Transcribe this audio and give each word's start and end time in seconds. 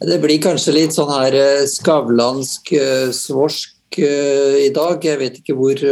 Det 0.00 0.18
blir 0.22 0.38
kanskje 0.42 0.74
litt 0.76 0.94
sånn 0.94 1.10
her 1.10 1.34
eh, 1.34 1.64
skavlansk 1.66 2.70
eh, 2.78 3.08
svorsk 3.14 3.98
eh, 3.98 4.58
i 4.68 4.70
dag. 4.74 5.02
Jeg 5.04 5.18
vet 5.20 5.40
ikke 5.40 5.56
hvor 5.58 5.82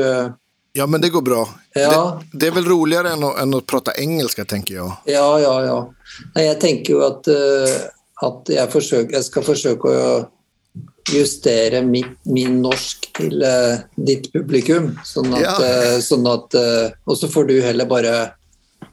Ja, 0.76 0.86
men 0.86 1.00
det 1.02 1.10
går 1.14 1.24
bra. 1.26 1.42
Ja. 1.74 2.20
Det, 2.20 2.38
det 2.38 2.50
er 2.50 2.56
vel 2.60 2.68
roligere 2.70 3.14
enn 3.16 3.24
å, 3.26 3.32
enn 3.40 3.56
å 3.56 3.64
prate 3.66 3.96
engelsk, 3.98 4.42
tenker 4.46 4.76
jeg. 4.78 4.96
Ja, 5.10 5.26
ja, 5.42 5.54
ja. 5.64 5.76
Nei, 6.36 6.46
jeg 6.50 6.58
tenker 6.62 6.98
jo 6.98 7.02
at, 7.06 7.30
at 8.28 8.52
jeg, 8.52 8.70
forsøker, 8.72 9.16
jeg 9.16 9.26
skal 9.26 9.46
forsøke 9.46 9.90
å 9.90 10.08
justere 11.08 11.80
min, 11.86 12.12
min 12.28 12.60
norsk 12.60 13.08
til 13.16 13.40
ditt 13.96 14.28
publikum. 14.34 14.92
Sånn 15.06 15.32
at, 15.32 15.46
Ja. 15.46 16.00
sånn 16.04 16.26
at 16.28 16.56
Og 17.06 17.16
så 17.16 17.30
får 17.32 17.48
du 17.48 17.54
heller 17.64 17.88
bare 17.88 18.16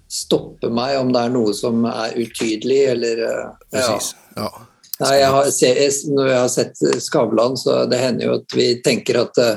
stoppe 0.08 0.70
meg 0.72 0.96
om 1.02 1.12
det 1.12 1.26
er 1.26 1.34
noe 1.36 1.56
som 1.58 1.84
er 1.90 2.16
utydelig, 2.22 2.84
eller 2.96 3.26
ja. 3.28 3.42
Precis. 3.74 4.14
Ja. 4.38 4.52
Nei, 5.04 5.14
jeg 5.20 5.30
har, 5.36 5.52
når 6.16 6.32
jeg 6.32 6.40
har 6.40 6.52
sett 6.52 6.84
Skavlan, 7.04 7.58
så 7.60 7.84
det 7.92 8.02
hender 8.02 8.30
jo 8.30 8.40
at 8.42 8.58
vi 8.58 8.68
tenker 8.86 9.24
at 9.26 9.40
eh, 9.44 9.56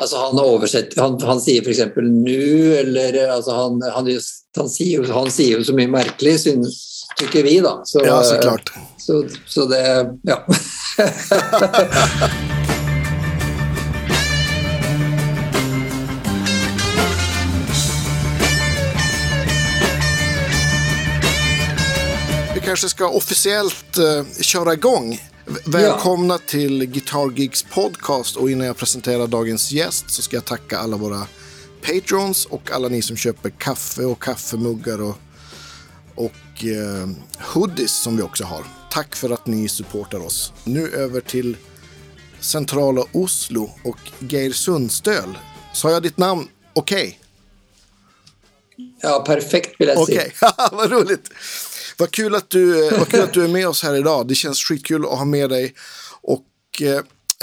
Altså 0.00 0.16
han 0.16 0.38
har 0.38 0.46
oversett 0.48 0.94
Han, 0.96 1.18
han 1.28 1.40
sier 1.44 1.60
f.eks. 1.60 1.82
'nu', 1.96 2.76
eller 2.78 3.18
eh, 3.20 3.34
altså 3.34 3.52
han, 3.56 3.82
han, 3.96 4.06
just- 4.08 4.46
han, 4.56 4.70
sier 4.72 5.04
han 5.12 5.28
sier 5.30 5.58
jo 5.58 5.66
så 5.68 5.76
mye 5.76 5.92
merkelig, 5.92 6.38
syns 6.46 6.78
tykker 7.20 7.44
vi, 7.44 7.58
da. 7.60 7.74
Så, 7.84 8.00
ja, 8.06 8.22
så 8.24 8.38
eh, 8.38 8.40
klart. 8.40 8.72
Så, 8.98 9.24
så 9.46 9.66
det 9.68 9.84
Ja. 10.24 10.40
kanske 22.70 22.88
ska 22.88 23.08
officiellt 23.08 23.98
uh, 23.98 24.24
köra 24.40 24.72
igång. 24.72 25.20
Välkomna 25.64 26.34
ja. 26.34 26.40
till 26.46 26.84
Guitar 26.84 27.38
Geeks 27.38 27.62
podcast 27.62 28.36
och 28.36 28.50
innan 28.50 28.66
jag 28.66 28.76
presenterar 28.76 29.26
dagens 29.26 29.72
gäst 29.72 30.10
så 30.10 30.22
ska 30.22 30.36
jag 30.36 30.44
tacka 30.44 30.78
alla 30.78 30.96
våra 30.96 31.26
patrons 31.82 32.46
och 32.46 32.70
alla 32.70 32.88
ni 32.88 33.02
som 33.02 33.16
köper 33.16 33.50
kaffe 33.50 34.02
och 34.02 34.22
kaffemuggar 34.22 35.02
och, 35.02 35.16
och 36.14 36.64
uh, 36.64 37.08
hoodies 37.54 38.02
som 38.02 38.16
vi 38.16 38.22
också 38.22 38.44
har. 38.44 38.64
Tack 38.90 39.16
för 39.16 39.30
att 39.30 39.46
ni 39.46 39.68
supportar 39.68 40.26
oss. 40.26 40.52
Nu 40.64 40.88
över 40.88 41.20
till 41.20 41.56
centrala 42.40 43.04
Oslo 43.12 43.70
och 43.84 43.98
Geir 44.18 44.52
Sundstöl. 44.52 45.38
Sa 45.74 45.90
jag 45.90 46.02
ditt 46.02 46.18
namn 46.18 46.48
okej? 46.72 47.20
ja, 49.02 49.22
perfekt, 49.26 49.80
vil 49.80 49.88
jeg 49.88 49.96
si. 49.96 50.02
Okej, 50.02 50.32
vad 50.72 50.90
roligt. 50.92 51.30
Vad 52.00 52.10
kul, 52.10 52.34
att 52.34 52.50
du, 52.50 52.86
eh, 52.86 52.98
vad 52.98 53.08
kul 53.08 53.20
att 53.20 53.32
du 53.32 53.44
är 53.44 53.48
med 53.48 53.68
oss 53.68 53.82
här 53.82 53.94
idag. 53.94 54.28
Det 54.28 54.34
känns 54.34 54.58
skitkul 54.58 55.04
att 55.04 55.18
ha 55.18 55.24
med 55.24 55.50
dig. 55.50 55.74
Och 56.22 56.46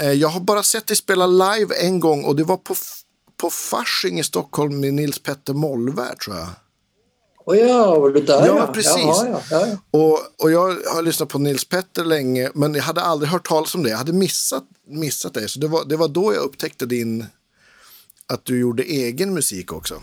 eh, 0.00 0.12
jag 0.12 0.28
har 0.28 0.40
bara 0.40 0.62
sett 0.62 0.86
dig 0.86 0.96
spela 0.96 1.26
live 1.26 1.74
en 1.74 2.00
gång 2.00 2.24
och 2.24 2.36
det 2.36 2.44
var 2.44 2.56
på, 2.56 2.74
på 3.40 3.50
Fasching 3.50 4.18
i 4.18 4.24
Stockholm 4.24 4.80
med 4.80 4.94
Nils 4.94 5.18
Petter 5.18 5.54
Mollvärd 5.54 6.20
tror 6.20 6.36
jag. 6.36 6.48
Oh 7.46 7.56
ja, 7.56 7.98
var 7.98 8.10
du 8.10 8.20
der, 8.20 8.46
Ja, 8.46 8.56
ja? 8.56 8.66
precis. 8.66 8.96
Jaha, 8.96 9.26
ja, 9.28 9.40
ja, 9.50 9.66
ja. 9.66 9.76
Och, 9.90 10.18
och 10.42 10.50
jag 10.50 10.76
har 10.94 11.02
lyssnat 11.02 11.28
på 11.28 11.38
Nils 11.38 11.64
Petter 11.64 12.04
länge, 12.04 12.50
men 12.54 12.74
jag 12.74 12.82
hade 12.82 13.00
aldrig 13.00 13.30
hört 13.30 13.48
talas 13.48 13.74
om 13.74 13.82
det. 13.82 13.90
Jag 13.90 13.98
hade 13.98 14.12
missat, 14.12 14.64
missat 14.86 15.34
dig. 15.34 15.48
Så 15.48 15.58
det 15.58 15.68
var, 15.68 15.84
det 15.84 15.96
var 15.96 16.08
då 16.08 16.34
jag 16.34 16.42
upptäckte 16.42 16.86
din, 16.86 17.26
att 18.26 18.44
du 18.44 18.60
gjorde 18.60 18.82
egen 18.82 19.34
musik 19.34 19.72
också. 19.72 19.94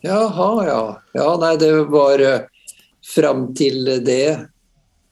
Jaha, 0.00 0.66
ja. 0.66 1.02
Ja, 1.12 1.36
nei, 1.40 1.56
det 1.56 1.84
var 1.84 2.20
uh, 2.20 2.40
fram 3.10 3.48
til 3.58 3.84
det 4.06 4.24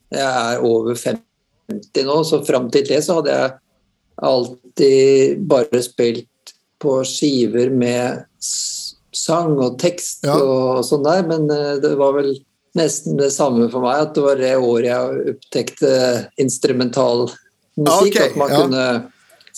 Jeg 0.08 0.24
er 0.24 0.62
over 0.64 0.94
50 0.96 2.04
nå, 2.08 2.18
så 2.24 2.38
fram 2.46 2.70
til 2.72 2.86
det 2.88 3.02
så 3.04 3.18
hadde 3.18 3.34
jeg 3.34 3.56
alltid 4.28 5.42
bare 5.50 5.82
spilt 5.84 6.54
på 6.80 7.00
skiver 7.06 7.70
med 7.74 8.24
sang 9.18 9.56
og 9.58 9.76
tekst 9.82 10.24
Ja. 10.26 10.36
og 10.38 10.84
sånn 10.86 11.04
der, 11.06 11.24
men 11.26 11.50
eh, 11.50 11.76
det 11.82 11.92
var 11.98 12.14
vel 12.16 12.32
nesten 12.78 13.16
det 13.18 13.32
samme 13.34 13.66
for 13.72 13.82
meg, 13.82 14.04
at 14.06 14.14
det 14.14 14.22
var 14.22 14.36
det 14.38 14.54
året 14.56 14.88
jeg 14.88 15.34
opptekte 15.34 15.92
instrumental 16.38 17.26
musikk, 17.78 18.14
Okay, 18.16 18.28
at 18.30 18.36
man 18.38 18.50
ja. 18.52 18.60
kunne 18.62 18.84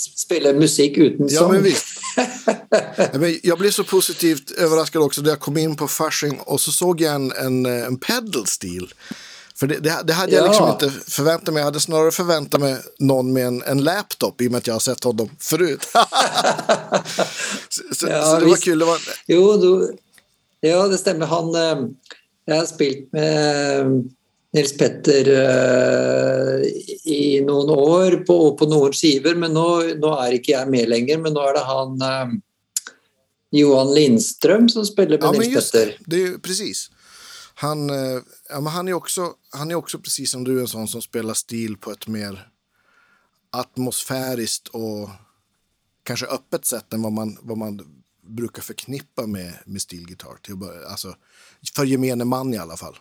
spille 0.01 0.53
musikk 0.57 0.97
uten 1.01 1.29
sang. 1.29 1.53
men 1.53 1.63
visst. 1.69 1.87
Ja, 1.95 2.00
men 2.00 2.00
jag 3.43 3.59
blev 3.59 3.71
så 3.71 3.85
positivt 3.85 4.51
överraskad 4.51 5.03
också 5.03 5.23
när 5.23 5.29
jag 5.31 5.41
kom 5.41 5.57
in 5.57 5.77
på 5.77 5.89
Fasching 5.89 6.39
och 6.41 6.61
så 6.61 6.73
såg 6.73 7.01
jag 7.01 7.15
en, 7.15 7.33
en, 7.33 7.67
en 7.67 7.97
pedal 7.99 8.47
steel. 8.47 8.93
För 9.55 9.67
det, 9.67 9.79
det, 9.79 10.01
det 10.05 10.13
hade 10.13 10.33
jag 10.33 10.45
Ja. 10.45 10.49
liksom 10.49 10.69
inte 10.69 10.91
förväntat 11.11 11.55
mig. 11.55 11.61
Jag 11.61 11.65
hade 11.65 11.81
snarare 11.81 12.11
förväntat 12.11 12.61
mig 12.61 12.77
någon 12.99 13.33
med 13.33 13.47
en, 13.47 13.63
en 13.63 13.85
laptop 13.85 14.41
i 14.41 14.47
och 14.49 14.53
med 14.53 14.59
att 14.59 14.67
jag 14.67 14.75
har 14.75 14.81
sett 14.81 15.05
honom 15.05 15.31
förut. 15.39 15.87
så, 17.69 17.83
så, 17.95 18.07
Ja, 18.09 18.23
så 18.23 18.41
det 18.41 18.47
var 18.47 18.57
kul. 18.57 18.79
Det 18.79 18.85
var, 18.85 18.99
Jo, 19.27 19.57
du, 19.57 19.97
ja, 20.61 20.89
det 20.89 20.99
stemmer. 20.99 21.27
Han 21.27 21.55
eh, 21.55 21.87
Jeg 22.47 22.59
har 22.59 22.67
spilt 22.67 23.13
med 23.13 24.11
Nils 24.53 24.73
Petter 24.77 25.29
eh, 25.31 26.65
i 27.05 27.41
noen 27.47 27.71
år 27.71 28.17
på, 28.27 28.35
og 28.49 28.57
på 28.59 28.67
noen 28.71 28.95
skiver, 28.97 29.37
men 29.39 29.55
nå, 29.55 29.67
nå 30.01 30.15
er 30.25 30.39
ikke 30.41 30.57
jeg 30.57 30.71
med 30.73 30.91
lenger. 30.91 31.21
Men 31.23 31.37
nå 31.37 31.45
er 31.47 31.59
det 31.59 31.67
han 31.69 32.07
eh, 32.07 32.33
Johan 33.61 33.93
Lindstrøm 33.95 34.67
som 34.73 34.87
spiller 34.87 35.21
med 35.23 35.29
ja, 35.29 35.33
Nils 35.39 35.55
just 35.55 35.73
Petter. 35.73 35.97
det. 36.07 36.17
er 36.17 36.25
är 36.25 36.27
ju 36.27 36.39
precis. 36.39 36.91
Han, 37.55 37.91
eh, 37.91 38.23
ja, 38.49 38.61
men 38.61 38.73
han, 38.73 38.89
är 38.89 38.93
också, 38.93 39.35
han 39.51 39.71
är 39.71 39.75
också 39.75 39.99
precis 39.99 40.31
som 40.31 40.45
du 40.45 40.61
en 40.61 40.69
sån 40.69 40.89
som 40.89 41.03
spelar 41.03 41.35
stil 41.35 41.77
på 41.77 41.91
ett 41.91 42.07
mer 42.07 42.49
atmosfäriskt 43.51 44.69
och 44.69 45.11
kanske 46.03 46.27
öppet 46.27 46.65
sätt 46.65 46.93
än 46.93 47.03
vad 47.03 47.13
man, 47.13 47.39
vad 47.43 47.59
man 47.59 47.81
brukar 48.23 48.63
förknippa 48.63 49.27
med, 49.27 49.55
med 49.67 49.83
stilgitarr. 49.83 50.39
Alltså, 50.89 51.15
för 51.77 51.85
gemene 51.85 52.25
man 52.25 52.55
i 52.55 52.59
alla 52.59 52.77
fall. 52.77 52.97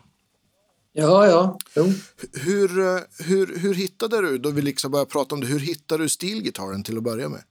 Ja, 0.94 1.28
ja. 1.28 1.58
Jo. 1.76 1.86
Hur, 2.34 2.80
eh, 2.80 3.00
hur, 3.20 3.60
hur 3.60 3.74
hittade 3.74 4.22
du, 4.22 4.38
då 4.38 4.50
vi 4.50 4.62
liksom 4.62 4.92
börjar 4.92 5.06
prata 5.06 5.36
om 5.36 5.42
det, 5.42 5.48
hur 5.48 5.60
hittade 5.60 6.04
du 6.04 6.10
stilgitarren 6.10 6.84
till 6.84 6.98
att 6.98 7.04
börja 7.04 7.30
med? 7.30 7.44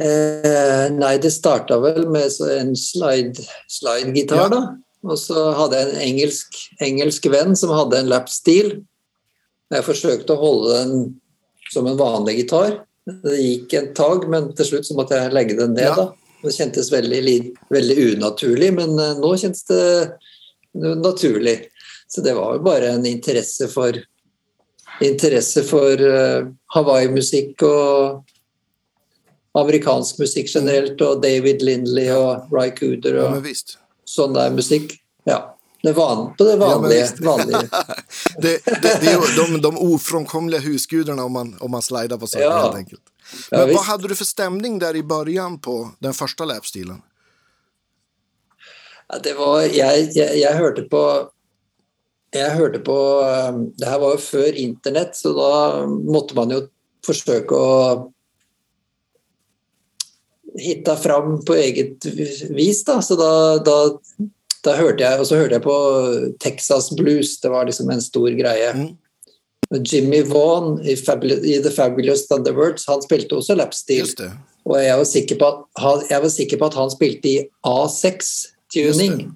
Eh, 0.00 0.92
nei, 0.94 1.18
det 1.18 1.30
starta 1.30 1.80
vel 1.80 2.08
med 2.08 2.22
en 2.58 2.76
slide- 2.76 3.46
slide-gitar, 3.68 4.36
Ja. 4.36 4.48
da. 4.48 4.76
Og 5.02 5.18
så 5.18 5.50
hadde 5.54 5.76
jeg 5.78 5.88
en 5.88 6.00
engelsk, 6.00 6.48
engelsk 6.80 7.26
venn 7.30 7.56
som 7.56 7.70
hadde 7.70 7.98
en 7.98 8.08
lapstil. 8.08 8.84
Jeg 9.70 9.84
forsøkte 9.84 10.34
å 10.34 10.40
holde 10.40 10.78
den 10.78 11.20
som 11.72 11.86
en 11.86 11.96
vanlig 11.98 12.36
gitar. 12.36 12.84
Det 13.06 13.36
gikk 13.38 13.74
en 13.74 13.94
tag, 13.94 14.28
men 14.28 14.52
til 14.54 14.66
slutt 14.66 14.86
så 14.86 14.94
måtte 14.94 15.14
jeg 15.14 15.32
legge 15.32 15.56
den 15.56 15.74
ned. 15.74 15.84
Ja. 15.84 15.94
da. 15.94 16.12
Det 16.42 16.52
kjentes 16.54 16.92
veldig, 16.92 17.38
veldig 17.74 17.96
unaturlig, 18.12 18.70
men 18.76 18.98
eh, 18.98 19.16
nå 19.18 19.32
kjennes 19.36 19.64
det 19.70 19.88
naturlig. 20.78 21.58
Så 22.08 22.22
det 22.24 22.34
var 22.38 22.56
jo 22.56 22.62
bare 22.64 22.92
en 22.94 23.06
interesse 23.06 23.68
for 23.72 23.98
interesse 25.04 25.62
for 25.66 26.00
eh, 26.02 26.46
Hawaii-musikk 26.74 27.62
og 27.66 28.24
amerikansk 29.58 30.18
musikk 30.22 30.50
generelt, 30.54 31.00
og 31.02 31.22
David 31.22 31.62
Lindley 31.66 32.10
og 32.14 32.50
Ry 32.54 32.70
Cooder 32.76 33.18
og 33.22 33.46
ja, 33.46 33.54
sånn 34.06 34.36
der 34.36 34.54
musikk. 34.54 34.94
Ja. 35.28 35.42
Det 35.82 35.92
van, 35.94 36.24
på 36.34 36.44
det 36.44 36.56
vanlige. 36.58 37.04
Ja, 37.06 37.22
vanlige. 37.22 37.68
Det, 38.42 38.58
det, 38.64 38.98
det 39.00 39.12
ju 39.12 39.20
de, 39.36 39.60
de 39.62 39.76
ofrånkomliga 39.76 40.60
husgudene 40.60 41.22
om 41.22 41.32
man, 41.32 41.56
om 41.60 41.70
man 41.70 41.82
slider 41.82 42.18
på 42.18 42.26
saker 42.26 42.44
Ja. 42.44 42.62
helt 42.62 42.76
enkelt. 42.76 43.02
Ja, 43.50 43.64
Men 43.64 43.74
hva 43.74 43.82
hadde 43.82 43.88
hade 43.90 44.12
du 44.12 44.16
for 44.16 44.28
stemning 44.28 44.78
der 44.80 44.96
i 44.96 45.04
begynnelsen 45.04 45.58
på 45.64 45.76
den 46.04 46.16
første 46.16 46.46
lapstilen? 46.48 47.02
Ja, 49.08 49.18
det 49.24 49.34
var, 49.38 49.62
jeg, 49.64 50.08
jeg, 50.16 50.38
jeg 50.40 50.56
hørte 50.56 50.84
på 50.88 51.02
jeg 52.36 52.56
hørte 52.58 52.80
på 52.84 52.94
um, 53.24 53.62
Det 53.72 53.88
her 53.88 54.00
var 54.02 54.14
jo 54.16 54.20
før 54.20 54.56
internett, 54.60 55.16
så 55.16 55.32
da 55.36 55.52
måtte 55.88 56.36
man 56.36 56.52
jo 56.52 56.62
forsøke 57.06 57.56
å 57.56 57.76
hitte 60.58 60.96
fram 61.00 61.38
på 61.46 61.56
eget 61.56 62.04
vis. 62.52 62.82
Da. 62.84 62.98
Så 63.04 63.16
da, 63.16 63.30
da, 63.64 63.76
da 64.66 64.76
hørte 64.76 65.04
jeg 65.06 65.20
Og 65.22 65.28
så 65.28 65.38
hørte 65.38 65.56
jeg 65.56 65.64
på 65.64 65.78
Texas 66.42 66.90
Blues. 66.98 67.36
Det 67.40 67.52
var 67.52 67.68
liksom 67.68 67.92
en 67.94 68.04
stor 68.04 68.28
greie. 68.36 68.72
Mm. 68.76 68.90
Jimmy 69.76 70.22
Vaughan 70.22 70.80
i, 70.80 70.92
i 70.92 71.58
The 71.62 71.70
Fabulous 71.70 72.26
Thunderbirds, 72.28 72.86
han 72.88 73.02
spilte 73.04 73.36
også 73.36 73.56
lapstil. 73.58 74.08
Og 74.68 74.78
jeg 74.80 74.96
var 74.96 75.04
at 75.48 75.82
han, 75.82 76.02
jeg 76.10 76.22
var 76.24 76.32
sikker 76.32 76.60
på 76.60 76.68
at 76.70 76.76
han 76.78 76.92
spilte 76.92 77.28
i 77.28 77.36
A6-tuning. 77.66 79.28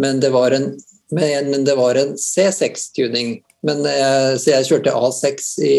Men 0.00 0.20
det 0.20 0.30
var 0.32 0.54
en, 0.56 0.74
men, 1.12 1.50
men 1.50 1.64
det 1.64 1.76
var 1.80 1.98
en 2.00 2.14
C6-tuning. 2.20 3.40
Men 3.66 3.84
eh, 3.86 4.36
Så 4.40 4.54
jeg 4.54 4.68
kjørte 4.70 4.94
A6 4.96 5.50
i 5.64 5.76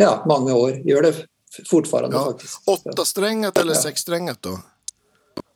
ja, 0.00 0.14
mange 0.26 0.54
år. 0.54 0.80
Gjør 0.86 1.08
det 1.10 1.14
fortfarande, 1.68 2.16
Ja. 2.16 2.24
faktisk. 2.32 2.62
Åttasträngat 2.66 3.58
eller 3.58 3.74
ja. 3.74 3.82
seksstrenget, 3.82 4.42
da? 4.42 4.56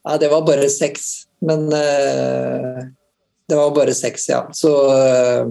Nei, 0.06 0.18
det 0.22 0.30
var 0.30 0.44
bare 0.46 0.68
seks. 0.70 1.26
Men 1.42 1.66
eh, 1.72 2.86
det 3.48 3.56
var 3.58 3.74
bare 3.74 3.94
seks, 3.94 4.28
ja. 4.28 4.44
Så, 4.54 4.72
eh, 4.94 5.46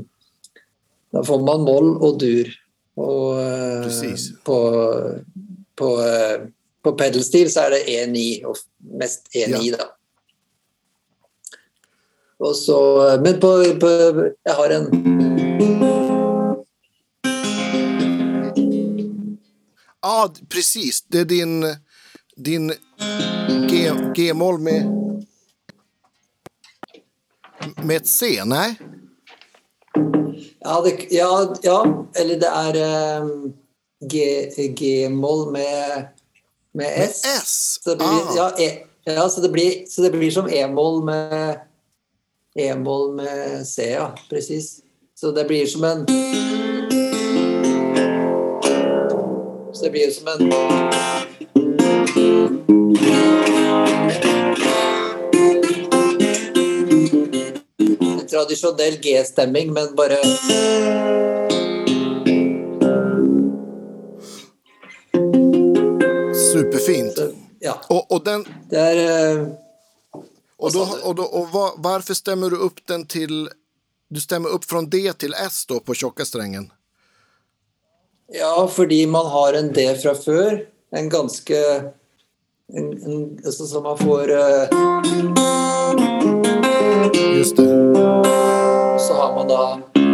Da 1.15 1.23
får 1.23 1.39
man 1.47 1.61
moll 1.63 1.93
og 2.03 2.17
dur. 2.19 2.49
Og 2.99 3.37
eh, 3.39 4.15
på, 4.43 4.57
på, 5.79 5.91
eh, 6.03 6.41
på 6.83 6.91
pedelstil 6.99 7.47
så 7.51 7.63
er 7.65 7.75
det 7.75 7.85
E9, 7.93 8.23
og 8.49 8.57
mest 8.99 9.29
E9, 9.31 9.69
da. 9.77 9.87
Og 12.43 12.51
så, 12.59 12.79
men 13.23 13.39
på, 13.39 13.51
på 13.79 13.91
Jeg 14.43 14.55
har 14.57 14.73
en 14.75 14.89
Ja, 20.03 20.27
precis. 20.51 21.01
Det 21.01 21.23
er 21.23 21.31
din, 21.31 21.63
din 22.35 22.73
G, 23.71 23.87
G-moll 24.15 24.59
med, 24.59 24.91
med 27.83 27.95
et 27.95 28.07
C, 28.07 28.35
nej? 28.45 28.75
Ja, 30.65 30.79
det, 30.81 30.93
ja, 31.13 31.29
ja 31.61 31.79
eller 32.17 32.39
det 32.41 32.49
er 32.49 32.77
eh, 32.81 33.27
G- 34.09 34.73
G-moll 34.79 35.51
med, 35.53 36.07
med 36.73 36.85
S. 37.05 37.21
Med 37.25 37.37
S? 37.43 37.79
Så 37.83 37.89
det 37.93 37.97
blir, 38.01 38.07
Ah. 38.07 38.33
ja, 38.35 38.47
e, 38.65 38.69
ja, 39.05 39.29
så 39.29 39.41
det 39.41 39.51
blir, 39.53 39.85
så 39.89 40.01
det 40.01 40.11
blir 40.15 40.31
som 40.33 40.49
E-moll 40.49 41.03
med 41.05 41.59
E-moll 42.57 43.13
med 43.19 43.67
C, 43.67 43.91
ja. 43.93 44.09
Presis. 44.29 44.79
Så 45.19 45.31
det 45.31 45.45
blir 45.47 45.65
som 45.67 45.83
en 45.83 46.05
Så 49.75 49.83
det 49.83 49.91
blir 49.91 50.11
som 50.11 50.27
en 50.27 50.51
tradisjonell 58.35 58.97
G-stemming, 59.01 59.73
men 59.73 59.95
bare 59.95 60.17
Superfint. 66.51 67.19
Ja. 67.59 67.73
Og, 67.89 68.11
og 68.11 68.25
den, 68.25 68.45
Det 68.69 68.79
er 68.79 68.97
eh, 69.05 69.47
och, 70.57 70.73
då, 70.73 70.87
og, 71.03 71.15
då, 71.15 71.23
och 71.23 71.49
var, 71.49 71.71
varför 71.77 72.13
stämmer 72.13 72.49
du 72.49 72.57
opp 72.57 72.79
den 72.87 73.05
til 73.05 73.49
Du 74.09 74.19
stämmer 74.19 74.53
opp 74.53 74.65
fra 74.65 74.81
D 74.81 75.13
til 75.13 75.33
S 75.33 75.65
då 75.65 75.79
på 75.79 75.93
tjocka 75.93 76.25
strängen? 76.25 76.71
Ja, 78.33 78.67
fordi 78.71 79.05
man 79.05 79.25
har 79.25 79.53
en 79.53 79.73
D 79.73 79.95
fra 80.03 80.15
før. 80.15 80.65
En 80.91 81.09
ganske 81.09 81.57
en, 82.73 83.03
en, 83.03 83.39
altså, 83.45 83.65
Så 83.65 83.81
man 83.81 83.97
får 83.97 84.29
uh... 84.29 84.67
Just 87.37 87.57
det. 87.57 87.64
Så 89.15 89.21
har 89.21 89.35
man 89.35 89.47
da 89.47 90.04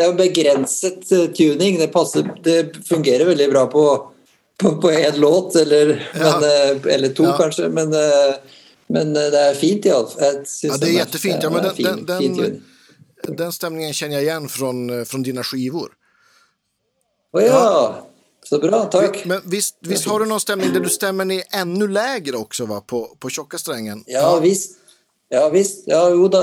det 0.00 0.06
er 0.06 0.10
jo 0.14 0.16
begrenset 0.18 1.10
eh, 1.12 1.26
tuning. 1.36 1.76
Det, 1.80 1.90
passer, 1.92 2.24
det 2.44 2.56
fungerer 2.88 3.28
veldig 3.28 3.50
bra 3.52 3.66
på 3.72 3.84
på, 4.60 4.74
på 4.82 4.90
én 4.92 5.16
låt, 5.16 5.54
eller, 5.56 5.94
Ja. 6.12 6.34
men, 6.40 6.44
eh, 6.44 6.94
eller 6.94 7.12
to 7.16 7.24
Ja. 7.24 7.36
kanskje. 7.38 7.68
Men, 7.72 7.94
eh, 7.96 8.34
men 8.92 9.12
det 9.14 9.38
er 9.40 9.54
fint, 9.56 9.86
iallfall. 9.88 10.20
Ja, 10.20 10.32
det 10.34 10.42
er 10.42 10.68
kjempefint. 10.68 10.98
jättefint. 10.98 11.42
Ja, 11.42 11.50
men 11.50 11.62
den 11.62 11.74
den- 11.76 11.76
fin, 11.76 12.36
den- 12.36 13.36
den- 13.36 13.52
stemningen 13.52 13.92
kjenner 13.96 14.20
jeg 14.20 14.26
igjen 14.28 14.48
fra, 14.52 14.72
fra 15.06 15.18
dine 15.18 15.24
dina 15.24 15.42
skivor. 15.42 15.88
Å 17.36 17.40
ja! 17.46 18.04
Så 18.44 18.58
bra, 18.60 18.82
takk. 18.90 19.20
Men 19.28 19.40
visst, 19.46 19.76
visst 19.86 20.04
har 20.08 20.18
du 20.18 20.26
noen 20.26 20.40
stemning 20.40 20.72
der 20.74 20.80
du 20.80 20.88
stemmer 20.92 21.24
ned 21.28 21.42
enda 21.54 21.86
lavere 21.86 22.40
også, 22.40 22.66
va? 22.66 22.80
På, 22.80 23.02
på 23.20 23.30
tjocka 23.30 23.58
strängen? 23.60 24.02
Ja 24.10 24.32
visst. 24.40 24.76
Ja, 25.30 25.44
visst. 25.52 25.84
Ja, 25.86 26.08
jo 26.10 26.26
da, 26.28 26.40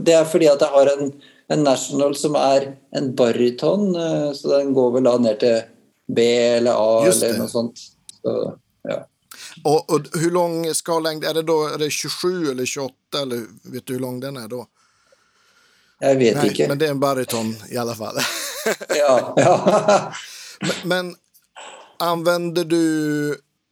det 0.00 0.14
er 0.14 0.24
fordi 0.24 0.48
at 0.48 0.62
jeg 0.64 0.70
har 0.72 0.86
en, 0.94 1.10
en 1.52 1.62
National 1.66 2.14
som 2.16 2.36
er 2.38 2.76
en 2.96 3.14
baryton, 3.16 3.96
eh, 3.96 4.32
så 4.32 4.56
den 4.58 4.74
går 4.74 4.92
vel 4.96 5.08
da 5.08 5.16
ned 5.18 5.40
til 5.40 5.62
B 6.06 6.26
eller 6.56 6.78
A 6.78 7.06
eller 7.06 7.38
noe 7.38 7.50
sånt. 7.50 7.80
Så, 8.22 8.34
ja. 8.88 9.06
Og, 9.64 9.90
och 9.90 10.06
hur 10.12 10.30
lång 10.30 10.74
skallängd 10.74 11.24
er 11.24 11.34
det 11.34 11.42
da? 11.42 11.58
Er 11.74 11.78
det 11.78 11.90
27 11.90 12.50
eller 12.50 12.66
28 12.66 13.22
eller 13.22 13.46
vet 13.62 13.86
du 13.86 13.92
hvor 13.94 14.00
lang 14.00 14.20
den 14.20 14.36
er 14.36 14.48
da? 14.48 14.64
Jeg 16.00 16.18
vet 16.18 16.36
Nei, 16.36 16.46
ikke. 16.48 16.68
men 16.68 16.78
det 16.80 16.86
er 16.88 16.94
en 16.94 17.00
bariton 17.00 17.54
i 17.70 17.76
alle 17.76 17.94
fall. 17.94 18.20
Ja, 18.88 19.34
ja. 19.36 20.12
men, 20.60 20.76
men 20.84 21.14
använder 21.98 22.64
du 22.64 22.84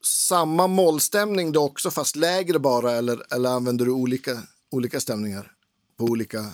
samme 0.03 0.67
mollstämning 0.67 1.53
då 1.53 1.61
också 1.65 1.91
fast 1.91 2.17
lägre 2.17 2.59
bare, 2.59 2.93
eller, 2.93 3.35
eller 3.35 3.51
använder 3.51 3.85
du 3.85 3.93
olika, 3.93 4.43
olika 4.71 5.01
stämningar? 5.01 5.53
På 5.99 6.05
olika... 6.05 6.45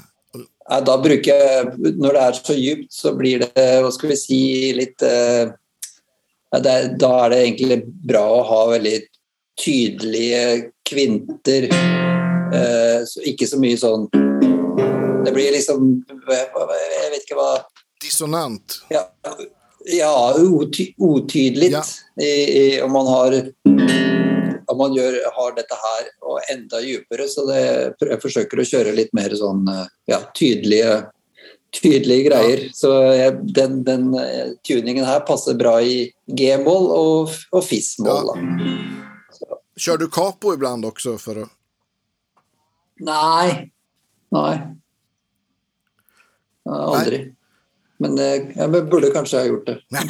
Ja, 0.65 0.81
da 0.81 0.97
bruker 1.01 1.37
jeg 1.37 1.95
Når 2.01 2.17
det 2.17 2.23
er 2.23 2.39
så 2.39 2.57
djupt, 2.57 2.93
så 2.93 3.13
blir 3.17 3.45
det 3.45 3.67
hva 3.85 3.91
skal 3.93 4.15
vi 4.15 4.17
si 4.21 4.41
litt 4.77 5.05
eh, 5.05 5.51
ja, 6.55 6.61
det 6.63 6.77
Da 7.01 7.13
er 7.25 7.35
det 7.35 7.43
egentlig 7.49 7.81
bra 8.09 8.25
å 8.39 8.47
ha 8.49 8.63
veldig 8.73 8.97
tydelige 9.61 10.71
kvinter. 10.83 11.69
Eh, 11.71 13.05
så 13.07 13.23
ikke 13.31 13.47
så 13.47 13.61
mye 13.63 13.79
sånn 13.79 14.09
Det 15.25 15.35
blir 15.35 15.55
liksom 15.55 15.93
Jeg 16.11 17.13
vet 17.13 17.23
ikke 17.23 17.39
hva 17.39 17.53
Dissonant. 18.03 18.81
Ja, 18.93 19.07
ja 19.89 20.11
oty 20.37 20.91
otydelig 21.01 21.71
Ja. 21.73 21.85
om 22.85 22.93
man 22.93 23.07
har 23.09 23.39
om 24.75 24.81
man 24.83 24.95
gjør, 24.97 25.19
har 25.37 25.57
dette 25.57 25.79
her 25.81 26.09
og 26.27 26.41
enda 26.53 26.83
dypere. 26.83 27.29
Så 27.31 27.47
det, 27.49 27.61
jeg 28.03 28.23
forsøker 28.23 28.61
å 28.61 28.69
kjøre 28.69 28.95
litt 28.97 29.13
mer 29.17 29.35
sånn 29.39 29.65
eh, 29.71 29.85
ja, 30.11 30.21
tydelige, 30.37 30.97
tydelige 31.75 32.29
greier. 32.29 32.65
Så 32.77 32.93
jeg, 33.15 33.39
den, 33.57 33.81
den 33.87 34.11
eh, 34.21 34.55
tuningen 34.67 35.07
her 35.09 35.25
passer 35.29 35.59
bra 35.59 35.79
i 35.83 36.09
G-mål 36.27 36.91
og, 36.99 37.37
og 37.55 37.67
FIS-mål. 37.67 38.35
Ja. 38.35 39.61
Kjører 39.75 40.05
du 40.05 40.11
capo 40.15 40.55
ibland 40.55 40.87
også? 40.87 41.17
for 41.19 41.45
å 41.45 41.51
Nei. 43.05 43.71
Nei. 44.35 44.53
Aldri. 46.65 46.95
Aldri. 46.95 47.19
Men 48.05 48.19
eh, 48.21 48.49
jeg 48.57 48.71
burde 48.93 49.11
kanskje 49.15 49.39
ha 49.41 49.47
gjort 49.49 49.67
det. 49.71 49.77
Nei, 49.95 50.05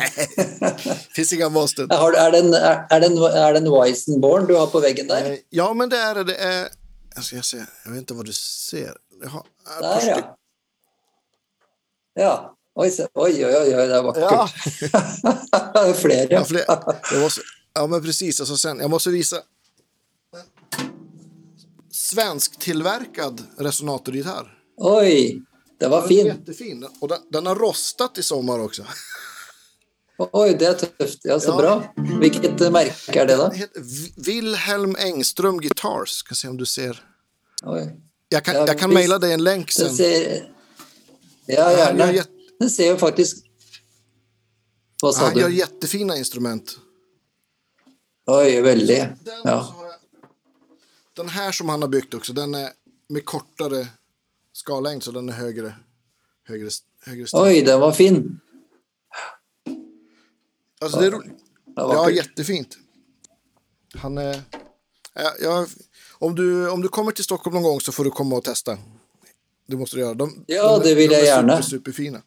finns 1.16 1.32
inga 1.36 1.48
måsten. 1.54 1.90
Er, 1.92 2.16
er 2.20 2.34
er, 2.58 2.80
er 2.90 3.04
det 3.04 3.10
en, 3.12 3.18
er 3.22 3.58
Weissenborn 3.70 4.46
du 4.50 4.54
har 4.58 4.66
på 4.72 4.80
veggen 4.84 5.08
der? 5.10 5.30
Eh, 5.32 5.38
Ja, 5.54 5.68
men 5.74 5.88
det 5.92 5.98
er 6.02 6.14
det. 6.20 6.24
det 6.32 6.36
är... 6.36 6.68
Alltså, 7.16 7.36
jag, 7.36 7.44
ser, 7.44 7.66
jag 7.84 7.92
vet 7.92 8.02
ikke 8.02 8.14
hva 8.18 8.24
du 8.26 8.32
ser. 8.34 8.96
Har, 9.30 9.44
Der, 9.80 10.08
ja. 10.10 10.22
Ja. 12.18 12.34
Oi, 12.74 12.88
se- 12.90 13.06
oi, 13.14 13.30
oi, 13.44 13.52
oi, 13.54 13.74
oi, 13.74 13.86
det 13.86 13.94
er 13.94 14.02
vakkert. 14.02 14.50
Flere, 16.00 16.26
Ja, 16.30 16.40
ja. 16.40 16.44
fler, 16.44 17.20
måste, 17.22 17.40
ja, 17.74 17.86
men 17.86 18.02
precis. 18.02 18.40
Alltså 18.40 18.56
sen, 18.56 18.80
jag 18.80 18.90
måste 18.90 19.10
visa. 19.14 19.36
Svensktillverkad 21.92 23.42
resonatorgitarr. 23.58 24.50
Oj, 24.76 25.42
det 25.84 25.90
var 25.90 26.08
fin. 26.08 26.26
Jättefin. 26.26 26.86
Och 27.00 27.08
den, 27.08 27.18
den 27.30 27.46
har 27.46 27.54
rostat 27.54 28.18
i 28.18 28.22
sommar 28.22 28.58
också. 28.58 28.82
Oj, 30.18 30.56
det 30.58 30.66
er 30.66 30.72
tøft. 30.74 31.20
Ja, 31.24 31.40
så 31.40 31.48
Ja. 31.50 31.56
bra. 31.56 31.94
Vilket 32.20 32.60
märke 32.72 33.20
er 33.20 33.26
det? 33.26 33.36
Den 33.36 33.68
Vi- 33.84 34.14
Wilhelm 34.16 34.96
Engström 34.98 35.58
Guitars. 35.60 36.10
Ska 36.10 36.34
se 36.34 36.48
om 36.48 36.56
du 36.56 36.66
ser. 36.66 37.04
Oj. 37.62 37.96
Jag 38.28 38.44
kan, 38.44 38.54
Ja, 38.54 38.66
jag 38.66 38.78
kan 38.78 38.94
mejla 38.94 39.18
dig 39.18 39.32
en 39.32 39.42
länk 39.44 39.70
sen. 39.72 39.96
ser 39.96 40.52
Ja, 41.46 41.72
gärna. 41.72 42.12
gör, 42.12 42.24
Den 42.58 42.70
ser 42.70 42.90
jo 42.90 42.96
faktisk 42.96 43.36
Vad 45.02 45.14
sa 45.14 45.24
han 45.26 45.38
gör 45.38 45.48
jättefina 45.48 46.16
instrument. 46.16 46.78
Oi, 48.26 48.60
veldig. 48.60 48.98
Den, 49.24 49.34
Ja. 49.44 49.74
den 51.16 51.28
här 51.28 51.52
som 51.52 51.68
han 51.68 51.82
har 51.82 51.88
byggt 51.88 52.14
också. 52.14 52.32
Den 52.32 52.54
är 52.54 52.70
med 53.08 53.24
kortare 53.24 53.86
skallängd 54.54 55.02
så 55.02 55.12
den 55.12 55.28
är 55.28 55.32
högre. 55.32 55.74
Högre, 56.48 56.70
högre. 57.00 57.26
Oi, 57.32 57.60
den 57.62 57.80
var 57.80 57.92
fin. 57.92 58.40
Alltså 60.80 61.00
det 61.00 61.06
är 61.06 61.10
roligt. 61.10 61.32
Ja, 61.76 62.10
jättefint. 62.10 62.76
Han 63.94 64.18
är... 64.18 64.42
Ja, 65.14 65.32
ja, 65.40 65.66
om, 66.18 66.34
du, 66.34 66.70
om 66.70 66.82
du 66.82 66.88
kommer 66.88 67.12
till 67.12 67.24
Stockholm 67.24 67.54
någon 67.54 67.62
gång 67.62 67.80
så 67.80 67.92
får 67.92 68.04
du 68.04 68.10
komma 68.10 68.36
och 68.36 68.44
testa. 68.44 68.78
Det 69.66 69.76
måste 69.76 69.96
du 69.96 70.00
göra. 70.00 70.14
De, 70.14 70.44
Ja, 70.46 70.78
de, 70.78 70.88
det 70.88 70.94
vill 70.94 71.10
de 71.10 71.16
jag 71.16 71.26
är. 71.26 71.42
Super, 71.42 71.62
superfina. 71.62 72.22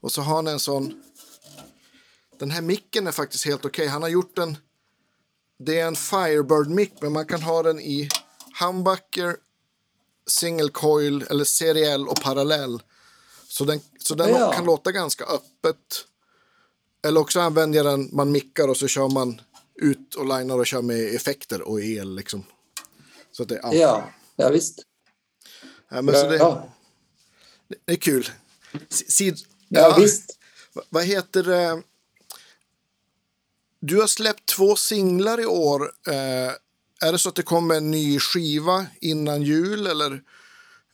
Och 0.00 0.12
så 0.12 0.22
har 0.22 0.36
han 0.36 0.46
en 0.46 0.60
sån... 0.60 1.02
Den 2.38 2.50
här 2.50 2.62
micken 2.62 3.06
är 3.06 3.12
faktiskt 3.12 3.46
helt 3.46 3.64
okej. 3.64 3.86
Han 3.86 4.02
har 4.02 4.08
gjort 4.08 4.38
en... 4.38 4.56
det 5.58 5.80
är 5.80 5.86
en 5.86 5.96
Firebird-mick, 5.96 6.92
men 7.00 7.12
man 7.12 7.26
kan 7.26 7.42
ha 7.42 7.62
den 7.62 7.80
i 7.80 8.08
humbucker, 8.60 9.36
single 10.26 10.68
coil 10.72 11.24
eller 11.30 11.44
seriell 11.44 12.08
och 12.08 12.20
parallell. 12.22 12.82
Så 13.48 13.64
den, 13.64 13.80
så 13.98 14.14
den 14.14 14.28
Ja. 14.30 14.52
kan 14.52 14.64
låta 14.64 14.92
ganska 14.92 15.24
öppet. 15.24 16.06
Eller 17.06 17.20
också 17.20 17.40
använder 17.40 17.76
jag 17.76 17.86
den, 17.86 18.08
man 18.12 18.32
mickar 18.32 18.68
och 18.68 18.76
så 18.76 18.88
kör 18.88 19.08
man 19.08 19.40
ut 19.74 20.14
och 20.14 20.24
linar 20.38 20.58
och 20.58 20.66
kör 20.66 20.82
med 20.82 21.14
effekter 21.14 21.62
och 21.62 21.80
el 21.82 22.14
liksom. 22.14 22.44
Så 23.32 23.42
att 23.42 23.48
det, 23.48 23.60
ja. 23.62 23.74
Ja, 23.74 24.10
ja 24.36 24.48
visst. 24.48 24.78
Ja, 25.90 26.02
men 26.02 26.14
så 26.14 26.28
det, 26.28 26.36
Ja, 26.36 26.72
det 27.86 27.92
är 27.92 27.96
kul. 27.96 28.30
Sid, 28.88 29.38
ja 29.68 29.96
visst. 29.98 30.38
Va- 30.72 30.82
Vad 30.88 31.04
heter 31.04 31.42
det? 31.42 31.82
Du 33.80 34.00
har 34.00 34.06
släppt 34.06 34.46
två 34.46 34.76
singlar 34.76 35.40
i 35.40 35.46
år. 35.46 35.92
Eh, 36.08 36.52
är 37.00 37.12
det 37.12 37.18
så 37.18 37.28
att 37.28 37.34
det 37.34 37.42
kommer 37.42 37.74
en 37.74 37.90
ny 37.90 38.18
skiva 38.18 38.86
innan 39.00 39.42
jul 39.42 39.86
eller, 39.86 40.20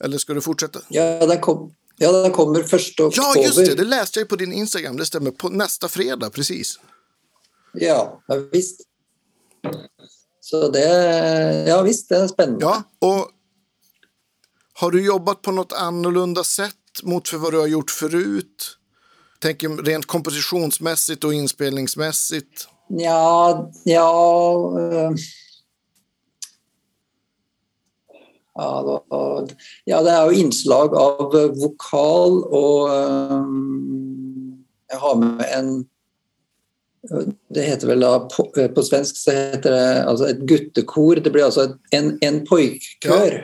eller 0.05 0.19
ska 0.19 0.35
du 0.35 0.41
fortsätta? 0.41 0.81
Ja, 0.89 1.27
den, 1.27 1.41
kom, 1.41 1.75
ja, 1.97 2.13
den 2.13 2.33
kommer 2.33 2.63
första 2.63 3.05
oktober. 3.05 3.29
Ja, 3.37 3.43
just 3.43 3.57
det. 3.57 3.75
Det 3.75 3.85
läste 3.85 4.21
jag 4.21 4.29
på 4.29 4.37
din 4.37 4.53
Instagram. 4.53 4.97
Det 4.97 5.07
stämmer. 5.07 5.31
På 5.31 5.49
nästa 5.49 5.89
fredag, 5.89 6.31
precis. 6.31 6.79
Ja, 7.73 8.23
ja 8.27 8.35
visst. 8.53 8.81
Så 10.41 10.69
det 10.69 11.65
Ja 11.69 11.83
visst, 11.83 12.09
det 12.09 12.17
är 12.17 12.29
spännande. 12.29 12.65
Ja, 12.65 12.83
och 12.99 13.31
har 14.75 14.91
du 14.91 15.05
jobbat 15.05 15.43
på 15.43 15.53
något 15.53 15.73
annorlunda 15.73 16.45
sätt 16.45 16.75
mot 17.03 17.29
för 17.29 17.37
vad 17.37 17.53
du 17.53 17.59
har 17.59 17.67
gjort 17.67 17.91
förut? 17.91 18.79
Tänker 19.41 19.69
rent 19.69 20.07
kompositionsmässigt 20.07 21.25
och 21.25 21.35
inspelningsmässigt. 21.35 22.69
Ja, 22.89 23.71
ja 23.85 24.81
eh, 24.93 25.11
ja, 28.57 29.99
det 30.05 30.13
er 30.13 30.23
jo 30.25 30.39
innslag 30.41 30.95
av 30.97 31.35
eh, 31.37 31.51
vokal 31.61 32.39
og 32.45 32.89
um, 32.89 34.63
Jeg 34.91 35.01
har 35.03 35.19
med 35.21 35.45
en 35.59 35.69
Det 37.53 37.67
heter 37.67 37.91
vel 37.91 38.01
da 38.01 38.15
På, 38.33 38.47
eh, 38.57 38.71
på 38.73 38.85
svensk 38.87 39.19
så 39.21 39.35
heter 39.37 39.77
det 39.77 39.91
altså 40.07 40.31
et 40.31 40.41
guttekor. 40.49 41.21
Det 41.21 41.33
blir 41.35 41.45
altså 41.45 41.69
et, 41.69 41.77
en, 41.99 42.15
en 42.25 42.41
poikkør. 42.49 43.43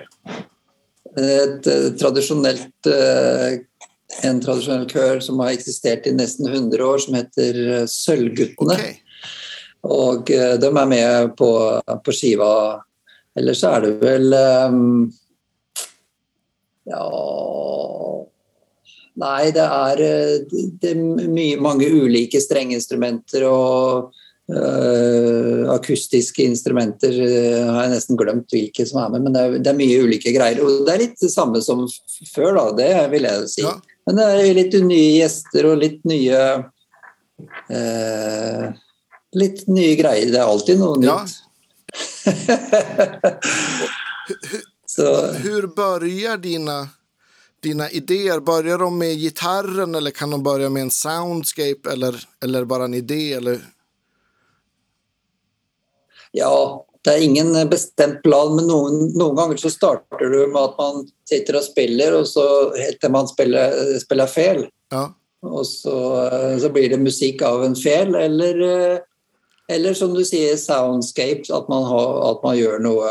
Et 1.12 1.68
et 1.68 1.98
tradisjonelt 2.00 2.88
uh, 2.88 3.60
en 4.20 4.40
tradisjonell 4.42 4.86
kør 4.90 5.20
som 5.24 5.40
har 5.42 5.54
eksistert 5.54 6.06
i 6.08 6.14
nesten 6.16 6.48
100 6.50 6.84
år, 6.84 7.00
som 7.00 7.16
heter 7.16 7.60
eh, 7.62 7.84
Sølvguttene. 7.88 8.76
Okay. 8.76 8.94
Og 9.82 10.30
uh, 10.30 10.54
de 10.60 10.68
er 10.68 10.90
med 10.90 11.32
på, 11.38 11.50
på 12.04 12.14
skiva. 12.16 12.52
Ellers 13.38 13.62
er 13.64 13.86
det 13.86 13.92
vel 14.02 14.34
um, 14.34 15.12
Ja 16.88 17.06
Nei, 19.22 19.50
det 19.52 19.64
er, 19.64 20.00
eh, 20.00 20.62
det 20.80 20.94
er 20.94 21.00
mye, 21.28 21.58
mange 21.60 21.84
ulike 21.84 22.40
strengeinstrumenter 22.40 23.44
og 23.44 24.14
uh, 24.48 25.68
akustiske 25.74 26.46
instrumenter. 26.48 27.12
eh, 27.20 27.68
har 27.68 27.84
jeg 27.84 27.92
nesten 27.92 28.16
glemt 28.16 28.48
hvilke 28.56 28.86
som 28.88 29.02
er 29.02 29.12
med, 29.12 29.26
men 29.26 29.36
det 29.36 29.42
er, 29.42 29.58
det 29.60 29.72
er 29.74 29.76
mye 29.76 30.00
ulike 30.06 30.32
greier. 30.32 30.62
Og 30.64 30.86
det 30.86 30.94
er 30.94 31.04
litt 31.04 31.20
det 31.20 31.32
samme 31.32 31.60
som 31.60 31.84
før, 32.32 32.56
da. 32.56 32.64
Det 32.80 32.90
vil 33.12 33.28
jeg 33.28 33.52
si. 33.52 33.66
Ja. 33.66 33.76
Men 34.08 34.18
det 34.18 34.30
er 34.32 34.56
litt 34.56 34.78
nye 34.80 35.12
gjester 35.20 35.68
og 35.70 35.82
litt 35.84 36.00
nye 36.08 36.40
uh, 37.68 38.64
Litt 39.32 39.62
nye 39.68 39.94
greier. 39.96 40.28
Det 40.28 40.40
er 40.40 40.48
alltid 40.48 40.80
noe 40.80 41.04
Ja. 41.04 41.20
Så 44.86 45.32
Hur 45.32 45.66
börjar 45.66 46.36
dina, 46.36 46.88
dina 47.62 47.90
idéer? 47.90 48.40
Börjar 48.40 48.78
de 48.78 48.98
med 48.98 49.16
gitarren 49.16 49.94
eller 49.94 50.10
kan 50.10 50.30
de 50.30 50.42
börja 50.42 50.70
med 50.70 50.82
en 50.82 50.90
soundscape 50.90 51.90
eller, 51.92 52.24
eller 52.44 52.64
bara 52.64 52.84
en 52.84 52.94
idé? 52.94 53.32
Eller? 53.32 53.60
ja, 56.32 56.86
det 57.04 57.10
er 57.10 57.24
ingen 57.24 57.52
bestemt 57.70 58.22
plan, 58.22 58.54
men 58.56 58.68
noen, 58.70 59.00
noen 59.18 59.36
ganger 59.36 59.60
så 59.60 59.70
starter 59.72 60.30
du 60.32 60.46
med 60.46 60.60
at 60.62 60.78
man 60.78 61.06
sitter 61.28 61.58
og 61.60 61.66
spiller, 61.66 62.16
og 62.16 62.28
så 62.30 62.44
heter 62.78 63.12
man 63.12 63.28
spiller, 63.30 63.74
spiller 64.02 64.30
fel. 64.30 64.64
Ja. 64.94 65.08
Og 65.42 65.66
så, 65.66 65.96
så 66.62 66.70
blir 66.72 66.92
det 66.92 67.00
musikk 67.02 67.42
av 67.46 67.64
en 67.66 67.76
fel, 67.76 68.14
eller, 68.14 68.62
eh, 68.68 69.00
eller 69.74 69.94
som 69.94 70.14
du 70.14 70.24
sier, 70.24 70.56
soundscapes, 70.56 71.50
at 71.50 71.68
man, 71.68 71.84
har, 71.88 72.14
at 72.30 72.42
man 72.44 72.56
gjør 72.58 72.82
noe, 72.84 73.10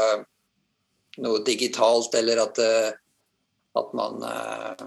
noe 1.22 1.44
digitalt, 1.46 2.15
eller 2.18 2.44
at, 2.46 2.62
eh, 2.62 2.91
at 3.80 3.94
man 3.98 4.24
eh, 4.27 4.86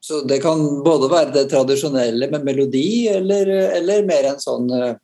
Så 0.00 0.22
det 0.24 0.40
kan 0.40 0.62
både 0.84 1.10
være 1.12 1.34
det 1.34 1.46
tradisjonelle 1.52 2.30
med 2.30 2.44
melodi, 2.44 3.08
eller, 3.08 3.46
eller 3.80 4.06
mer 4.08 4.32
en 4.32 4.40
sånn 4.40 4.70
eh, 4.72 4.94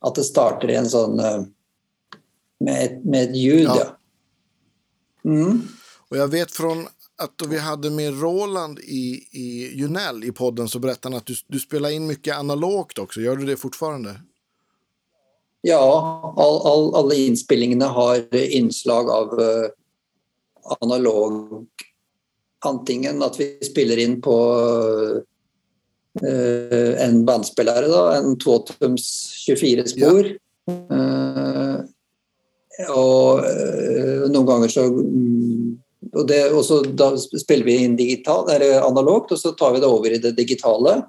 At 0.00 0.14
det 0.14 0.24
starter 0.24 0.70
i 0.70 0.78
en 0.78 0.88
sånn 0.88 1.16
med, 1.18 3.00
med 3.04 3.22
et 3.22 3.36
ljud, 3.36 3.68
Ja. 3.68 3.94
Mm. 5.26 5.58
Og 6.08 6.16
jeg 6.16 6.30
vet 6.32 6.52
fra 6.54 6.70
att 7.18 7.42
vi 7.48 7.58
hadde 7.58 7.90
med 7.90 8.20
Roland 8.20 8.78
i, 8.78 9.28
i 9.30 9.70
Junell 9.74 10.24
i 10.24 10.32
podden 10.32 10.68
så 10.68 10.78
berättade 10.78 11.14
han 11.14 11.18
att 11.18 11.26
du, 11.26 11.34
du 11.46 11.58
spelar 11.58 11.90
in 11.90 12.06
mycket 12.06 12.36
analogt 12.36 12.98
också. 12.98 13.20
Gör 13.20 13.36
du 13.36 13.46
det 13.46 13.56
fortfarande? 13.56 14.20
Ja, 15.66 15.82
all, 16.36 16.60
all, 16.70 16.84
alle 16.94 17.16
innspillingene 17.26 17.88
har 17.90 18.22
innslag 18.32 19.10
av 19.10 19.34
uh, 19.40 19.68
analog 20.78 21.66
Antingen 22.66 23.22
at 23.22 23.36
vi 23.38 23.52
spiller 23.62 24.00
inn 24.02 24.16
på 24.22 24.36
uh, 25.14 25.18
en 27.04 27.20
bandspillere, 27.26 27.86
da, 27.86 28.00
en 28.18 28.34
totums 28.42 29.04
24-spor. 29.46 30.32
Eh, 30.68 31.76
og 32.94 33.44
eh, 33.48 34.26
noen 34.28 34.46
ganger 34.46 34.70
så 34.72 34.84
mm, 34.92 35.78
og 36.12 36.26
det, 36.28 36.40
også, 36.54 36.80
Da 36.96 37.10
spiller 37.18 37.66
vi 37.66 37.78
inn 37.84 37.96
digital, 37.98 38.46
analogt, 38.84 39.32
og 39.34 39.40
så 39.40 39.52
tar 39.58 39.74
vi 39.74 39.82
det 39.82 39.90
over 39.90 40.14
i 40.14 40.20
det 40.22 40.34
digitale. 40.36 41.00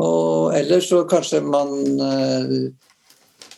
Og 0.00 0.52
ellers 0.56 0.88
så 0.90 1.02
kanskje 1.08 1.40
man 1.44 1.72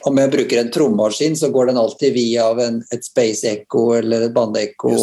om 0.04 0.18
jeg 0.18 0.30
bruker 0.30 0.60
en 0.60 0.70
trommaskin, 0.70 1.36
så 1.36 1.50
går 1.50 1.66
den 1.66 1.78
alltid 1.78 2.12
via 2.12 2.46
av 2.50 2.60
en, 2.60 2.82
et 2.90 3.04
space 3.04 3.48
echo 3.48 3.92
eller 3.94 4.26
et 4.26 4.34
bandeekko. 4.34 4.94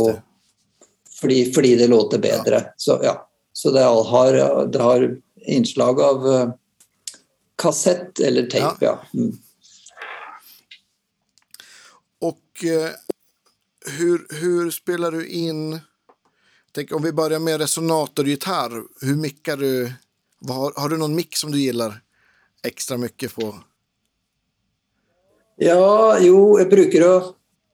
Fordi, 1.19 1.53
fordi 1.53 1.75
det 1.75 1.87
låter 1.87 2.19
bedre. 2.19 2.63
Så, 2.77 2.99
ja. 3.03 3.29
så 3.53 3.71
det 3.71 3.83
har, 3.83 4.33
det 4.67 4.79
har 4.79 5.17
innslag 5.47 6.01
av 6.01 6.27
uh, 6.27 6.49
kassett 7.55 8.19
eller 8.19 8.45
tape, 8.45 8.85
ja. 8.85 8.99
Mm. 9.13 9.37
Och 12.19 12.63
eh, 12.63 12.89
hur, 13.99 14.17
spiller 14.27 14.71
spelar 14.71 15.11
du 15.11 15.27
in... 15.27 15.79
Tänk 16.71 16.91
om 16.91 17.03
vi 17.03 17.11
börjar 17.11 17.39
med 17.39 17.59
resonatorgitarr. 17.59 18.83
Hur 19.01 19.15
mickar 19.15 19.57
du? 19.57 19.93
Har, 20.47 20.73
har 20.75 20.89
du 20.89 20.97
någon 20.97 21.15
mick 21.15 21.37
som 21.37 21.51
du 21.51 21.61
gillar 21.61 22.01
extra 22.63 22.97
mycket 22.97 23.35
på? 23.35 23.59
Ja, 25.59 26.15
jo, 26.23 26.55
jeg 26.59 26.69
bruker 26.71 27.05
å 27.05 27.13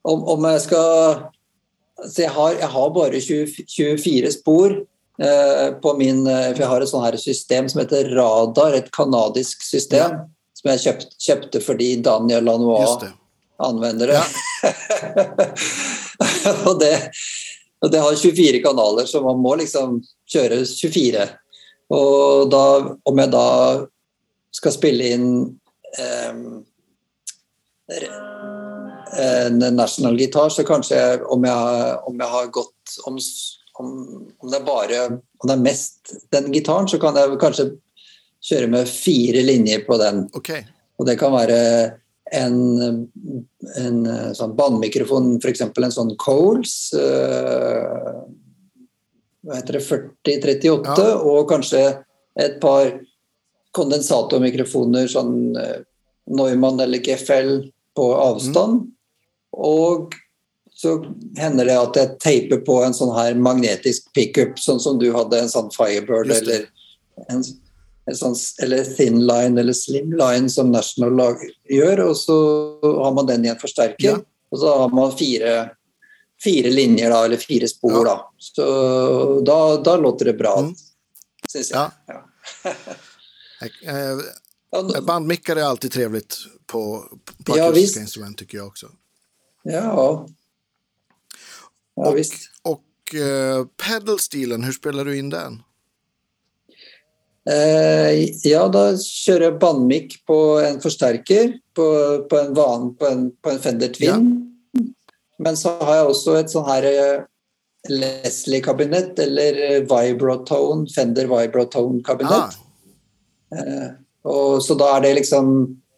Om, 0.05 0.23
om 0.35 0.45
jeg 0.49 0.61
skal 0.65 1.25
Så 2.09 2.25
jeg, 2.25 2.31
har, 2.33 2.57
jeg 2.57 2.69
har 2.73 2.93
bare 2.95 3.21
20, 3.21 3.65
24 3.69 4.31
spor 4.33 4.73
eh, 5.21 5.67
på 5.81 5.93
min 5.99 6.23
eh, 6.29 6.49
For 6.53 6.63
jeg 6.63 6.71
har 6.71 6.85
et 6.85 6.91
sånt 6.91 7.05
her 7.07 7.17
system 7.21 7.69
som 7.71 7.83
heter 7.83 8.09
Radar, 8.17 8.75
et 8.77 8.91
kanadisk 8.95 9.63
system. 9.65 10.25
Som 10.57 10.71
jeg 10.73 10.83
kjøpt, 10.85 11.15
kjøpte 11.21 11.61
fordi 11.63 11.95
Daniel 12.05 12.45
Lanois 12.47 13.09
anvender 13.65 14.11
det. 14.11 14.21
det. 14.65 15.47
og 16.67 16.79
det. 16.81 16.95
Og 17.85 17.91
det 17.91 18.01
har 18.01 18.17
24 18.17 18.61
kanaler, 18.63 19.07
så 19.07 19.21
man 19.23 19.39
må 19.39 19.53
liksom 19.59 19.99
kjøre 20.31 20.63
24. 20.65 21.27
Og 21.95 22.49
da, 22.51 22.63
om 23.05 23.21
jeg 23.21 23.31
da 23.31 23.49
skal 24.55 24.73
spille 24.73 25.11
inn 25.15 25.27
eh, 25.99 26.33
en 29.15 29.59
national 29.75 30.17
gitar, 30.19 30.49
så 30.49 30.63
kanskje 30.67 30.97
jeg, 30.97 31.19
om, 31.31 31.43
jeg, 31.45 31.97
om 32.09 32.19
jeg 32.19 32.31
har 32.31 32.47
gått 32.53 32.95
om, 33.07 33.17
om, 33.79 33.91
om 34.41 34.51
det 34.51 34.59
er 34.59 34.65
bare 34.67 35.01
om 35.15 35.45
det 35.49 35.55
er 35.55 35.65
mest 35.65 36.15
den 36.33 36.49
gitaren, 36.53 36.89
så 36.89 36.99
kan 37.01 37.17
jeg 37.19 37.37
kanskje 37.41 37.67
kjøre 38.45 38.71
med 38.73 38.89
fire 38.89 39.41
linjer 39.45 39.85
på 39.87 39.97
den. 40.01 40.25
Okay. 40.37 40.65
Og 40.99 41.07
det 41.09 41.17
kan 41.21 41.33
være 41.33 41.59
en, 42.35 42.57
en 43.77 43.99
sånn 44.37 44.55
bandmikrofon, 44.57 45.35
f.eks. 45.41 45.61
en 45.69 45.93
sånn 45.93 46.15
Coles. 46.21 46.75
eh, 46.97 48.15
hva 49.45 49.59
heter 49.59 49.77
det, 49.77 49.83
4038, 49.85 50.95
Ja. 50.97 51.17
og 51.21 51.49
kanskje 51.51 51.83
et 52.41 52.57
par 52.61 52.89
kondensatormikrofoner, 53.77 55.07
sånn 55.11 55.35
eh, 55.59 55.83
Neumann 56.33 56.81
eller 56.81 57.03
GFL 57.05 57.59
på 57.95 58.11
avstand. 58.15 58.81
Mm. 58.81 58.91
Og 59.55 60.15
så 60.75 60.97
hender 61.37 61.69
det 61.69 61.75
at 61.79 61.97
jeg 61.99 62.15
teiper 62.19 62.59
på 62.67 62.81
en 62.83 62.95
sånn 62.95 63.13
her 63.15 63.37
magnetisk 63.39 64.09
pickup, 64.15 64.57
sånn 64.59 64.81
som 64.83 64.99
du 64.99 65.07
hadde 65.15 65.39
en 65.39 65.51
sånn 65.51 65.71
Firebird 65.71 66.33
eller 66.35 66.65
en, 67.31 67.43
en 68.09 68.17
sånn, 68.19 68.35
eller 68.65 68.83
Thin 68.97 69.21
Line 69.23 69.61
eller 69.61 69.77
Slim 69.77 70.11
Line 70.19 70.51
som 70.51 70.73
National 70.73 71.15
lag, 71.15 71.39
gjør, 71.71 72.03
og 72.09 72.19
så 72.19 72.37
har 72.83 73.15
man 73.15 73.31
den 73.31 73.47
i 73.47 73.53
en 73.53 73.61
forsterker. 73.61 74.17
Ja. 74.17 74.19
Og 74.51 74.59
så 74.59 74.73
har 74.81 74.91
man 74.91 75.15
fire, 75.15 75.55
fire 76.43 76.73
linjer, 76.75 77.09
da, 77.11 77.23
eller 77.25 77.39
fire 77.39 77.71
spor, 77.71 78.01
ja. 78.01 78.03
da. 78.11 78.17
Så 78.37 78.65
da, 79.47 79.59
da, 79.79 79.95
låter 79.97 80.33
det 80.33 80.35
bra, 80.43 80.57
mm. 80.59 80.75
syns 81.47 81.71
jeg. 81.71 81.79
Ja. 81.79 82.19
ja. 82.59 82.71
Bandmickar 85.07 85.55
är 85.55 85.63
alltid 85.63 85.91
trevligt 85.91 86.37
på, 86.67 87.03
på 87.45 87.57
ja, 87.57 87.69
akustiska 87.69 88.01
instrument 88.01 88.37
tycker 88.37 88.57
jag 88.57 88.67
också. 88.67 88.87
Ja, 89.63 90.27
Ja, 91.95 92.09
och, 92.09 92.17
visst. 92.17 92.33
och 92.61 92.83
uh, 93.15 93.65
pedalstilen, 93.65 94.63
hur 94.63 94.71
spelar 94.71 95.05
du 95.05 95.17
in 95.17 95.29
den? 95.29 95.61
Uh, 97.49 98.25
ja, 98.43 98.65
da 98.73 98.87
kjører 98.97 99.51
jeg 99.51 99.59
bandmic 99.61 100.15
på 100.25 100.37
en 100.65 100.79
forsterker 100.81 101.53
på, 101.77 101.85
på, 102.29 102.39
en, 102.39 102.55
van, 102.57 102.89
på, 102.97 103.05
en, 103.05 103.27
på 103.37 103.53
en 103.53 103.61
Fender 103.61 103.93
Twin. 103.93 104.25
Ja. 104.73 104.81
Men 105.37 105.57
så 105.59 105.75
har 105.77 105.99
jeg 105.99 106.09
også 106.09 106.35
et 106.39 106.51
sånn 106.51 106.65
her 106.67 106.87
uh, 106.89 107.25
Leslie-kabinett, 107.91 109.19
eller 109.21 109.85
Vibrotone, 109.85 110.89
Fender 110.91 111.29
Vibrotone-kabinett. 111.29 112.61
Ah. 113.55 113.91
og 114.25 114.57
så 114.65 114.73
da 114.75 114.87
er 114.95 115.03
det 115.05 115.11
liksom 115.19 115.51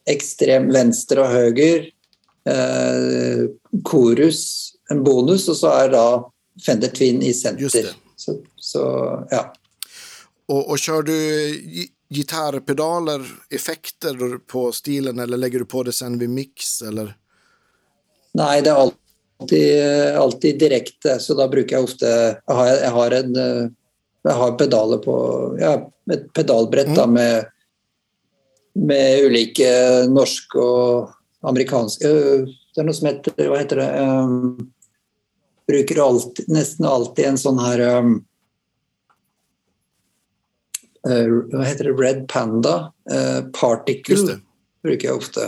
ekstrem 0.10 0.72
venstre 0.74 1.24
og 1.24 1.34
høyre, 1.36 1.72
korus 3.84 4.42
en 4.92 5.04
bonus, 5.04 5.48
og 5.52 5.58
så 5.60 5.74
er 5.84 5.92
da 5.92 6.06
Fender 6.64 6.92
Twin 6.94 7.22
i 7.24 7.34
senter. 7.34 7.92
Så, 8.16 8.38
så, 8.56 8.84
ja. 9.32 9.44
Og, 10.48 10.62
og 10.62 10.78
kjører 10.80 11.08
du 11.10 11.84
gitarpedaler, 12.10 13.26
effekter 13.52 14.38
på 14.48 14.70
stilen, 14.72 15.20
eller 15.20 15.38
legger 15.38 15.60
du 15.64 15.70
på 15.70 15.84
det 15.84 15.94
sen 15.96 16.16
ved 16.20 16.32
mix, 16.32 16.80
eller? 16.88 17.12
Nei, 18.38 18.62
det 18.64 18.72
er 18.72 18.80
alltid, 18.86 20.16
alltid 20.22 20.60
direkte, 20.62 21.18
så 21.20 21.36
da 21.38 21.50
bruker 21.52 21.78
jeg 21.78 21.90
ofte 21.90 22.08
Jeg 22.10 22.56
har, 22.60 22.72
jeg 22.74 22.94
har, 22.96 23.16
en, 23.20 23.38
jeg 24.30 24.40
har 24.42 24.58
pedaler 24.58 25.04
på 25.04 25.18
ja, 25.60 25.76
et 26.14 26.28
pedalbrett 26.34 26.94
mm. 26.94 26.98
da, 26.98 27.08
med, 27.12 27.54
med 28.77 29.25
ulike 29.25 29.69
norske 30.12 30.62
og 30.62 31.13
amerikanske 31.48 32.07
Det 32.07 32.81
er 32.81 32.88
noe 32.88 32.98
som 32.98 33.10
heter 33.10 33.50
Hva 33.50 33.60
heter 33.62 33.81
det? 33.81 33.89
Um, 34.01 34.72
bruker 35.67 36.01
alltid, 36.03 36.50
nesten 36.51 36.88
alltid 36.88 37.31
en 37.31 37.39
sånn 37.41 37.62
her 37.62 37.84
um, 38.00 38.12
uh, 41.07 41.24
Hva 41.53 41.63
heter 41.67 41.89
det? 41.89 41.96
Red 42.00 42.27
Panda. 42.31 42.91
Uh, 43.10 43.48
particle 43.55 44.39
bruker 44.86 45.10
jeg 45.10 45.17
ofte. 45.17 45.48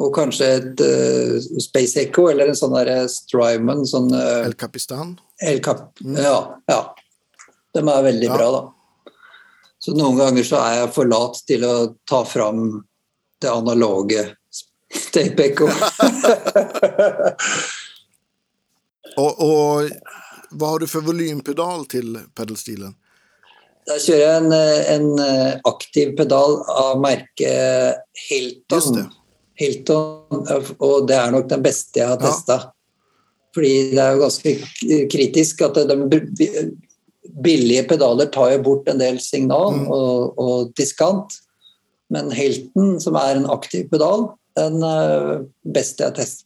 Og 0.00 0.12
kanskje 0.16 0.48
et 0.56 0.80
uh, 0.80 1.36
Space 1.60 2.00
Echo 2.00 2.28
eller 2.30 2.52
en 2.52 2.58
sånn 2.58 2.76
der 2.78 2.94
Strymon. 3.12 3.84
Sånn, 3.88 4.08
El 4.14 4.56
Capistan? 4.56 5.16
El 5.42 5.60
Cap 5.64 5.90
mm. 6.00 6.16
ja, 6.22 6.36
ja. 6.70 6.80
De 7.72 7.80
er 7.82 8.04
veldig 8.04 8.28
ja. 8.28 8.36
bra, 8.36 8.48
da. 8.52 8.62
Så 9.82 9.96
noen 9.98 10.18
ganger 10.20 10.46
så 10.46 10.60
er 10.62 10.76
jeg 10.78 10.92
for 10.94 11.10
lat 11.10 11.40
til 11.48 11.64
å 11.66 11.74
ta 12.06 12.22
fram 12.28 12.82
det 13.42 13.50
analoge 13.50 14.28
tape-ekko. 15.12 15.68
Og, 19.12 19.40
og, 19.44 19.90
hva 20.56 20.68
har 20.70 20.80
du 20.80 20.86
for 20.88 21.04
volympedal 21.04 21.82
til 21.92 22.14
pedalstilen? 22.32 22.94
Da 23.84 23.98
kjører 24.00 24.22
jeg 24.22 24.38
en, 24.38 25.10
en 25.20 25.58
aktiv 25.68 26.14
pedal 26.16 26.54
av 26.64 27.02
merket 27.02 28.00
Hilton. 28.30 29.02
Hilton. 29.60 30.46
Og 30.78 31.04
det 31.10 31.18
er 31.18 31.34
nok 31.34 31.50
den 31.50 31.66
beste 31.66 32.00
jeg 32.00 32.08
har 32.08 32.22
testa. 32.22 32.56
Ja. 32.62 32.72
Fordi 33.52 33.74
det 33.92 34.00
er 34.00 34.16
jo 34.16 34.22
ganske 34.22 34.54
kritisk 35.12 35.60
at 35.66 35.82
de 35.90 35.98
billige 37.44 37.84
pedaler 37.88 38.26
tar 38.34 38.52
jo 38.56 38.62
bort 38.66 38.88
en 38.90 39.00
del 39.00 39.20
signal 39.22 39.76
mm. 39.76 39.88
og, 39.94 40.38
og, 40.38 40.72
diskant. 40.78 41.38
Men 42.12 42.30
helten, 42.34 42.98
som 43.00 43.16
er 43.16 43.38
en 43.38 43.48
aktiv 43.48 43.86
pedal, 43.88 44.26
den 44.58 44.82
beste 45.74 46.04
jeg, 46.04 46.14
test, 46.18 46.44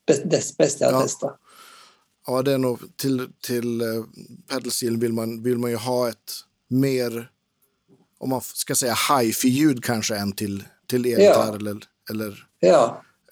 beste 0.61 0.85
jeg 0.85 0.93
har 0.93 1.01
ja. 1.01 1.07
testa. 1.09 1.33
Ja, 2.27 2.43
det 2.43 2.57
er 2.57 2.63
noe 2.63 2.91
til, 2.99 3.25
till 3.47 3.83
uh, 3.83 4.05
pedalstilen 4.51 4.99
vil, 5.03 5.15
man, 5.15 5.37
vill 5.43 5.59
man 5.63 5.73
jo 5.73 5.83
ha 5.85 5.99
et 6.11 6.39
mer, 6.75 7.19
om 8.23 8.35
man 8.35 8.43
skal 8.47 8.79
si 8.79 8.91
hi-fi-ljud 8.91 9.83
kanskje, 9.87 10.19
enn 10.19 10.33
til, 10.39 10.59
til 10.91 11.07
elgitar 11.07 11.55
ja. 11.55 11.61
eller, 11.61 11.83
eller, 12.11 12.41
ja. 12.63 12.83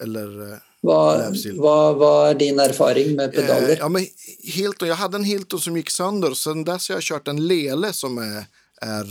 eller 0.03 0.37
hva, 0.85 1.31
hva, 1.55 1.93
vad 1.93 2.29
är 2.29 2.33
din 2.33 2.59
erfaring 2.59 3.15
med 3.15 3.33
pedaler? 3.33 3.69
Eh, 3.69 3.77
ja, 3.79 3.89
men 3.89 4.07
Hilton, 4.43 4.87
jag 4.87 4.95
hade 4.95 5.17
en 5.17 5.23
Hilton 5.23 5.59
som 5.59 5.77
gick 5.77 5.89
sönder 5.89 6.29
och 6.29 6.37
sen 6.37 6.63
dess 6.63 6.89
har 6.89 6.95
jag 6.95 7.03
kört 7.03 7.27
en 7.27 7.47
Lele 7.47 7.93
som 7.93 8.17
är, 8.17 8.45
är 8.81 9.03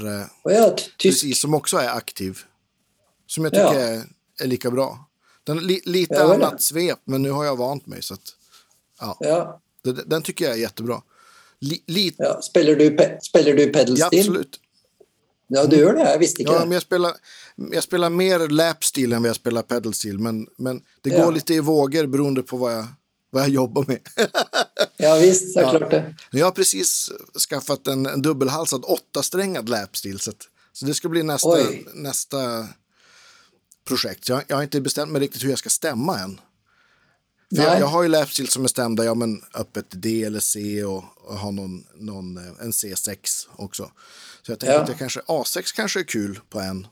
oh 0.45 0.53
ja, 0.53 0.77
precis, 1.03 1.41
som 1.41 1.55
också 1.55 1.77
är 1.77 1.89
aktiv. 1.89 2.39
Som 3.27 3.45
jag 3.45 3.53
tycker 3.53 3.65
ja. 3.65 3.81
är, 3.81 4.03
är 4.41 4.47
lika 4.47 4.71
bra. 4.71 5.09
Den 5.45 5.59
li, 5.59 5.81
lite 5.85 6.15
ja, 6.15 6.35
annat 6.35 6.63
svep, 6.63 6.99
men 7.05 7.23
nu 7.23 7.31
har 7.31 7.45
jag 7.45 7.57
vant 7.57 7.87
mig. 7.87 8.03
Så 8.03 8.15
att, 8.15 8.35
ja. 9.01 9.17
ja. 9.21 9.61
Den, 9.85 10.01
den 10.07 10.23
tycker 10.23 10.45
jag 10.45 10.55
är 10.55 10.59
jättebra. 10.59 11.03
Lite... 11.87 12.23
Ja, 12.23 12.43
spelar, 12.43 12.75
du, 12.75 12.97
spelar 13.23 13.53
du 13.53 13.67
pedalstil? 13.67 13.97
Ja, 14.13 14.19
absolut. 14.19 14.61
Ja, 15.53 15.67
du 15.67 15.77
gjør 15.77 15.99
det? 15.99 16.05
Jeg 16.09 16.21
visste 16.23 16.43
ikke 16.43 16.57
ja, 16.57 16.65
Men 16.65 16.79
Jeg 16.79 16.85
spiller, 16.87 17.17
jeg 17.73 17.85
spiller, 17.85 18.13
mer 18.13 18.45
lapstil 18.49 19.13
enn 19.17 19.27
jeg 19.29 19.39
spiller 19.39 19.67
pedalstil. 19.69 20.21
Men, 20.23 20.45
men 20.57 20.81
det 21.05 21.13
ja. 21.15 21.25
går 21.25 21.35
lite 21.39 21.59
i 21.59 21.65
våger 21.65 22.09
beroende 22.11 22.45
på 22.47 22.59
hva 22.61 22.73
jeg, 22.73 22.87
hva 23.35 23.45
jeg 23.45 23.57
jobber 23.59 23.89
med. 23.91 24.09
ja, 25.05 25.13
visst. 25.21 25.53
Ja. 25.57 25.69
Klart 25.75 25.91
det. 25.93 26.03
Jeg 26.33 26.47
har 26.47 26.57
precis 26.57 26.95
skaffat 27.47 27.93
en, 27.93 28.07
en 28.11 28.25
dubbelhalsad 28.25 28.89
åttasträngad 28.97 29.69
lapstil. 29.69 30.21
Så, 30.21 30.33
så 30.73 30.89
det 30.89 30.97
skal 30.97 31.13
bli 31.13 31.27
nästa, 31.27 31.61
nästa 31.95 32.43
projekt. 33.89 34.29
Jeg, 34.29 34.49
jag 34.49 34.57
har 34.57 34.67
ikke 34.69 34.85
bestemt 34.89 35.13
meg 35.13 35.27
riktigt 35.27 35.45
hur 35.45 35.53
jeg 35.53 35.65
skal 35.65 35.77
stämma 35.77 36.19
än. 36.25 36.39
Jag, 37.57 37.81
jag, 37.81 37.87
har 37.87 38.03
ju 38.03 38.09
lapstil 38.09 38.49
som 38.49 38.64
är 38.64 38.69
stämda, 38.69 39.05
ja 39.05 39.14
men 39.14 39.43
öppet 39.55 39.87
D 39.90 40.25
eller 40.25 40.40
C 40.40 40.85
och, 40.85 41.05
och 41.17 41.38
har 41.38 41.53
någon, 41.53 41.85
någon, 41.95 42.37
eh, 42.37 42.53
en 42.61 42.71
C6 42.71 43.47
också. 43.57 43.90
Så 44.43 44.53
jag 44.53 44.61
tänker 44.61 44.75
ja. 44.75 44.83
att 44.83 44.88
jag 44.88 44.99
kanske, 44.99 45.21
A6 45.21 45.75
kanske 45.77 46.01
är 46.01 46.05
kul 46.05 46.40
på 46.51 46.61
en. 46.61 46.87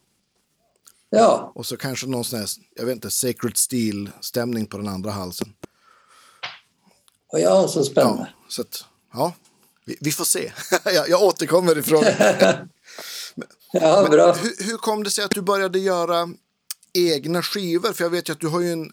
Ja. 1.11 1.53
Och 1.55 1.67
så 1.67 1.77
kanske 1.77 2.07
någon 2.07 2.25
sån 2.25 2.39
här, 2.39 2.49
jag 2.75 2.87
vet 2.87 2.95
inte, 2.95 3.11
Sacred 3.11 3.57
Steel-stämning 3.57 4.67
på 4.67 4.77
den 4.77 4.89
andra 4.89 5.11
halsen. 5.11 5.53
Och 7.33 7.41
ja, 7.41 7.69
så 7.69 7.85
spännande. 7.85 8.23
Ja, 8.23 8.45
så 8.49 8.63
att, 8.63 8.85
ja, 9.13 9.35
vi, 9.85 9.97
vi 10.01 10.13
får 10.13 10.25
se. 10.25 10.53
jag, 10.85 11.09
jag 11.09 11.23
återkommer 11.23 11.79
ifrån. 11.79 12.05
ja, 13.73 14.09
bra. 14.11 14.33
Hur, 14.33 14.65
hur 14.65 14.77
kom 14.77 15.03
det 15.03 15.11
sig 15.11 15.25
att 15.25 15.31
du 15.31 15.43
började 15.43 15.79
göra 15.79 16.29
egna 16.93 17.43
skivor? 17.43 17.93
För 17.93 18.05
jag 18.05 18.11
vet 18.11 18.29
ju 18.29 18.33
att 18.33 18.41
du 18.41 18.49
har 18.49 18.61
ju 18.61 18.73
en 18.73 18.93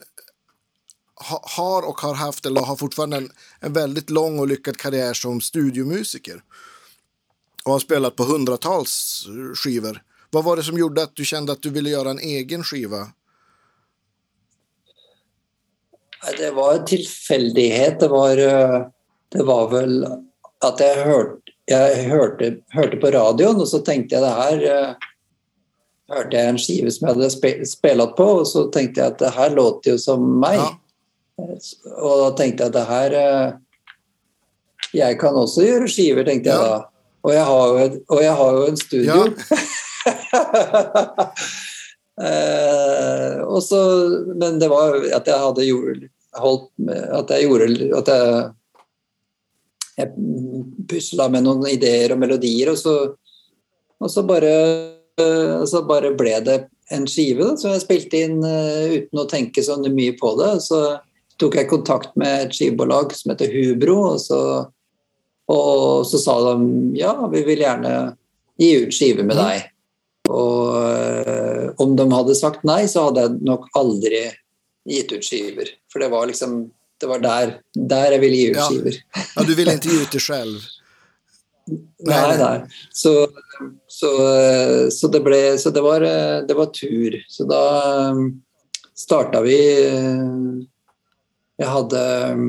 har 1.28 1.82
och 1.82 2.02
har 2.02 2.14
haft 2.14 2.46
eller 2.46 2.62
har 2.62 2.76
fortfarande 2.76 3.18
en, 3.18 3.32
en 3.60 3.74
väldigt 3.74 4.10
lång 4.10 4.40
och 4.40 4.48
lyckad 4.48 4.78
karriär 4.78 5.14
som 5.14 5.42
studiomusiker. 5.42 6.44
Och 7.66 7.72
har 7.72 7.80
spelat 7.80 8.16
på 8.16 8.24
hundratals 8.24 9.26
skivor. 9.56 10.02
Vad 10.30 10.44
var 10.44 10.56
det 10.56 10.64
som 10.64 10.78
gjorde 10.78 11.04
att 11.04 11.16
du 11.16 11.26
kände 11.26 11.52
att 11.52 11.62
du 11.62 11.70
ville 11.70 11.90
göra 11.90 12.10
en 12.10 12.20
egen 12.20 12.64
skiva? 12.64 13.08
Det 16.38 16.52
var 16.52 16.74
en 16.74 16.86
tilfeldighet. 16.86 18.00
Det 18.00 18.08
var, 18.08 18.38
eh, 18.38 18.88
det 19.30 19.44
var 19.44 19.70
vel 19.70 20.04
at 20.66 20.80
jeg, 20.80 21.06
hørte, 21.06 21.54
jeg 21.68 22.10
hørte, 22.10 22.56
hørte 22.70 22.98
på 22.98 23.12
radion 23.12 23.62
og 23.62 23.68
så 23.68 23.80
tenkte 23.80 24.16
jeg 24.16 24.24
det 24.24 24.30
här 24.30 24.64
eh, 24.64 25.08
hørte 26.10 26.38
jeg 26.38 26.50
en 26.50 26.60
skive 26.60 26.92
som 26.92 27.08
jeg 27.08 27.16
hadde 27.16 27.66
spilt 27.70 28.16
på, 28.18 28.28
og 28.42 28.48
så 28.50 28.66
tenkte 28.74 29.02
jeg 29.02 29.14
at 29.14 29.20
det 29.22 29.34
her 29.36 29.56
låter 29.56 29.94
jo 29.94 29.98
som 30.02 30.26
meg. 30.42 30.58
Ja. 30.58 30.70
Og 31.40 32.14
da 32.24 32.30
tenkte 32.38 32.66
jeg 32.66 32.72
at 32.72 32.76
det 32.76 32.86
her 32.90 33.16
eh, 33.20 33.50
Jeg 34.96 35.20
kan 35.22 35.38
også 35.38 35.66
gjøre 35.66 35.90
skiver, 35.92 36.28
tenkte 36.28 36.54
jeg 36.54 36.60
da. 36.60 36.80
Og 37.26 37.34
jeg 37.36 37.46
har 37.50 37.66
jo, 37.68 37.90
og 38.10 38.22
jeg 38.24 38.36
har 38.42 38.60
jo 38.60 38.70
en 38.70 38.80
studio. 38.86 39.18
Eh, 42.20 43.36
og 43.48 43.62
så, 43.64 43.78
men 44.36 44.58
det 44.60 44.68
var 44.68 44.98
at 45.16 45.28
jeg 45.30 45.40
hadde 45.40 45.64
gjort, 45.64 46.02
holdt 46.36 46.90
At 47.16 47.32
jeg 47.32 47.46
gjorde 47.48 47.68
At 47.96 48.12
jeg, 48.12 48.42
jeg 50.02 50.10
pusla 50.92 51.30
med 51.32 51.46
noen 51.46 51.64
ideer 51.72 52.12
og 52.12 52.20
melodier, 52.20 52.74
og 52.74 52.82
så, 52.82 52.96
og 54.04 54.12
så 54.12 54.26
bare 54.28 54.52
så 55.68 55.82
bare 55.88 56.12
ble 56.20 56.36
det 56.44 56.58
en 56.96 57.08
skive 57.08 57.46
da, 57.46 57.56
som 57.60 57.74
jeg 57.74 57.84
spilte 57.84 58.22
inn 58.26 58.40
uh, 58.44 58.88
uten 58.98 59.22
å 59.22 59.28
tenke 59.30 59.64
så 59.64 59.78
mye 59.84 60.16
på 60.20 60.34
det. 60.40 60.54
Så 60.66 60.80
tok 61.40 61.56
jeg 61.60 61.70
kontakt 61.70 62.16
med 62.20 62.46
et 62.46 62.56
skibolag 62.56 63.14
som 63.16 63.34
heter 63.34 63.52
Hubro, 63.54 63.98
og 64.14 64.22
så, 64.22 64.40
og 65.52 66.06
så 66.08 66.22
sa 66.22 66.38
de 66.50 66.72
ja, 67.00 67.14
vi 67.32 67.44
vil 67.48 67.64
gjerne 67.64 67.94
gi 68.60 68.72
ut 68.84 68.96
skive 68.96 69.24
med 69.24 69.38
mm. 69.38 69.44
deg. 69.44 69.70
Og 70.30 70.76
uh, 70.76 71.70
om 71.82 71.96
de 71.98 72.06
hadde 72.12 72.36
sagt 72.38 72.66
nei, 72.68 72.84
så 72.92 73.08
hadde 73.08 73.26
jeg 73.26 73.40
nok 73.48 73.70
aldri 73.80 74.28
gitt 74.90 75.14
ut 75.16 75.26
skiver. 75.26 75.72
For 75.92 76.04
det 76.04 76.12
var 76.12 76.28
liksom 76.30 76.68
det 77.00 77.08
var 77.08 77.22
der, 77.24 77.54
der 77.74 78.12
jeg 78.12 78.22
ville 78.26 78.38
gi 78.38 78.50
ut 78.52 78.60
skiver. 78.66 79.00
Ja, 79.16 79.46
du 79.48 79.54
ville 79.56 79.78
ikke 79.78 79.94
gi 79.94 80.02
ut 80.04 80.16
det 80.18 80.22
selv? 80.24 80.60
Nei, 82.10 82.38
nei. 82.40 82.64
Så, 82.98 83.12
så, 83.86 84.10
så, 84.90 85.10
det 85.14 85.20
ble 85.22 85.38
Så 85.62 85.70
det 85.70 85.84
var, 85.86 86.02
det 86.48 86.56
var 86.58 86.72
tur. 86.74 87.18
Så 87.30 87.46
da 87.46 87.60
starta 88.98 89.44
vi 89.46 89.60
Jeg 91.60 91.68
hadde 91.68 92.02
um, 92.34 92.48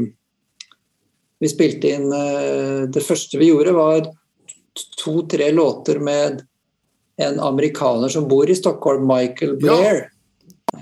Vi 1.43 1.51
spilte 1.51 1.91
inn 1.97 2.07
uh, 2.13 2.87
Det 2.93 3.03
første 3.05 3.41
vi 3.41 3.51
gjorde, 3.51 3.75
var 3.75 4.07
to-tre 5.01 5.51
låter 5.53 5.99
med 5.99 6.45
en 7.21 7.41
amerikaner 7.43 8.09
som 8.09 8.29
bor 8.29 8.49
i 8.51 8.55
Stockholm, 8.57 9.03
Michael 9.09 9.57
Blair. 9.61 10.07
Ja. 10.73 10.79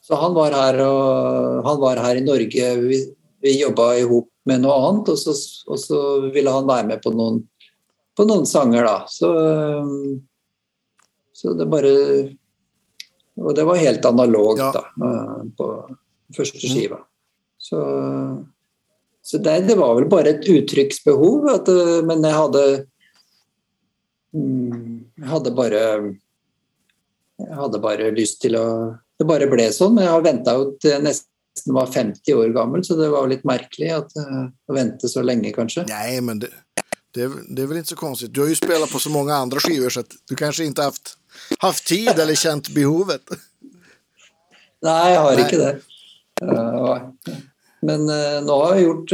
Så 0.00 0.16
han 0.16 0.32
var 0.32 0.54
her, 0.56 0.78
og, 0.80 1.66
han 1.66 1.80
var 1.82 2.00
her 2.00 2.16
i 2.16 2.24
Norge. 2.24 2.68
Vi, 2.80 3.00
vi 3.44 3.52
jobba 3.60 3.90
i 3.98 4.06
hop 4.08 4.30
med 4.48 4.62
noe 4.62 4.76
annet, 4.86 5.10
og 5.12 5.18
så, 5.20 5.34
og 5.68 5.80
så, 5.82 5.98
ville 6.32 6.54
han 6.54 6.68
være 6.68 6.86
med 6.88 7.02
på 7.04 7.12
noen, 7.12 7.42
på 8.16 8.24
noen 8.24 8.48
sanger, 8.48 8.88
da. 8.88 8.96
Så, 9.12 9.28
så, 11.36 11.52
det 11.58 11.68
bare 11.68 11.92
Og 13.36 13.52
det 13.54 13.66
var 13.68 13.82
helt 13.82 14.08
analogt, 14.08 14.64
ja. 14.64 14.72
da, 14.72 14.86
på 15.58 15.68
første 16.38 16.64
mm. 16.64 16.72
skiva. 16.72 17.02
Så, 17.68 17.80
så 19.22 19.40
det, 19.44 19.58
det, 19.68 19.76
var 19.76 19.96
vel 19.98 20.08
bare 20.08 20.36
et 20.36 20.46
uttrykksbehov, 20.48 21.50
at, 21.52 21.68
men 22.08 22.24
jeg 22.24 22.36
hadde 22.38 22.62
mm, 24.32 24.94
Jeg 25.18 25.28
hadde 25.34 25.52
bare 25.58 25.82
Jeg 27.42 27.58
hadde 27.60 27.82
bare 27.82 28.08
lyst 28.16 28.40
til 28.44 28.56
å 28.56 28.68
det 29.18 29.26
bare 29.26 29.48
ble 29.50 29.66
sånn. 29.74 29.96
Men 29.96 30.06
jeg 30.06 30.14
har 30.14 30.24
venta 30.24 30.54
jo 30.58 30.70
til 30.80 30.94
jeg 30.94 31.04
nesten 31.06 31.74
var 31.74 31.90
50 31.90 32.38
år 32.38 32.54
gammel, 32.54 32.84
så 32.86 32.96
det 32.98 33.10
var 33.12 33.28
litt 33.30 33.44
merkelig 33.48 33.90
at, 33.96 34.14
uh, 34.20 34.46
å 34.70 34.76
vente 34.76 35.10
så 35.10 35.24
lenge, 35.26 35.52
kanskje. 35.56 35.88
Nei, 35.90 36.20
men 36.24 36.42
det, 36.44 36.52
det, 37.16 37.26
det, 37.26 37.64
er 37.64 37.70
vel 37.70 37.80
ikke 37.80 37.96
så 37.96 38.00
konstigt. 38.00 38.34
Du 38.34 38.44
har 38.44 38.52
jo 38.52 38.58
spilt 38.58 38.92
på 38.92 39.02
så 39.02 39.12
mange 39.12 39.34
andre 39.34 39.62
skiver, 39.64 39.92
så 39.92 40.04
du 40.06 40.36
kanskje 40.38 40.68
ikke 40.70 40.86
har 40.86 41.62
haft 41.66 41.86
tid 41.90 42.12
eller 42.14 42.38
kjent 42.38 42.70
behovet? 42.76 43.34
Nei, 44.86 44.98
jeg 45.10 45.22
har 45.24 45.34
Nei. 45.34 45.46
ikke 45.46 45.62
det. 45.64 45.74
Uh, 46.38 47.47
men 47.86 48.08
uh, 48.10 48.38
nå 48.44 48.56
har 48.64 48.78
jeg 48.78 48.88
gjort 48.88 49.12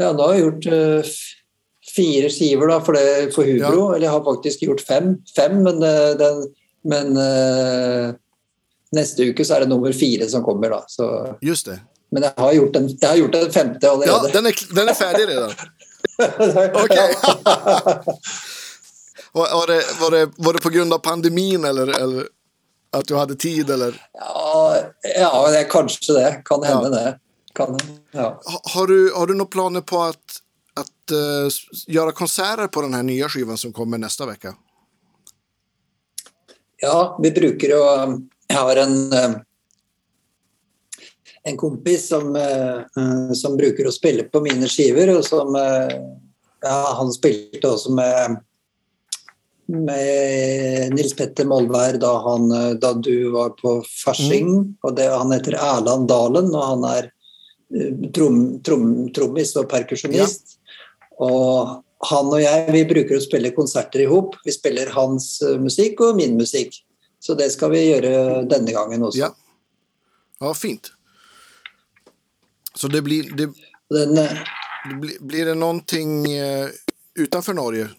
Ja, 0.00 0.08
nå 0.16 0.24
har 0.24 0.34
jeg 0.34 0.46
gjort 0.46 0.66
fire 1.90 2.30
skiver 2.32 2.70
da, 2.70 2.78
for, 2.84 2.96
det, 2.96 3.32
for 3.34 3.44
Hubro. 3.44 3.82
Ja. 3.90 3.94
Eller 3.94 4.06
jeg 4.06 4.14
har 4.14 4.24
faktisk 4.24 4.62
gjort 4.64 4.80
fem, 4.86 5.12
fem 5.36 5.58
men 5.66 5.82
den 6.20 6.42
men 6.88 7.18
neste 8.96 9.26
uke 9.28 9.44
så 9.44 9.58
er 9.58 9.64
det 9.64 9.70
nummer 9.74 9.92
fire 9.92 10.24
som 10.30 10.44
kommer, 10.46 10.72
da. 10.72 10.80
Så, 10.88 11.06
Just 11.44 11.68
det. 11.68 11.76
Men 12.10 12.26
jeg 12.26 12.32
har 12.36 12.52
gjort 12.52 12.72
den, 12.74 12.88
jeg 12.88 13.08
har 13.08 13.16
gjort 13.20 13.36
den 13.36 13.52
femte 13.54 13.90
allerede. 13.90 14.28
Ja, 14.28 14.32
den 14.34 14.46
er, 14.50 14.62
den 14.74 14.88
er 14.90 14.96
ferdig 14.98 15.22
allerede? 15.24 15.54
ok. 16.82 16.96
var, 19.32 19.66
det, 19.70 19.78
var, 20.00 20.10
det, 20.10 20.24
var 20.36 20.52
det 20.52 20.62
på 20.64 20.72
grunn 20.74 20.92
av 20.92 20.98
pandemien, 21.04 21.64
eller, 21.64 21.92
eller, 22.00 22.26
at 22.92 23.06
du 23.06 23.14
hadde 23.14 23.36
tid, 23.38 23.70
eller? 23.70 23.96
Ja, 24.14 24.76
ja 25.16 25.32
det 25.50 25.64
er 25.64 25.68
kanskje 25.70 26.16
det. 26.16 26.30
Kan 26.44 26.64
hende, 26.66 26.90
ja. 26.90 27.10
det. 27.10 27.18
Kan, 27.54 27.78
ja. 28.12 28.40
har, 28.74 28.86
du, 28.86 29.12
har 29.14 29.26
du 29.26 29.34
noen 29.34 29.50
planer 29.50 29.82
på 29.86 30.02
at, 30.06 30.40
at 30.78 31.14
uh, 31.14 31.60
gjøre 31.90 32.14
konserter 32.16 32.70
på 32.70 32.82
den 32.86 32.98
nye 33.06 33.30
skiva 33.30 33.56
som 33.58 33.74
kommer 33.74 33.98
neste 33.98 34.26
uke? 34.26 34.54
Ja, 36.80 37.16
vi 37.22 37.30
bruker 37.36 37.76
å 37.76 37.86
Jeg 38.50 38.58
har 38.58 38.78
en, 38.82 39.12
eh, 39.14 39.34
en 41.46 41.56
kompis 41.56 42.08
som, 42.08 42.34
eh, 42.36 43.34
som, 43.34 43.56
bruker 43.56 43.86
å 43.86 43.92
spille 43.94 44.24
på 44.24 44.40
mine 44.42 44.66
skiver, 44.66 45.12
og 45.14 45.22
som 45.24 45.54
eh, 45.54 45.92
ja, 46.64 46.78
Han 46.98 47.12
spilte 47.14 47.68
også 47.68 47.94
med, 47.94 48.40
med 49.70 50.94
Nils 50.94 51.14
Petter 51.16 51.46
Molvær 51.48 51.98
da, 52.02 52.10
han, 52.26 52.50
da 52.82 52.92
du 52.98 53.30
var 53.34 53.54
på 53.58 53.78
Farsing. 53.86 54.50
Mm. 54.50 54.68
og 54.82 54.96
det, 54.96 55.08
Han 55.12 55.32
heter 55.34 55.56
Erland 55.58 56.08
Dalen, 56.10 56.50
og 56.54 56.64
han 56.66 56.86
er 56.90 57.10
trom, 58.14 58.40
trom, 58.62 59.12
trommis 59.14 59.54
og 59.56 59.68
perkusjonist. 59.70 60.56
Ja. 60.56 60.76
Og 61.20 62.08
han 62.10 62.30
og 62.32 62.40
jeg 62.40 62.72
vi 62.72 62.84
bruker 62.88 63.18
å 63.18 63.22
spille 63.22 63.52
konserter 63.56 64.04
i 64.04 64.08
hop. 64.10 64.38
Vi 64.44 64.54
spiller 64.54 64.92
hans 64.94 65.34
eh, 65.44 65.58
musikk 65.60 66.00
og 66.06 66.16
min 66.18 66.38
musikk. 66.38 66.78
Så 67.20 67.36
det 67.36 67.50
skal 67.52 67.74
vi 67.74 67.84
gjøre 67.90 68.46
denne 68.48 68.72
gangen 68.72 69.04
også. 69.04 69.20
Ja, 69.20 69.28
ja 70.40 70.54
fint. 70.56 70.92
Så 72.74 72.88
det 72.88 73.02
blir 73.04 73.28
det, 73.36 73.50
Den, 73.92 74.16
eh, 74.18 74.40
blir, 74.96 75.18
blir, 75.20 75.50
det 75.52 75.58
noe 75.60 75.82
ting 75.84 76.24
utenfor 77.18 77.58
Norge? 77.58 77.90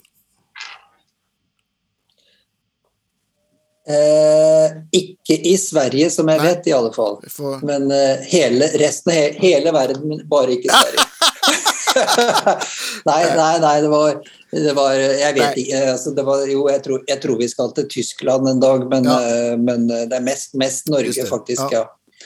Eh, 3.90 4.74
ikke 4.94 5.36
i 5.50 5.56
Sverige, 5.58 6.10
som 6.14 6.30
jeg 6.30 6.38
Nei. 6.38 6.50
vet, 6.52 6.68
i 6.70 6.74
alle 6.76 6.92
fall. 6.94 7.18
Får... 7.34 7.64
Men 7.66 7.90
eh, 7.96 8.28
hele, 8.30 8.68
resten 8.78 9.10
av 9.10 9.18
he 9.18 9.32
hele 9.42 9.74
verden, 9.74 10.20
bare 10.30 10.58
ikke 10.58 10.70
Sverige. 10.70 11.08
nei, 13.10 13.24
nei, 13.36 13.56
nei, 13.60 13.74
det 13.84 13.90
var, 13.92 14.20
det 14.54 14.76
var 14.78 14.94
Jeg 14.96 15.34
vet 15.36 15.42
nei. 15.42 15.64
ikke. 15.64 15.80
Altså, 15.92 16.14
var, 16.24 16.46
jo, 16.48 16.62
jeg 16.72 16.84
tror, 16.86 17.02
jeg 17.10 17.24
tror, 17.26 17.40
vi 17.42 17.50
skal 17.52 17.74
til 17.76 17.90
Tyskland 17.98 18.48
en 18.48 18.62
dag, 18.62 18.86
men, 18.94 19.10
ja. 19.10 19.18
uh, 19.18 19.58
men 19.60 19.90
det 19.90 20.14
er 20.16 20.24
mest, 20.24 20.54
mest 20.62 20.88
Norge, 20.94 21.26
faktisk. 21.28 21.74
Ja. 21.74 21.82
ja. 21.82 22.22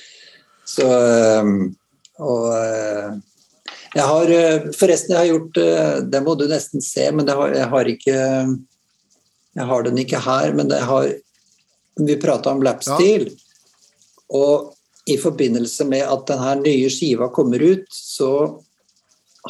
Så 0.70 0.86
um, 0.86 1.72
Og 2.26 2.46
uh, 2.52 3.16
jeg 3.96 4.04
har 4.04 4.32
Forresten, 4.76 5.14
jeg 5.14 5.20
har 5.22 5.28
gjort 5.30 6.10
Det 6.12 6.20
må 6.26 6.34
du 6.36 6.50
nesten 6.52 6.82
se, 6.84 7.06
men 7.16 7.30
har, 7.32 7.54
jeg 7.56 7.68
har 7.72 7.90
ikke 7.92 8.16
Jeg 9.56 9.68
har 9.70 9.86
den 9.86 10.02
ikke 10.02 10.20
her, 10.26 10.52
men 10.58 10.68
det 10.68 10.82
har 10.84 11.14
Vi 11.96 12.16
prata 12.20 12.52
om 12.52 12.64
lapstil. 12.64 13.30
Ja. 13.30 13.42
Og 14.36 14.74
i 15.06 15.18
forbindelse 15.22 15.86
med 15.88 16.04
at 16.10 16.28
denne 16.28 16.56
nye 16.64 16.90
skiva 16.90 17.30
kommer 17.34 17.62
ut, 17.62 17.86
så 17.94 18.62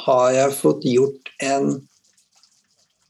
har 0.06 0.32
jeg 0.36 0.58
fått 0.60 0.88
gjort 0.88 1.32
en 1.44 1.78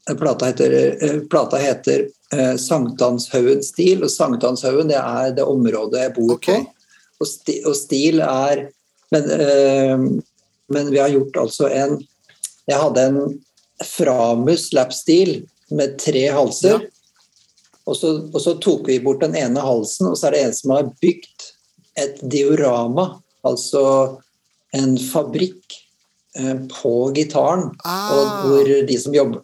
Plata 0.06 0.46
heter, 0.46 0.96
eh, 1.02 1.20
plata 1.20 1.56
heter 1.56 2.04
eh, 2.32 2.56
Sankthanshaugen 2.56 3.62
stil, 3.62 4.04
og 4.06 4.10
Sankthanshaugen 4.10 4.92
det 4.92 5.00
er 5.00 5.32
det 5.34 5.42
området 5.42 6.04
jeg 6.04 6.12
bor 6.14 6.36
okay. 6.36 6.62
på. 6.62 6.92
Og, 7.18 7.26
sti, 7.26 7.56
og, 7.66 7.74
stil 7.74 8.22
er 8.22 8.68
men, 9.10 9.26
eh, 9.34 10.04
men, 10.70 10.92
vi 10.92 11.00
har 11.02 11.10
gjort 11.10 11.40
altså 11.42 11.68
en 11.70 11.98
Jeg 12.66 12.78
hadde 12.78 13.02
en 13.08 13.18
Framus 13.82 14.68
lap-stil 14.74 15.40
med 15.70 15.98
tre 15.98 16.24
halser. 16.34 16.86
Ja. 16.86 16.95
Og, 17.86 17.94
så, 17.94 18.12
og 18.32 18.40
så 18.42 18.56
tok 18.62 18.88
vi 18.90 18.98
bort 19.02 19.22
den 19.22 19.36
ene 19.38 19.62
halsen, 19.62 20.10
og 20.10 20.18
så 20.18 20.28
er 20.28 20.36
det 20.36 20.44
en 20.44 20.56
som 20.58 20.74
har 20.74 20.88
bygd 21.02 21.50
et 22.02 22.18
diorama, 22.26 23.12
altså 23.46 23.82
en 24.76 24.96
fabrikk 25.00 25.76
Eh, 26.38 26.56
på 26.82 27.10
gitaren. 27.14 27.70
Ah. 27.84 28.12
Og 28.12 28.48
hvor 28.48 28.72
de 28.86 28.98
som, 29.00 29.14
jobber, 29.14 29.40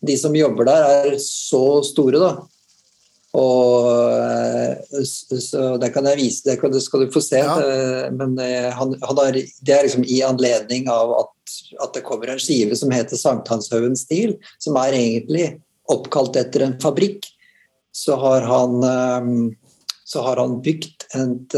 de 0.00 0.16
som 0.18 0.34
jobber 0.36 0.66
der, 0.66 0.86
er 1.06 1.18
så 1.22 1.82
store, 1.86 2.18
da. 2.18 2.30
Og 3.38 3.86
eh, 4.10 5.04
så 5.40 5.76
det 5.80 5.92
kan 5.94 6.08
jeg 6.10 6.18
vise, 6.18 6.42
det, 6.48 6.58
det 6.74 6.82
skal 6.82 7.04
du 7.04 7.12
få 7.14 7.22
se. 7.22 7.38
Ja. 7.38 7.54
Eh, 7.62 8.08
men 8.16 8.34
han, 8.74 8.96
han 9.04 9.20
har, 9.22 9.38
det 9.38 9.76
er 9.76 9.86
liksom 9.86 10.06
i 10.08 10.18
anledning 10.26 10.90
av 10.90 11.14
at, 11.20 11.54
at 11.84 11.94
det 11.94 12.04
kommer 12.08 12.32
en 12.32 12.42
skive 12.42 12.76
som 12.78 12.90
heter 12.92 13.20
Sankthanshaugen 13.20 13.94
Stil, 13.98 14.34
som 14.58 14.78
er 14.82 14.98
egentlig 14.98 15.46
oppkalt 15.92 16.40
etter 16.40 16.66
en 16.66 16.78
fabrikk. 16.82 17.28
Så 17.92 18.16
har 18.16 18.46
han, 18.48 18.78
så 20.04 20.22
har 20.24 20.40
han 20.40 20.54
bygd 20.64 21.04
et 21.18 21.56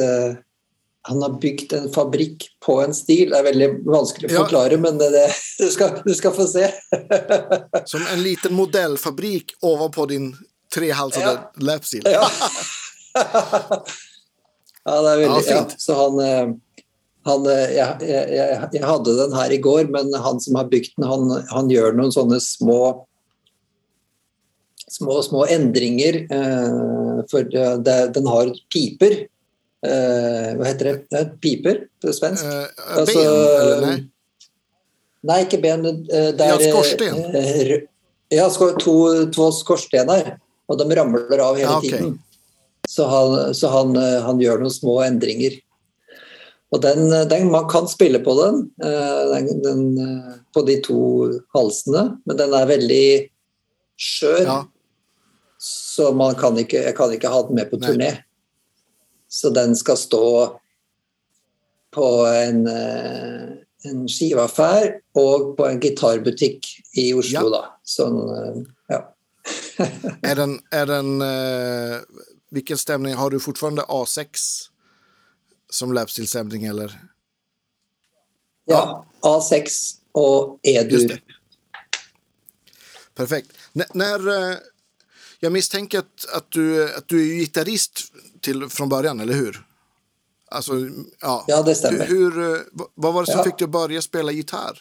han 1.08 1.22
har 1.22 1.40
bygd 1.40 1.72
en 1.72 1.92
fabrikk 1.92 2.46
på 2.66 2.78
en 2.82 2.94
stil. 2.96 3.30
Det 3.30 3.38
er 3.38 3.44
veldig 3.44 3.68
vanskelig 3.84 4.30
å 4.30 4.38
forklare, 4.38 4.78
ja. 4.78 4.80
men 4.80 4.96
det, 5.00 5.10
det, 5.12 5.26
du, 5.60 5.66
skal, 5.72 5.98
du, 6.04 6.14
skal, 6.16 6.32
få 6.32 6.46
se. 6.48 6.70
Som 7.92 8.06
en 8.08 8.22
liten 8.24 8.56
modellfabrikk 8.56 9.52
ovenpå 9.60 10.06
din 10.08 10.30
trehalsede 10.72 11.34
ja. 11.34 11.50
lapstil. 11.60 12.08
ja. 12.08 12.24
ja, 14.84 14.94
det 15.04 15.10
er 15.12 15.20
veldig 15.26 15.44
ja. 15.44 15.60
Så 15.78 15.98
han, 15.98 16.22
eh, 16.24 16.48
han 17.28 17.50
jeg, 17.52 17.76
jeg, 17.76 18.24
jeg, 18.38 18.70
jeg, 18.72 18.84
hadde 18.88 19.18
den 19.20 19.36
her 19.36 19.52
i 19.52 19.60
går, 19.68 19.92
men 19.92 20.08
han 20.24 20.40
som 20.40 20.56
har 20.56 20.72
bygd 20.72 20.96
den, 20.96 21.08
han, 21.10 21.36
han 21.52 21.68
gjør 21.72 22.00
noen 22.00 22.16
sånne 22.16 22.40
små 22.42 22.80
små, 24.90 25.20
små 25.22 25.44
endringer. 25.52 26.24
For 27.30 27.46
det, 27.48 27.98
den 28.14 28.26
har 28.30 28.52
piper. 28.72 29.16
Hva 29.84 30.66
heter 30.68 30.90
det? 30.90 31.22
Piper 31.44 31.84
på 32.00 32.12
svensk? 32.16 32.44
Uh, 32.44 32.68
altså, 32.98 33.24
ben, 33.24 33.82
nei? 33.84 33.96
Nei, 35.24 35.40
ikke 35.46 35.60
ben. 35.62 35.84
Det 36.08 36.46
er 36.46 36.54
ja, 36.54 36.70
skorsten. 36.70 37.20
Ja, 38.32 38.48
to, 38.80 38.94
to 39.32 39.50
skorstener. 39.56 40.34
Og 40.68 40.80
de 40.80 40.96
ramler 40.96 41.40
av 41.44 41.58
hele 41.58 41.68
ja, 41.68 41.76
okay. 41.78 41.90
tiden. 41.92 42.16
Så, 42.88 43.06
han, 43.08 43.54
så 43.56 43.70
han, 43.72 43.96
han, 43.96 44.40
gjør 44.40 44.64
noen 44.64 44.72
små 44.72 44.98
endringer. 45.04 45.56
Og 46.74 46.80
den, 46.82 47.06
den, 47.30 47.50
Man 47.52 47.68
kan 47.70 47.86
spille 47.88 48.18
på 48.24 48.34
den, 48.40 48.64
den, 48.80 49.50
den, 49.64 49.84
på 50.52 50.64
de 50.66 50.78
to 50.84 51.00
halsene, 51.54 52.06
men 52.26 52.40
den 52.40 52.56
er 52.56 52.68
veldig 52.68 53.06
skjør. 54.00 54.42
Ja. 54.42 54.58
Så 55.94 56.10
man 56.14 56.34
kan 56.34 56.58
ikke, 56.58 56.80
jeg 56.88 56.96
kan 56.98 57.12
ikke 57.14 57.30
ha 57.30 57.42
den 57.46 57.54
med 57.54 57.68
på 57.70 57.78
turné. 57.78 58.10
Nei. 58.16 58.22
Så 59.30 59.50
den 59.54 59.76
skal 59.78 59.98
stå 59.98 60.26
på 61.94 62.08
en, 62.26 62.66
en 63.86 64.00
skiveaffær 64.10 64.88
og 65.18 65.52
på 65.58 65.68
en 65.68 65.78
gitarbutikk 65.82 66.66
i 66.98 67.12
Oslo, 67.14 67.44
ja. 67.44 67.44
da. 67.54 67.62
Sånn, 67.86 68.18
ja. 68.90 69.00
er 70.30 70.42
den, 70.42 70.58
er 70.74 70.90
den 70.90 71.14
uh, 71.22 72.02
Hvilken 72.54 72.78
stemning? 72.78 73.14
Har 73.18 73.30
du 73.30 73.38
fortfarande 73.42 73.86
A6 73.86 74.44
som 75.70 75.94
läppstilsstämning 75.94 76.66
eller? 76.70 76.90
Ja, 78.70 79.04
A6 79.22 79.80
og 80.14 80.58
E-dur. 80.62 81.18
Perfekt. 83.14 83.52
N 83.74 83.82
när, 83.94 84.28
uh, 84.28 84.56
jag 85.44 85.52
misstänker 85.52 85.98
att, 85.98 86.34
att, 86.36 86.50
du, 86.50 86.94
att 86.94 87.08
du 87.08 87.30
är 87.30 87.34
gitarrist 87.34 88.00
till, 88.40 88.68
från 88.68 88.88
början, 88.88 89.20
eller 89.20 89.34
hur? 89.34 89.66
Alltså, 90.50 90.72
ja. 91.20 91.44
ja, 91.46 91.62
det 91.62 91.74
stämmer. 91.74 92.06
Hur, 92.06 92.62
vad 92.94 93.14
var 93.14 93.22
det 93.22 93.26
som 93.26 93.38
ja. 93.38 93.44
fick 93.44 93.58
dig 93.58 93.64
att 93.64 93.70
börja 93.70 94.02
spela 94.02 94.32
gitarr? 94.32 94.78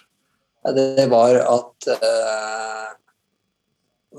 Ja, 0.63 0.71
det 0.71 1.07
var 1.07 1.35
at 1.35 1.87
uh, 1.87 2.89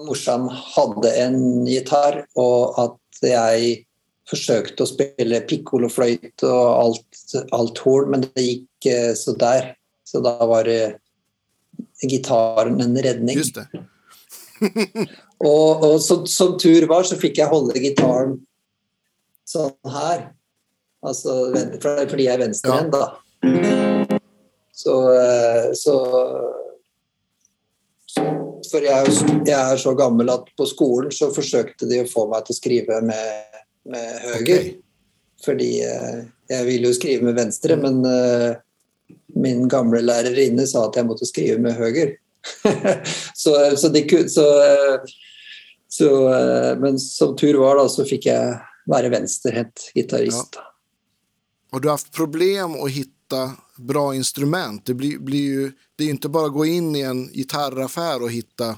morsan 0.07 0.49
hadde 0.49 1.17
en 1.17 1.67
gitar, 1.67 2.27
og 2.37 2.79
at 2.83 3.23
jeg 3.25 3.87
forsøkte 4.29 4.85
å 4.85 4.91
spille 4.91 5.41
pikkolofløyte 5.49 6.49
og 6.49 6.69
alt, 6.83 7.25
alt 7.57 7.81
horn, 7.87 8.13
men 8.13 8.27
det 8.27 8.45
gikk 8.45 8.91
uh, 8.93 9.13
så 9.17 9.33
der. 9.41 9.73
Så 10.05 10.21
da 10.21 10.37
var 10.45 10.69
uh, 10.69 10.93
gitaren 12.03 12.81
en 12.85 12.99
redning. 13.03 13.41
Just 13.41 13.57
det. 13.57 13.69
og, 15.45 15.85
og 15.85 15.97
som, 16.03 16.25
som, 16.31 16.55
tur 16.61 16.87
var, 16.91 17.07
så 17.07 17.19
fikk 17.21 17.41
jeg 17.43 17.53
holde 17.53 17.81
gitaren 17.83 18.39
sånn 19.49 19.75
her. 19.93 20.31
Altså 21.05 21.53
fordi 22.09 22.27
jeg 22.27 22.33
er 22.33 22.45
venstrehendt, 22.47 22.95
da. 22.95 24.21
Så, 24.75 24.95
eh, 25.15 25.67
så 25.77 25.97
For 28.71 28.83
jeg, 28.83 29.11
jeg, 29.47 29.59
er 29.59 29.77
så 29.79 29.93
gammel 29.95 30.33
at 30.33 30.49
på 30.57 30.67
skolen 30.67 31.13
så 31.15 31.29
forsøkte 31.35 31.87
de 31.91 32.01
å 32.03 32.09
få 32.11 32.25
meg 32.31 32.47
til 32.47 32.57
å 32.57 32.59
skrive 32.59 33.01
med, 33.05 33.61
med 33.93 34.09
høyre. 34.25 34.41
Okay. 34.41 34.73
Fordi 35.45 35.71
eh, 35.85 36.25
jeg 36.51 36.67
ville 36.67 36.91
jo 36.91 36.97
skrive 36.97 37.29
med 37.29 37.39
venstre, 37.39 37.77
men 37.81 38.01
uh, 38.05 38.57
min 39.41 39.69
gamle 39.71 40.01
lærerinne 40.05 40.67
sa 40.69 40.87
at 40.89 40.99
jeg 40.99 41.09
måtte 41.09 41.29
skrive 41.29 41.61
med 41.63 41.77
høyre. 41.79 42.17
så, 43.43 43.55
så, 43.81 43.91
de, 43.93 44.05
så, 44.33 44.47
så, 45.95 46.11
Men 46.81 46.99
som 46.99 47.37
tur 47.39 47.61
var, 47.63 47.79
da, 47.79 47.89
så 47.89 48.07
fikk 48.09 48.27
jeg 48.27 48.55
være 48.91 49.11
venstrehendt 49.13 49.91
gitarist. 49.95 50.59
Ja. 50.59 50.71
Har 51.75 51.83
du 51.83 51.91
hatt 51.91 52.11
problem 52.15 52.75
å 52.79 52.89
hitta 52.91 53.45
bra 53.79 54.09
instrument. 54.15 54.83
Det, 54.87 54.95
blir, 54.95 55.19
blir 55.23 55.45
ju, 55.45 55.69
det 55.97 56.05
er 56.05 56.11
jo 56.13 56.19
ikke 56.19 56.33
bare 56.35 56.51
å 56.51 56.55
gå 56.55 56.67
inn 56.71 56.91
i 56.95 57.03
en 57.07 57.25
gitarraffär 57.35 58.23
og 58.23 58.31
hitta 58.31 58.75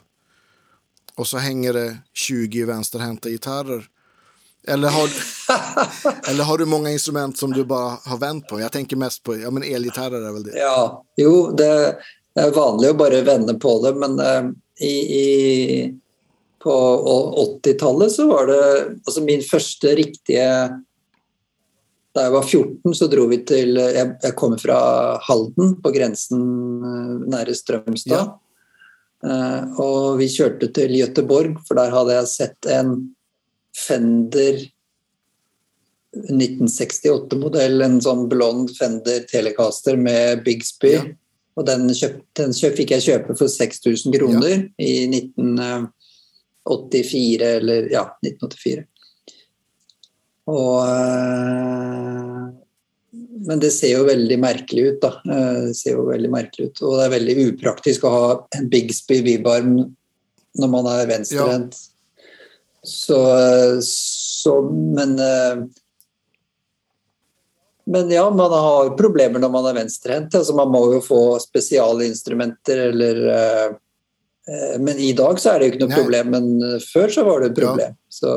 og 1.16 1.26
så 1.26 1.40
henger 1.40 1.72
det 1.72 1.98
20 2.12 2.66
venstrehendte 2.66 3.30
gitarer. 3.30 3.84
Eller 4.68 4.88
har, 4.88 5.08
eller 6.30 6.44
har 6.44 6.58
du 6.58 6.66
mange 6.66 6.92
instrument 6.92 7.38
som 7.38 7.52
du 7.52 7.64
bare 7.64 7.96
har 8.04 8.18
vent 8.18 8.48
på? 8.48 8.60
Jeg 8.60 8.72
tenker 8.72 9.00
mest 9.00 9.22
på 9.24 9.38
ja, 9.40 9.50
men 9.50 9.64
elgitarrer. 9.64 10.20
er 10.20 10.32
vel 10.34 10.44
det. 10.44 10.56
Ja, 10.58 11.04
jo, 11.16 11.52
det 11.56 11.70
er 12.36 12.52
vanlig 12.52 12.92
å 12.92 12.98
bare 12.98 13.22
vende 13.24 13.54
på 13.62 13.78
det, 13.84 13.94
men 13.96 14.18
uh, 14.20 14.50
i, 14.80 14.92
i, 15.20 15.26
på 16.66 16.74
80-tallet 17.62 18.12
så 18.12 18.26
var 18.26 18.50
det 18.50 18.62
altså 19.06 19.22
Min 19.22 19.44
første 19.46 19.94
riktige 19.98 20.50
da 22.16 22.24
jeg 22.24 22.32
var 22.32 22.46
14, 22.48 22.94
så 22.96 23.06
dro 23.12 23.26
vi 23.28 23.42
til 23.44 23.76
Jeg, 23.76 24.14
jeg 24.22 24.34
kommer 24.40 24.60
fra 24.60 24.78
Halden, 25.26 25.74
på 25.84 25.92
grensen 25.92 26.40
eh, 26.80 27.10
nære 27.28 27.52
Strømstad. 27.52 28.30
Ja. 28.32 28.40
Uh, 29.26 29.80
og 29.82 29.98
vi 30.20 30.28
kjørte 30.30 30.68
til 30.76 30.94
Gøteborg, 30.96 31.58
for 31.66 31.76
der 31.76 31.92
hadde 31.92 32.16
jeg 32.16 32.30
sett 32.30 32.68
en 32.72 32.94
Fender 33.76 34.62
1968-modell, 36.16 37.84
en 37.84 37.98
sånn 38.04 38.24
blond 38.30 38.72
Fender 38.76 39.24
Telecaster 39.28 39.98
med 40.00 40.44
Bigsby. 40.46 40.94
Ja. 40.94 41.04
Og 41.56 41.68
den, 41.68 41.88
kjøpt, 41.96 42.24
den 42.36 42.56
kjøpt, 42.56 42.80
fikk 42.80 42.94
jeg 42.96 43.06
kjøpe 43.10 43.36
for 43.36 43.52
6000 43.52 44.16
kroner 44.16 44.54
ja. 44.54 44.64
i 44.80 44.92
1984, 46.66 47.48
eller 47.60 47.88
ja, 47.92 48.04
1984. 48.26 48.84
Og, 50.46 50.78
eh, 50.86 52.42
men 53.46 53.62
det 53.62 53.72
ser 53.74 53.96
jo 53.96 54.06
veldig 54.06 54.38
merkelig 54.42 54.86
ut, 54.90 55.00
da. 55.02 55.12
Eh, 55.26 55.60
det 55.70 55.76
ser 55.78 55.96
jo 55.96 56.06
veldig 56.10 56.30
merkelig 56.32 56.70
ut. 56.70 56.82
Og 56.82 56.98
det 56.98 57.06
er 57.06 57.14
veldig 57.16 57.36
upraktisk 57.52 58.06
å 58.06 58.14
ha 58.14 58.28
en 58.58 58.70
Bigsby 58.72 59.20
Vibarm 59.26 59.74
når 60.56 60.72
man 60.72 60.88
er 60.90 61.10
venstrehendt. 61.10 61.74
Ja. 61.76 61.92
Så, 62.86 63.18
så, 63.82 64.60
Men 64.62 65.18
men 67.86 68.10
ja, 68.10 68.24
man 68.30 68.52
har 68.52 68.96
problemer 68.98 69.38
når 69.38 69.50
man 69.54 69.66
er 69.70 69.76
venstrehendt. 69.76 70.34
Altså, 70.34 70.54
man 70.58 70.72
må 70.74 70.80
jo 70.90 71.02
få 71.04 71.20
spesialinstrumenter 71.38 72.80
eller 72.88 73.20
Men 74.78 75.00
i 75.02 75.10
dag 75.18 75.40
så 75.42 75.52
er 75.52 75.58
det 75.58 75.66
jo 75.66 75.72
ikke 75.72 75.80
noe 75.80 75.90
Nei. 75.90 75.98
problem, 75.98 76.28
men 76.30 76.80
før 76.86 77.10
så 77.10 77.24
var 77.26 77.42
det 77.42 77.48
et 77.50 77.56
problem. 77.58 77.94
Ja. 77.96 78.12
Så 78.14 78.34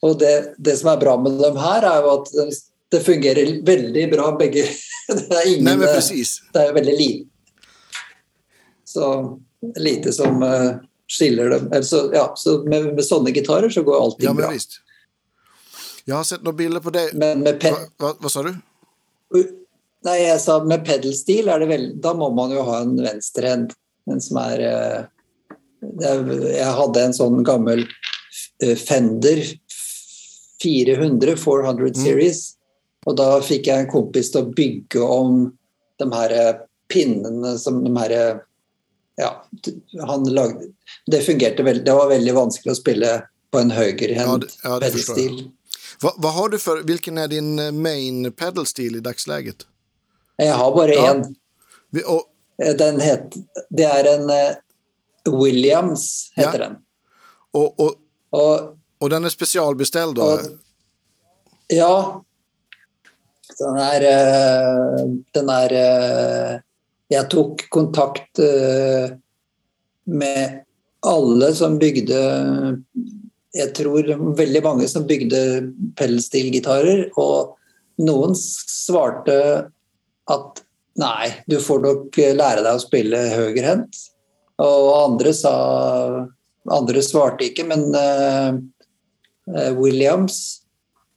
og 0.00 0.18
det, 0.20 0.34
det, 0.56 0.76
som 0.80 0.92
er 0.92 1.00
bra 1.00 1.16
med 1.20 1.40
dem 1.42 1.58
her, 1.60 1.84
er 1.84 2.04
jo 2.04 2.12
at 2.20 2.30
det 2.90 3.00
fungerer 3.04 3.50
veldig 3.66 4.06
bra 4.14 4.30
begge. 4.38 4.64
Det 5.10 5.26
er 5.34 5.48
ingen 5.50 5.66
Nei, 5.66 5.88
Det 6.54 6.60
er 6.62 6.72
veldig 6.76 6.94
lite. 6.94 7.26
Så 8.86 9.06
lite 9.76 10.12
som 10.14 10.38
skiller 11.10 11.50
dem. 11.50 11.82
Så, 11.82 12.10
ja, 12.14 12.32
så 12.36 12.60
med, 12.62 12.92
med, 12.94 13.02
sånne 13.04 13.34
gitarer 13.34 13.72
så 13.74 13.82
går 13.86 13.98
allting 13.98 14.28
ja, 14.28 14.34
bra. 14.38 14.52
Visst. 14.54 14.78
Jeg 16.06 16.14
har 16.14 16.26
sett 16.26 16.46
noen 16.46 16.58
bilder 16.58 16.84
på 16.84 16.92
det. 16.94 17.08
Men 17.18 17.42
med 17.42 17.58
hva, 17.62 17.74
hva, 18.00 18.12
hva, 18.22 18.30
sa 18.32 18.44
du? 18.46 18.52
Nei, 20.06 20.16
jeg 20.22 20.38
sa 20.42 20.60
med 20.64 20.86
pedelstil 20.86 21.50
er 21.52 21.60
det 21.60 21.68
vel 21.70 21.82
Da 22.02 22.14
må 22.16 22.30
man 22.34 22.54
jo 22.54 22.62
ha 22.70 22.80
en 22.86 22.94
venstrehend. 23.02 23.74
En 24.10 24.22
som 24.22 24.38
er 24.42 24.62
Jeg 25.80 26.72
hadde 26.76 27.02
en 27.04 27.16
sånn 27.16 27.44
gammel 27.46 27.84
uh, 27.86 28.76
Fender 28.76 29.42
400 30.62 31.36
400 31.40 31.88
mm. 31.88 31.94
series. 32.02 32.42
Og 33.08 33.16
da 33.16 33.38
fikk 33.44 33.70
jeg 33.70 33.84
en 33.84 33.90
kompis 33.90 34.28
til 34.32 34.44
å 34.44 34.52
bygge 34.52 35.04
om 35.04 35.46
de 36.00 36.08
her 36.12 36.34
pinnene 36.90 37.56
som 37.60 37.82
de 37.84 37.92
her 37.96 38.14
Ja, 39.20 39.30
han 40.08 40.24
lagde 40.32 40.70
Det 41.10 41.20
fungerte 41.26 41.62
veldig 41.62 41.84
Det 41.84 41.94
var 41.96 42.08
veldig 42.08 42.34
vanskelig 42.34 42.72
å 42.72 42.78
spille 42.78 43.10
på 43.50 43.60
en 43.60 43.72
høyrehendt 43.74 44.46
ja, 44.62 44.68
ja, 44.68 44.76
pedalstil. 44.78 45.40
Hva, 46.00 46.12
hva, 46.16 46.30
har 46.36 46.52
du 46.52 46.58
for 46.62 46.82
Hvilken 46.86 47.18
er 47.18 47.32
din 47.32 47.58
eh, 47.58 47.72
main 47.74 48.30
pedalstil 48.32 49.00
i 49.00 49.02
dagsleget? 49.04 49.66
Jeg 50.40 50.56
har 50.56 50.70
bare 50.72 50.96
én. 50.96 51.24
Ja. 51.98 52.20
Den 52.78 53.00
het 53.02 53.34
Det 53.68 53.88
er 53.88 54.08
en 54.14 54.30
Williams, 55.28 56.30
heter 56.36 56.64
den. 56.64 56.76
Og, 57.52 57.74
og, 57.80 57.96
og 58.30 58.80
og 59.00 59.08
den 59.08 59.24
er 59.24 59.32
spesialbestilt, 59.32 60.18
da? 60.18 60.26
ja. 61.72 61.94
Den 63.60 63.78
er, 63.82 64.04
eh, 64.08 65.00
den 65.36 65.50
er 65.52 65.72
eh, 65.76 66.52
Jeg 67.10 67.28
tok 67.32 67.64
kontakt 67.74 68.38
eh, 68.40 69.10
med 70.06 70.60
alle 71.04 71.50
som 71.56 71.76
bygde 71.80 72.20
Jeg 73.56 73.74
tror 73.76 74.12
veldig 74.38 74.62
mange 74.64 74.88
som 74.88 75.04
bygde 75.08 75.42
pedalstil-gitarer, 75.98 77.08
og 77.18 77.56
noen 78.00 78.36
svarte 78.38 79.36
at 80.30 80.62
nei, 81.00 81.32
du 81.50 81.58
får 81.60 81.82
nok 81.82 82.20
lære 82.38 82.62
deg 82.62 82.76
å 82.76 82.84
spille 82.84 83.24
høyrehendt. 83.32 83.98
Og 84.60 84.88
andre 85.04 85.32
sa 85.36 85.54
andre 86.70 87.02
svarte 87.02 87.46
ikke, 87.48 87.64
men 87.70 87.86
uh, 87.96 88.58
Williams 89.78 90.60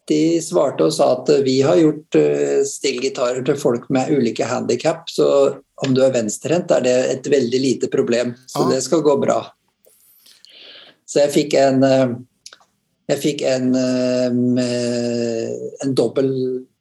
de 0.09 0.41
svarte 0.43 0.83
og 0.83 0.93
sa 0.95 1.13
at 1.15 1.29
vi 1.45 1.61
har 1.63 1.79
gjort 1.79 2.17
uh, 2.19 2.61
stillgitarer 2.67 3.43
til 3.47 3.59
folk 3.59 3.89
med 3.93 4.11
ulike 4.15 4.47
handikap, 4.47 5.09
så 5.11 5.27
om 5.83 5.95
du 5.95 6.03
er 6.05 6.13
venstrehendt, 6.15 6.71
er 6.71 6.85
det 6.85 6.97
et 7.11 7.27
veldig 7.31 7.59
lite 7.59 7.91
problem. 7.91 8.33
Så 8.47 8.63
ah. 8.63 8.69
det 8.71 8.81
skal 8.85 9.03
gå 9.03 9.17
bra. 9.19 9.39
Så 11.03 11.25
jeg 11.25 11.33
fikk 11.35 11.57
en 11.59 11.83
uh, 11.83 12.15
jeg 13.11 13.19
fikk 13.19 13.41
en 13.43 13.73
en 15.83 15.91
dobbel, 15.91 16.29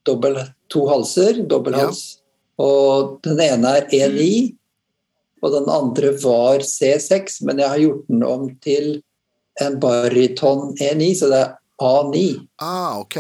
dobbel 0.06 0.36
to 0.70 0.84
halser, 0.86 1.42
dobbelthals. 1.50 2.02
Ja. 2.14 2.18
Og 2.62 3.16
den 3.26 3.40
ene 3.42 3.72
er 3.80 3.88
E9, 3.90 4.28
og 5.42 5.52
den 5.52 5.68
andre 5.70 6.12
var 6.22 6.62
C6, 6.62 7.40
men 7.46 7.58
jeg 7.58 7.68
har 7.68 7.82
gjort 7.82 8.08
den 8.08 8.22
om 8.22 8.46
til 8.62 8.92
en 9.60 9.78
baryton 9.82 10.76
E9, 10.78 11.14
så 11.18 11.30
det 11.32 11.40
er 11.42 11.54
A9. 11.82 12.22
Ah, 12.62 13.00
ok. 13.00 13.16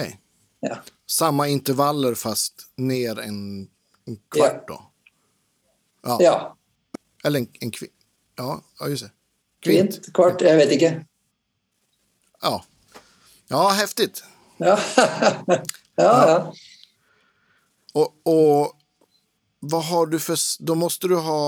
Ja. 0.62 0.78
Samme 1.06 1.48
intervaller, 1.50 2.14
fast 2.14 2.68
ned 2.78 3.18
en, 3.18 3.40
en 4.06 4.18
kvart, 4.30 4.62
da? 4.68 4.78
Ja. 6.06 6.18
ja. 6.20 6.36
Eller 7.24 7.42
en, 7.42 7.48
en 7.60 7.70
kvint. 7.70 7.92
Ja, 8.38 8.60
just 8.88 9.02
det. 9.02 9.10
Kvint. 9.62 9.98
kvint, 9.98 10.14
kvart, 10.14 10.42
jeg 10.42 10.58
vet 10.58 10.76
ikke. 10.78 10.92
Ja. 12.42 12.60
Ja, 13.50 13.64
heftig. 13.80 14.12
Ja, 14.62 14.76
ja. 15.96 16.10
ja. 16.28 16.34
Og, 17.98 18.12
og 18.30 18.76
hva 19.66 19.80
har 19.88 20.06
du 20.10 20.18
for 20.22 20.38
Da 20.62 20.76
måtte 20.78 21.10
du 21.10 21.16
ha... 21.18 21.38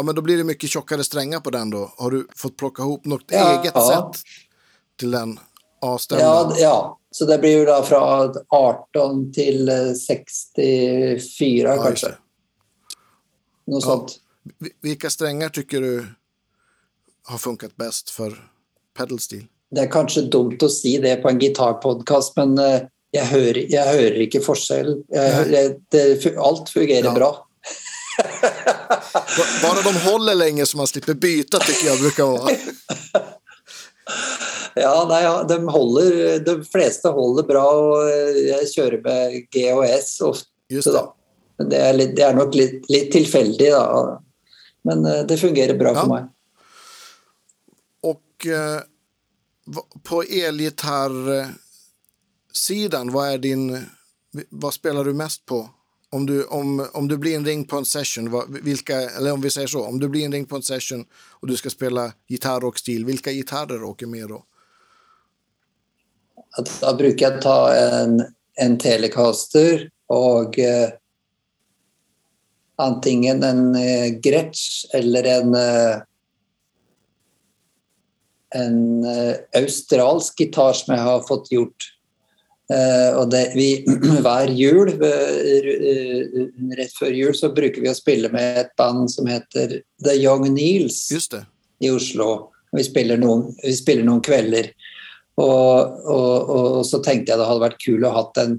Ja, 0.00 0.04
men 0.04 0.14
då 0.14 0.22
blir 0.22 0.36
det 0.36 0.44
mycket 0.44 0.70
tjockare 0.70 1.04
strängar 1.04 1.40
på 1.40 1.50
den 1.50 1.70
då. 1.70 1.92
Har 1.96 2.10
du 2.10 2.26
fått 2.36 2.56
plocka 2.56 2.82
ihop 2.82 3.04
något 3.04 3.24
ja, 3.26 3.60
eget 3.60 3.72
ja. 3.74 4.12
sätt 4.12 4.22
till 4.98 5.10
den 5.10 5.40
avstämningen? 5.80 6.32
Ja, 6.32 6.54
ja, 6.58 6.98
så 7.10 7.24
det 7.24 7.38
blir 7.38 7.58
ju 7.58 7.64
då 7.64 7.82
från 7.82 8.34
18 8.48 9.32
till 9.32 9.70
64 10.06 11.76
ja, 11.76 11.82
kanske. 11.82 12.14
Något 13.66 13.82
sånt. 13.82 14.16
Vilka 14.82 15.10
strängar 15.10 15.48
tycker 15.48 15.80
du 15.80 16.06
har 17.24 17.38
funkat 17.38 17.76
bäst 17.76 18.10
för 18.10 18.50
pedalstil? 18.98 19.46
Det 19.70 19.84
er 19.84 19.92
kanskje 19.92 20.22
dumt 20.22 20.64
å 20.64 20.68
si 20.72 20.96
det 20.98 21.16
på 21.20 21.28
en 21.28 21.38
gitarpodkast, 21.38 22.36
men 22.40 22.58
eh, 22.58 22.80
jeg 23.12 23.26
hører, 23.26 23.64
jeg 23.68 23.92
hører, 23.92 24.20
ikke 24.24 24.40
forskjell. 24.48 25.02
Jeg, 25.12 25.76
det, 25.92 26.36
alt 26.40 26.72
fungerer 26.72 27.12
ja. 27.12 27.14
bra. 27.14 27.34
Bare 29.12 29.82
de 29.82 29.98
holder 30.04 30.34
lenge 30.34 30.66
så 30.66 30.76
man 30.78 30.86
slipper 30.90 31.14
tykker 31.62 31.86
jeg 31.88 31.98
bruker 32.00 32.24
være. 32.30 32.50
ja, 34.84 35.06
nei, 35.10 35.20
ja, 35.24 35.34
de 35.46 35.56
holder 35.70 36.38
De 36.46 36.54
fleste 36.66 37.08
holder 37.14 37.44
bra, 37.48 37.64
og 37.74 38.10
eh, 38.10 38.38
jeg 38.48 38.72
kjører 38.74 39.00
med 39.04 39.20
G 39.52 39.54
og 39.74 39.84
S 39.86 40.20
ofte, 40.26 40.90
da. 40.90 41.02
Men 41.60 41.66
det 41.72 41.80
er, 41.84 41.92
litt, 41.96 42.16
det 42.16 42.24
er 42.24 42.34
nok 42.38 42.52
litt, 42.56 42.78
litt, 42.92 43.10
tilfeldig, 43.12 43.70
da. 43.74 43.84
Men 44.88 44.98
eh, 45.06 45.24
det 45.28 45.40
fungerer 45.40 45.76
bra 45.80 45.90
ja. 45.94 45.98
for 46.02 46.08
meg. 46.14 46.24
Og 48.10 48.20
på 50.06 50.16
elgitarsiden, 50.24 53.06
hva 53.14 53.22
er 53.34 53.38
din... 53.42 53.64
Hva 54.30 54.70
spiller 54.70 55.04
du 55.04 55.12
mest 55.18 55.42
på? 55.50 55.58
Om 56.12 56.26
du, 56.26 56.44
om, 56.44 56.88
om 56.92 57.08
du 57.08 57.16
blir 57.18 57.34
inringd 57.34 57.68
på 57.68 57.76
en 57.76 57.84
session, 57.84 58.42
vilka, 58.62 59.00
eller 59.00 59.32
om 59.32 59.40
vi 59.40 59.50
säger 59.50 59.66
så, 59.66 59.84
om 59.84 60.00
du 60.00 60.08
blir 60.08 60.24
inringd 60.24 60.48
på 60.48 60.56
en 60.56 60.62
session 60.62 61.04
och 61.12 61.48
du 61.48 61.56
ska 61.56 61.70
spela 61.70 62.12
gitarrockstil 62.28 63.04
hvilke 63.04 63.32
gitarer 63.32 63.84
åker 63.84 64.06
med 64.06 64.28
då? 64.28 64.44
Da 66.80 66.94
bruker 66.98 67.30
jeg 67.30 67.42
ta 67.42 67.74
en, 67.74 68.24
en 68.58 68.78
Telecaster 68.78 69.84
og 70.10 70.58
eh, 70.58 70.90
antingen 72.82 73.44
en 73.46 73.76
eh, 73.78 74.08
Gretsch 74.18 74.88
eller 74.94 75.28
en 75.30 75.54
eh, 75.54 76.00
en 78.54 79.04
uh, 79.04 79.34
australsk 79.54 80.40
gitar 80.40 80.72
som 80.72 80.94
jeg 80.94 81.04
har 81.06 81.26
fått 81.28 81.52
gjort. 81.52 81.90
Uh, 82.70 83.18
og 83.18 83.30
det, 83.32 83.42
vi, 83.58 83.82
hver 84.24 84.52
jul, 84.54 84.92
uh, 85.00 86.36
rett 86.78 86.94
før 86.94 87.16
jul, 87.16 87.34
så 87.34 87.50
bruker 87.54 87.82
vi 87.82 87.90
å 87.90 87.96
spille 87.96 88.30
med 88.32 88.60
et 88.62 88.72
band 88.78 89.10
som 89.10 89.26
heter 89.30 89.80
The 90.04 90.14
Young 90.18 90.46
Neels 90.54 91.02
i 91.10 91.90
Oslo. 91.90 92.30
Vi 92.76 92.84
spiller, 92.86 93.18
noen, 93.18 93.48
vi 93.64 93.74
spiller 93.74 94.06
noen 94.06 94.22
kvelder. 94.22 94.70
Og, 95.40 96.00
og, 96.04 96.50
og, 96.54 96.80
så 96.86 97.00
tenkte 97.02 97.32
jeg 97.32 97.40
det 97.40 97.48
hadde 97.48 97.64
vært 97.64 97.80
kult 97.82 98.06
å 98.06 98.12
hatt 98.14 98.38
en, 98.42 98.58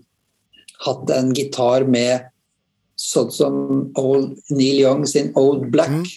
hatt 0.88 1.12
en 1.14 1.30
gitar 1.38 1.86
med 1.88 2.28
sånn 3.00 3.32
som 3.34 3.56
Old, 3.98 4.34
Neil 4.52 4.82
Young 4.82 5.06
sin 5.08 5.30
Old 5.40 5.70
Black 5.72 5.94
mm. 5.94 6.10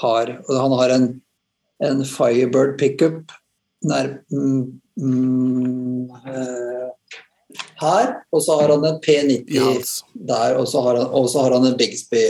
har. 0.00 0.38
Og 0.46 0.54
han 0.56 0.78
har 0.78 0.94
en 0.94 1.10
en 1.80 2.04
Firebird 2.04 2.78
pickup 2.78 3.32
nær, 3.88 4.12
mm, 4.32 4.80
mm, 5.00 6.10
her. 7.80 8.14
Og 8.32 8.44
så 8.44 8.60
har 8.60 8.72
han 8.74 8.86
en 8.86 9.00
P90 9.02 9.50
yes. 9.50 9.98
der, 10.14 10.56
og 10.60 10.68
så 10.68 10.84
har 10.84 11.00
han, 11.00 11.10
har 11.10 11.56
han 11.56 11.68
en 11.70 11.76
Bigsby. 11.80 12.24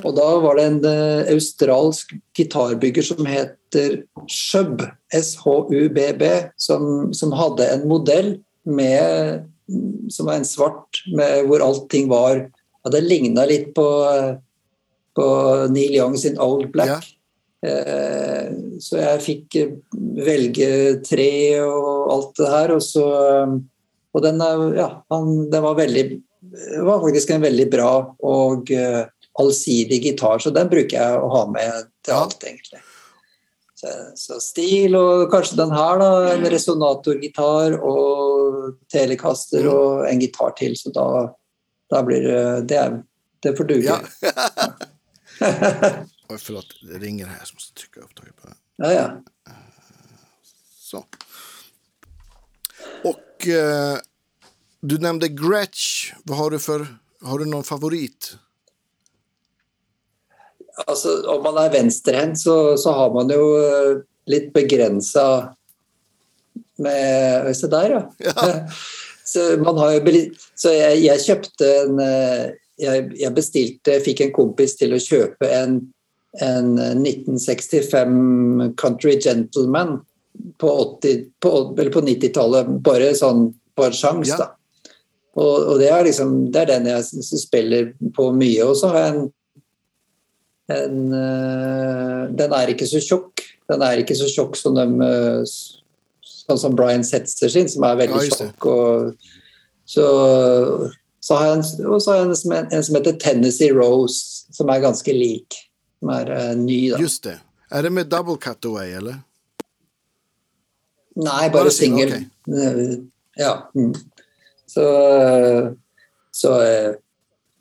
Og 0.00 0.10
da 0.16 0.26
var 0.42 0.58
det 0.58 0.66
en 0.66 0.80
uh, 0.82 1.28
australsk 1.30 2.16
gitarbygger 2.34 3.06
som 3.06 3.28
heter 3.28 4.00
Shub, 4.26 4.82
SHUBB, 5.14 6.24
som, 6.58 7.12
som 7.14 7.34
hadde 7.38 7.68
en 7.76 7.86
modell 7.90 8.32
med, 8.66 9.46
som 10.10 10.26
var 10.26 10.40
en 10.40 10.48
svart, 10.48 11.02
med, 11.14 11.46
hvor 11.46 11.62
allting 11.62 12.10
var 12.10 12.42
ja, 12.42 12.90
Det 12.90 13.04
ligna 13.04 13.44
litt 13.46 13.74
på, 13.76 13.86
på 15.14 15.30
Neil 15.70 15.98
Young 15.98 16.18
sin 16.18 16.38
Old 16.40 16.70
Black. 16.72 16.88
Ja. 16.88 17.16
Eh, 17.60 18.46
så 18.80 19.02
jeg 19.02 19.20
fikk 19.20 19.56
velge 20.24 20.70
tre 21.04 21.32
og 21.60 22.12
alt 22.14 22.40
det 22.40 22.48
her. 22.54 22.72
Og, 22.78 22.82
så, 22.84 23.04
og 24.14 24.24
den, 24.24 24.42
ja, 24.76 24.88
den 25.10 25.62
var, 25.62 25.74
veldig, 25.78 26.04
var 26.82 27.02
faktisk 27.04 27.30
en 27.34 27.44
veldig 27.44 27.66
bra 27.70 27.90
og 28.26 28.72
uh, 28.74 29.02
allsidig 29.40 30.00
gitar, 30.04 30.38
så 30.42 30.52
den 30.54 30.70
bruker 30.70 30.96
jeg 30.96 31.18
å 31.20 31.28
ha 31.34 31.42
med 31.50 31.90
til 32.06 32.16
alt, 32.16 32.42
egentlig. 32.44 32.80
Så, 33.80 33.92
så 34.18 34.36
stil 34.44 34.96
og 34.98 35.30
kanskje 35.32 35.56
den 35.62 35.70
her, 35.72 36.00
da. 36.02 36.08
En 36.34 36.44
resonatorgitar 36.52 37.78
og 37.78 38.74
telekaster 38.92 39.68
og 39.70 40.04
en 40.10 40.20
gitar 40.20 40.52
til. 40.58 40.74
Så 40.76 40.92
da, 40.92 41.06
da 41.88 42.02
blir 42.04 42.26
det 42.68 42.82
Det 43.40 43.54
får 43.56 43.64
duge. 43.70 43.88
Ja. 43.88 43.96
Oi, 46.30 46.38
forlåt, 46.38 46.74
det 46.82 46.98
ringer 47.00 47.26
her, 47.26 47.38
Jag 47.40 47.54
måste 47.54 47.74
trykke 47.74 48.00
opptaket 48.04 48.36
på 48.36 48.48
det. 48.48 48.54
Ja, 48.76 48.92
ja. 48.92 49.08
Så. 50.78 51.04
Och 53.04 53.48
eh, 53.48 53.98
du 54.80 54.98
nämnde 54.98 55.28
Gretsch. 55.28 56.12
Vad 56.24 56.38
har 56.38 56.50
du 56.50 56.58
för... 56.58 56.86
Har 57.22 57.38
du 57.38 57.44
någon 57.44 57.64
favorit? 57.64 58.36
Altså, 60.86 61.22
om 61.28 61.42
man 61.42 61.58
er 61.64 61.70
venstrehendt, 61.70 62.38
så, 62.40 62.76
så, 62.76 62.92
har 62.92 63.10
man 63.14 63.28
jo 63.28 63.42
eh, 63.60 63.98
litt 64.26 64.52
begrensa 64.54 65.52
med 66.80 67.50
Se 67.56 67.68
der, 67.68 67.90
ja. 67.90 68.02
ja. 68.24 68.54
så 69.24 69.58
man 69.60 69.78
har 69.78 69.98
jo 69.98 70.22
Så 70.56 70.72
jeg, 70.72 71.02
jeg 71.04 71.24
kjøpte 71.26 71.70
en 71.82 72.00
eh, 72.00 72.46
jeg, 72.80 73.10
jeg, 73.20 73.34
bestilte, 73.36 74.00
fikk 74.00 74.24
en 74.24 74.32
kompis 74.32 74.78
til 74.80 74.96
å 74.96 75.02
kjøpe 75.02 75.50
en 75.52 75.82
en 76.38 76.78
1965 76.78 78.74
Country 78.78 79.16
Gentleman 79.20 79.96
på, 80.58 80.70
på, 81.42 81.50
på 81.76 82.02
90-tallet. 82.06 82.70
Bare 82.84 83.12
sånn 83.18 83.48
på 83.76 83.86
en 83.86 83.96
sjanse, 83.96 84.32
ja. 84.32 84.38
da. 84.40 84.50
Og, 85.38 85.66
og, 85.72 85.74
det, 85.78 85.90
er 85.94 86.04
liksom, 86.04 86.32
det 86.52 86.64
er 86.64 86.72
den 86.72 86.88
jeg 86.90 87.24
spiller 87.38 87.92
på 88.16 88.30
mye. 88.36 88.64
Og 88.66 88.74
så 88.78 88.90
har 88.92 89.04
jeg 89.04 89.12
en, 89.14 89.28
en 90.74 90.96
uh, 91.14 92.22
Den 92.36 92.56
er 92.56 92.72
ikke 92.74 92.88
så 92.90 93.02
tjukk. 93.04 93.44
Den 93.70 93.84
er 93.86 94.02
ikke 94.02 94.18
så 94.18 94.28
tjukk 94.30 94.58
som 94.58 94.78
de 94.78 94.88
uh, 95.00 95.60
Sånn 96.50 96.58
som 96.58 96.74
Brian 96.74 97.04
Setzer 97.06 97.50
sin, 97.52 97.68
som 97.70 97.84
er 97.86 97.98
veldig 98.00 98.24
tjukk. 98.26 98.64
Og, 98.66 99.28
så, 99.86 100.06
så 101.22 101.36
har 101.38 101.46
jeg 101.46 101.58
en, 101.60 101.66
og 101.86 102.00
så 102.02 102.10
har 102.10 102.24
jeg 102.24 102.26
en, 102.26 102.56
en 102.74 102.86
som 102.86 102.96
heter 102.98 103.18
Tennessee 103.22 103.74
Rose, 103.74 104.48
som 104.50 104.70
er 104.72 104.82
ganske 104.82 105.14
lik 105.14 105.60
som 106.00 106.10
er 106.16 106.32
uh, 106.34 106.54
ny. 106.58 106.80
Da. 106.90 106.98
Just 106.98 107.22
det. 107.28 107.36
Er 107.70 107.86
det 107.86 107.92
med 107.94 108.10
double 108.10 108.34
cutaway, 108.42 108.96
eller? 108.98 109.20
Nei, 111.16 111.48
bare, 111.50 111.64
bare 111.64 111.74
singel. 111.74 112.12
Okay. 112.46 113.00
Ja. 113.40 113.70
Mm. 113.74 113.94
Så, 114.66 114.84
så, 116.30 116.50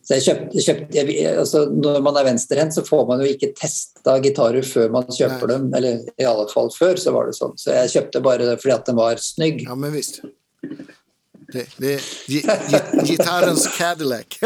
Så 0.09 0.17
jeg 0.17 0.23
kjøpte, 0.65 0.97
jeg, 0.97 1.25
altså 1.37 1.63
Når 1.69 1.99
man 2.05 2.17
er 2.17 2.25
venstrehendt, 2.25 2.73
så 2.73 2.83
får 2.85 3.03
man 3.09 3.21
jo 3.21 3.29
ikke 3.29 3.51
testa 3.57 4.15
gitarer 4.23 4.65
før 4.65 4.93
man 4.93 5.09
kjøper 5.09 5.49
Nei. 5.49 5.55
dem. 5.55 5.67
Eller 5.77 5.99
i 6.17 6.27
alle 6.29 6.47
fall 6.53 6.71
før, 6.73 6.97
så 7.01 7.13
var 7.15 7.29
det 7.29 7.37
sånn. 7.37 7.57
Så 7.57 7.73
jeg 7.75 7.93
kjøpte 7.95 8.23
bare 8.25 8.55
fordi 8.57 8.75
at 8.75 8.89
den 8.89 8.97
var 8.99 9.21
snygg. 9.21 9.65
Ja, 9.67 9.77
men 9.77 9.93
visst. 9.93 10.21
Det, 11.49 11.65
det 11.81 11.95
gitarens 13.09 13.67
Cadillac. 13.73 14.37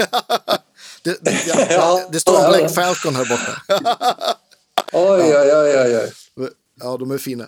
det, 1.04 1.18
det, 1.22 1.34
ja, 1.48 1.88
det, 2.12 2.20
står 2.24 2.48
Black 2.48 2.72
Falcon 2.72 3.16
her 3.20 3.28
borte. 3.28 3.56
oi, 4.94 5.26
oi, 5.28 5.48
oi, 5.60 5.96
oi. 6.00 6.52
Ja, 6.80 6.96
de 7.00 7.12
er 7.12 7.24
fine. 7.24 7.48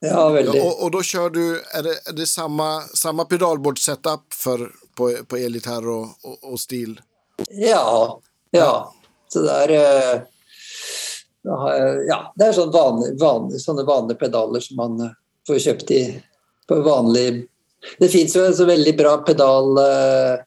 Ja, 0.00 0.28
veldig. 0.32 0.60
Og, 0.62 0.82
og, 0.84 0.92
da 0.94 1.02
kjører 1.04 1.32
du 1.34 1.42
Er 1.76 1.84
det, 1.84 1.94
er 2.08 2.14
det 2.16 2.26
samme, 2.28 2.66
samme 2.96 3.26
pedalbord-setup 3.28 4.32
på, 4.96 5.10
på 5.28 5.36
elgitar 5.36 5.84
og, 5.84 6.14
og, 6.24 6.38
og, 6.40 6.56
stil? 6.60 6.94
Ja. 7.52 7.84
Ja. 8.56 8.72
Så 9.28 9.44
det 9.44 9.58
er 9.66 9.74
eh, 9.76 10.22
Ja, 12.08 12.20
det 12.36 12.48
er 12.48 12.56
sånne 12.56 12.72
vanlige, 12.72 13.16
vanlige, 13.20 13.60
sånne 13.62 13.84
vanlige 13.88 14.22
pedaler 14.24 14.64
som 14.64 14.80
man 14.80 15.00
eh, 15.04 15.16
får 15.48 15.60
kjøpt 15.66 15.92
i 15.96 16.02
på 16.70 16.80
vanlig 16.86 17.26
Det 18.00 18.08
fins 18.12 18.36
jo 18.36 18.44
en 18.46 18.56
så 18.56 18.64
veldig 18.68 18.96
bra 18.96 19.18
pedal 19.26 19.82
eh, 19.84 20.46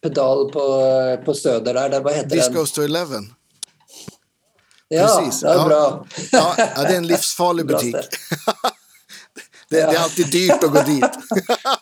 pedal 0.00 0.46
på, 0.52 0.64
på 1.26 1.34
Søder 1.36 1.76
der. 1.76 1.92
der 1.92 2.00
hva 2.00 2.16
heter 2.16 2.32
Disco 2.32 2.54
den? 2.54 2.64
Disco 2.64 2.80
to 2.80 2.88
eleven. 2.88 3.28
Ja, 4.92 5.06
Precis. 5.06 5.40
det 5.40 5.50
er 5.50 5.64
bra. 5.64 6.06
Ja, 6.32 6.46
ja, 6.58 6.82
det 6.82 6.94
er 6.94 6.96
en 6.98 7.06
livsfarlig 7.12 7.64
butikk. 7.68 8.16
det, 9.70 9.76
det, 9.76 9.82
er 9.84 10.00
alltid 10.02 10.32
dyrt 10.34 10.64
å 10.66 10.70
gå 10.74 10.82
dit. 10.88 11.20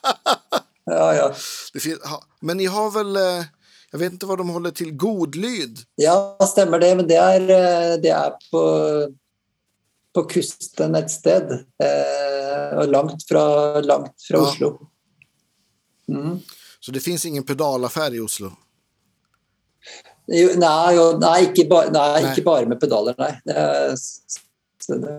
ja, 0.92 1.06
ja. 1.16 2.18
Men 2.44 2.60
ni 2.60 2.68
har 2.68 2.90
vel 2.92 3.16
eh, 3.16 3.48
Jeg 3.94 4.02
vet 4.02 4.18
ikke 4.18 4.28
hva 4.28 4.36
de 4.36 4.46
holder 4.52 4.76
til. 4.76 4.92
Godlyd? 5.00 5.80
Ja, 5.96 6.18
stemmer 6.44 6.84
det. 6.84 6.92
Men 7.00 7.08
det 7.08 7.16
er, 7.16 7.48
eh, 7.56 7.96
det 8.04 8.12
er 8.12 8.36
på, 8.52 8.62
på 10.12 10.26
kusten 10.28 11.00
et 11.00 11.08
sted. 11.08 11.56
Eh, 11.80 12.70
og 12.76 12.92
langt 12.92 13.24
fra, 13.24 13.46
langt 13.88 14.28
fra 14.28 14.44
Oslo. 14.50 14.74
Mm. 16.12 16.36
Så 16.76 16.92
det 16.92 17.00
fins 17.00 17.24
ingen 17.24 17.48
pedalaffær 17.48 18.12
i 18.12 18.20
Oslo? 18.20 18.52
Jo, 20.28 20.48
nei, 20.60 20.94
jo, 20.94 21.04
nei, 21.16 21.36
ikke 21.46 21.64
ba, 21.70 21.86
nei, 21.92 22.20
ikke 22.28 22.42
bare 22.44 22.68
med 22.68 22.80
pedaler, 22.82 23.14
nei. 23.16 23.30
Det, 23.48 24.98
det, 25.00 25.14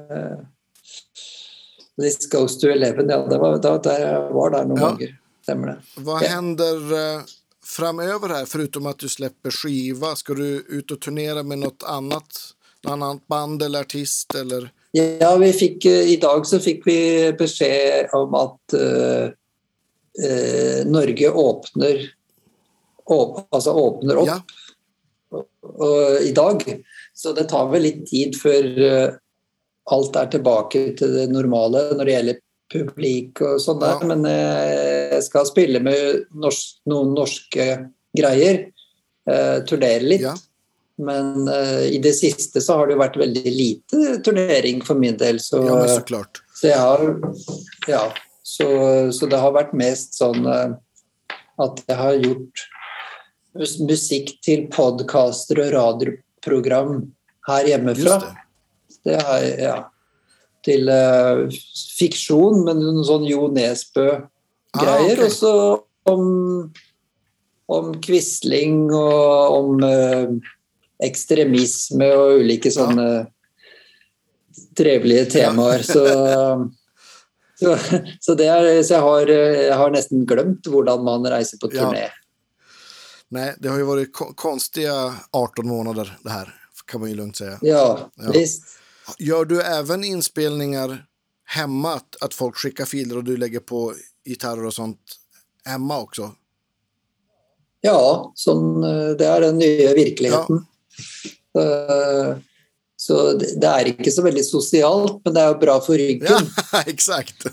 This 1.99 2.30
goes 2.30 2.60
to 2.62 2.70
eleven, 2.70 3.10
ja. 3.10 3.18
Det 3.28 3.39
var, 3.41 3.57
da, 3.57 3.78
der 3.84 4.30
var 4.34 4.53
der 4.53 4.70
noen 4.70 4.78
ja. 4.78 4.91
ganger. 4.91 5.16
Stemmer 5.43 5.72
det. 5.72 6.03
Hva 6.05 6.20
ja. 6.22 6.36
hender 6.36 6.93
uh, 6.93 7.34
framöver 7.66 8.36
her, 8.38 8.45
foruten 8.45 8.91
at 8.91 9.01
du 9.01 9.10
slipper 9.10 9.55
skiva? 9.55 10.14
Skal 10.20 10.38
du 10.38 10.78
ut 10.78 10.93
og 10.93 11.01
turnere 11.01 11.43
med 11.43 11.64
noe 11.64 11.89
annet? 11.89 12.43
Noe 12.86 12.93
annet 12.95 13.26
band 13.34 13.66
eller 13.66 13.89
artist, 13.89 14.30
eller? 14.38 14.70
Ja, 14.93 15.34
vi 15.41 15.49
fikk, 15.57 15.89
uh, 15.89 16.05
i 16.05 16.22
dag 16.22 16.45
så 16.45 16.62
fikk 16.62 16.86
vi 16.86 17.01
beskjed 17.39 18.14
om 18.14 18.38
at 18.38 18.78
uh, 18.78 19.28
Norge 20.86 21.34
åpner, 21.34 22.07
åp, 23.10 23.45
altså 23.49 23.74
åpner 23.74 24.22
opp. 24.22 24.36
Ja 24.38 24.41
i 26.25 26.32
dag. 26.36 26.63
Så 27.13 27.34
det 27.34 27.49
tar 27.51 27.69
vel 27.71 27.84
litt 27.84 28.05
tid 28.09 28.38
før 28.39 28.67
eh, 28.86 29.17
alt 29.93 30.19
er 30.19 30.30
tilbake 30.34 30.84
til 30.99 31.15
det 31.17 31.25
normale 31.34 31.89
når 31.97 32.05
det 32.05 32.13
gjelder 32.15 32.39
publik 32.69 33.41
og 33.45 33.57
sånn 33.63 33.82
der. 33.82 34.05
Men 34.09 34.27
eh, 34.30 35.15
jeg 35.15 35.25
skal 35.27 35.49
spille 35.49 35.82
med 35.84 36.30
norsk, 36.32 36.77
noen 36.91 37.11
norske 37.17 37.65
greier. 38.17 38.61
Eh, 39.30 39.57
turnere 39.69 40.05
litt. 40.05 40.25
Ja. 40.30 40.38
Men 40.99 41.47
i 41.47 41.95
det 42.03 42.11
siste 42.17 42.59
så 42.59 42.75
har 42.75 42.89
det 42.89 42.97
jo 42.97 42.99
vært 42.99 43.13
veldig 43.21 43.51
lite 43.55 44.17
turnering 44.25 44.82
for 44.84 44.99
min 44.99 45.15
del. 45.15 45.38
Så, 45.39 45.61
ja, 45.63 45.77
så 45.88 46.01
klart. 46.03 46.41
Så 46.59 46.73
jeg 46.73 46.80
har 46.80 47.05
Ja. 47.88 48.01
Så, 48.49 48.65
så 49.13 49.27
det 49.30 49.39
har 49.39 49.53
vært 49.53 49.71
mest 49.77 50.17
sånn 50.17 50.43
at 50.49 51.82
jeg 51.86 51.95
har 51.95 52.17
gjort 52.17 52.63
musikk 53.58 54.36
til 54.45 54.68
podkaster 54.74 55.62
og 55.66 55.72
radioprogram 55.74 57.00
her 57.50 57.72
hjemmefra. 57.74 58.20
Det. 58.20 59.00
det 59.08 59.16
er, 59.22 59.47
ja. 59.64 59.78
Til 60.66 60.91
uh, 60.91 61.47
fiksjon, 61.97 62.64
men 62.68 62.82
noen 62.84 63.06
sånn 63.08 63.26
Jo 63.30 63.47
Nesbø-greier. 63.54 64.28
Ah, 64.76 65.06
okay. 65.06 65.26
Og 65.26 65.34
så 65.34 65.54
om, 66.10 66.24
om 67.72 67.93
Quisling 68.04 68.89
og 68.91 69.56
om 69.56 69.86
uh, 69.86 70.52
ekstremisme 71.04 72.10
og 72.18 72.43
ulike 72.43 72.72
sånne 72.74 73.08
ja. 73.08 73.26
trevelige 74.78 75.30
temaer. 75.38 75.86
Så, 75.88 76.04
så, 77.62 77.76
så, 78.20 78.36
er, 78.36 78.84
så 78.84 78.97
jeg, 78.97 79.04
har, 79.08 79.34
jeg, 79.34 79.76
har, 79.80 79.95
nesten 79.95 80.28
glemt 80.30 80.68
hvordan 80.70 81.06
man 81.08 81.28
reiser 81.32 81.62
på 81.62 81.72
turné. 81.72 82.10
Ja. 82.10 82.18
Nej, 83.30 83.55
det 83.59 83.69
har 83.69 83.77
ju 83.77 83.84
varit 83.84 84.09
konstiga 84.36 85.15
18 85.32 85.67
månader 85.67 86.17
det 86.23 86.30
här, 86.30 86.55
kan 86.86 86.99
man 86.99 87.09
ju 87.09 87.15
lugnt 87.15 87.38
säga. 87.38 87.59
Ja, 87.61 88.09
ja. 88.15 88.32
visst. 88.32 88.63
Gör 89.19 89.45
du 89.45 89.61
även 89.61 90.03
inspelningar 90.03 91.05
hemma, 91.45 91.93
att, 91.93 92.15
att 92.21 92.34
folk 92.34 92.57
skickar 92.57 92.86
filer 92.86 93.17
och 93.17 93.23
du 93.23 93.38
lägger 93.38 93.59
på 93.59 93.93
gitarrer 94.25 94.65
och 94.65 94.73
sånt 94.73 94.99
hemma 95.65 96.01
också? 96.01 96.32
Ja, 97.82 98.32
sånn, 98.36 98.82
det 99.17 99.25
er 99.25 99.41
den 99.41 99.59
nye 99.61 99.93
virkeligheten. 99.95 100.65
Ja. 101.53 101.61
Eh, 101.61 102.38
så 102.99 103.32
det 103.39 103.63
er 103.63 103.88
ikke 103.93 104.11
så 104.11 104.25
veldig 104.25 104.43
sosialt, 104.43 105.21
men 105.23 105.36
det 105.36 105.43
er 105.43 105.53
jo 105.53 105.59
bra 105.61 105.77
for 105.80 105.95
ryggen. 105.95 106.27
Ja, 106.27 106.82
exakt. 106.91 107.47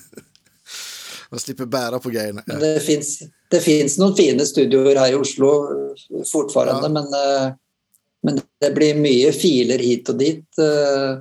Man 1.31 1.43
slipper 1.43 1.69
bære 1.71 2.01
på 2.03 2.11
greiene. 2.11 2.43
Men 2.47 2.59
det 2.61 2.81
fins 2.83 3.21
det 3.51 3.61
fins 3.61 3.99
noen 3.99 4.17
fine 4.17 4.47
studioer 4.47 4.99
her 4.99 5.15
i 5.15 5.19
Oslo 5.19 5.51
fortfarande, 6.33 6.87
ja. 6.87 6.89
men, 6.89 7.15
eh, 7.15 7.55
men, 8.23 8.41
det 8.61 8.71
blir 8.75 8.99
mye 8.99 9.33
filer 9.33 9.79
hit 9.83 10.09
og 10.11 10.19
dit. 10.19 10.47
Eh, 10.59 11.19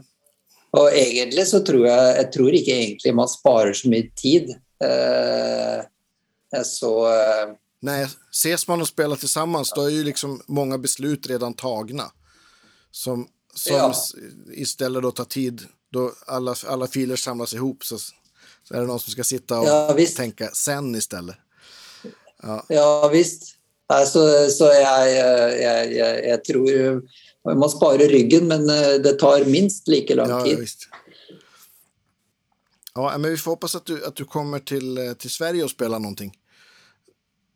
og 0.76 0.90
egentlig 0.92 1.46
så 1.48 1.62
tror 1.64 1.86
jeg 1.88 2.16
Jeg 2.18 2.32
tror 2.34 2.56
ikke 2.58 2.74
egentlig 2.76 3.14
man 3.16 3.30
sparer 3.32 3.74
så 3.74 3.92
mye 3.92 4.10
tid. 4.16 4.50
Eh, 4.84 5.86
så 6.64 6.92
Nei, 7.86 8.00
ses 8.32 8.68
man 8.68 8.82
og 8.82 8.88
spiller 8.88 9.20
sammen, 9.28 9.66
da 9.76 9.86
er 9.86 9.94
jo 9.94 10.04
liksom 10.08 10.38
mange 10.48 10.78
beslut 10.82 11.28
redan 11.30 11.54
tagna. 11.54 12.10
Som, 12.92 13.28
som 13.54 13.76
ja. 13.76 13.94
i 14.56 14.66
stedet 14.66 15.04
da 15.04 15.12
tar 15.12 15.30
tid. 15.30 15.66
Da 15.94 16.10
alle, 16.28 16.56
alle 16.68 16.88
filer 16.88 17.20
samles 17.20 17.54
ihop, 17.54 17.84
så, 17.84 18.00
så 18.00 18.74
er 18.74 18.80
det 18.80 18.88
noen 18.90 19.04
som 19.04 19.14
skal 19.14 19.28
sitte 19.28 19.60
og 19.60 19.68
ja, 19.68 20.08
tenke 20.16 20.50
sen 20.56 20.96
i 20.96 21.04
stedet. 21.04 21.36
Ja, 22.46 22.58
ja 22.70 22.90
visst. 23.14 23.54
Nei, 23.92 24.02
så, 24.10 24.22
så 24.50 24.72
jeg, 24.74 25.10
jeg, 25.14 25.90
jeg, 25.94 26.22
jeg, 26.26 26.40
tror 26.48 27.02
man 27.54 27.70
sparer 27.70 28.10
ryggen, 28.10 28.48
men 28.50 28.70
eh, 28.70 28.96
det 29.04 29.20
tar 29.22 29.46
minst 29.46 29.88
like 29.88 30.16
lang 30.18 30.32
tid. 30.44 30.66
Ja, 32.96 33.12
ja, 33.12 33.18
men 33.18 33.32
vi 33.32 33.38
får 33.38 33.52
håpe 33.52 33.70
at 33.76 33.86
du, 33.86 33.96
at 34.08 34.16
du 34.16 34.26
kommer 34.26 34.64
til, 34.66 34.98
eh, 34.98 35.14
til, 35.20 35.32
Sverige 35.32 35.68
og 35.68 35.70
spiller 35.74 36.02
noe 36.02 36.32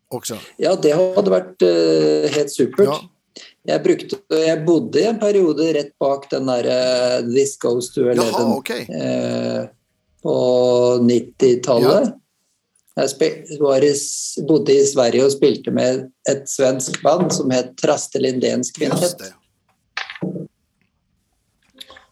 også. 0.10 0.40
Ja, 0.58 0.74
det 0.76 0.96
hadde 0.98 1.32
vært 1.32 1.62
uh, 1.62 2.26
helt 2.34 2.50
supert. 2.50 2.90
Ja. 2.90 3.44
Jeg, 3.70 3.82
brukte, 3.86 4.18
jeg, 4.34 4.62
bodde 4.66 4.98
i 4.98 5.06
en 5.06 5.20
periode 5.22 5.68
rett 5.76 5.92
bak 6.02 6.26
den 6.32 6.50
der 6.50 6.66
uh, 6.66 7.18
This 7.28 7.54
Goes 7.62 7.92
to 7.94 8.08
Eleven 8.10 8.56
okay. 8.56 8.88
uh, 8.90 9.70
på 10.26 10.34
90-tallet. 11.06 12.10
Ja. 12.10 12.16
Jeg 13.00 13.10
i, 13.84 14.45
bodde 14.47 14.76
i 14.76 14.86
Sverige 14.88 15.26
og 15.26 15.32
spilte 15.32 15.72
med 15.72 16.10
et 16.30 16.50
svensk 16.50 17.02
band 17.04 17.32
som 17.32 17.52
het 17.52 17.76
Traste 17.80 18.20
Lindéns 18.20 18.74
Kvintet. 18.76 19.30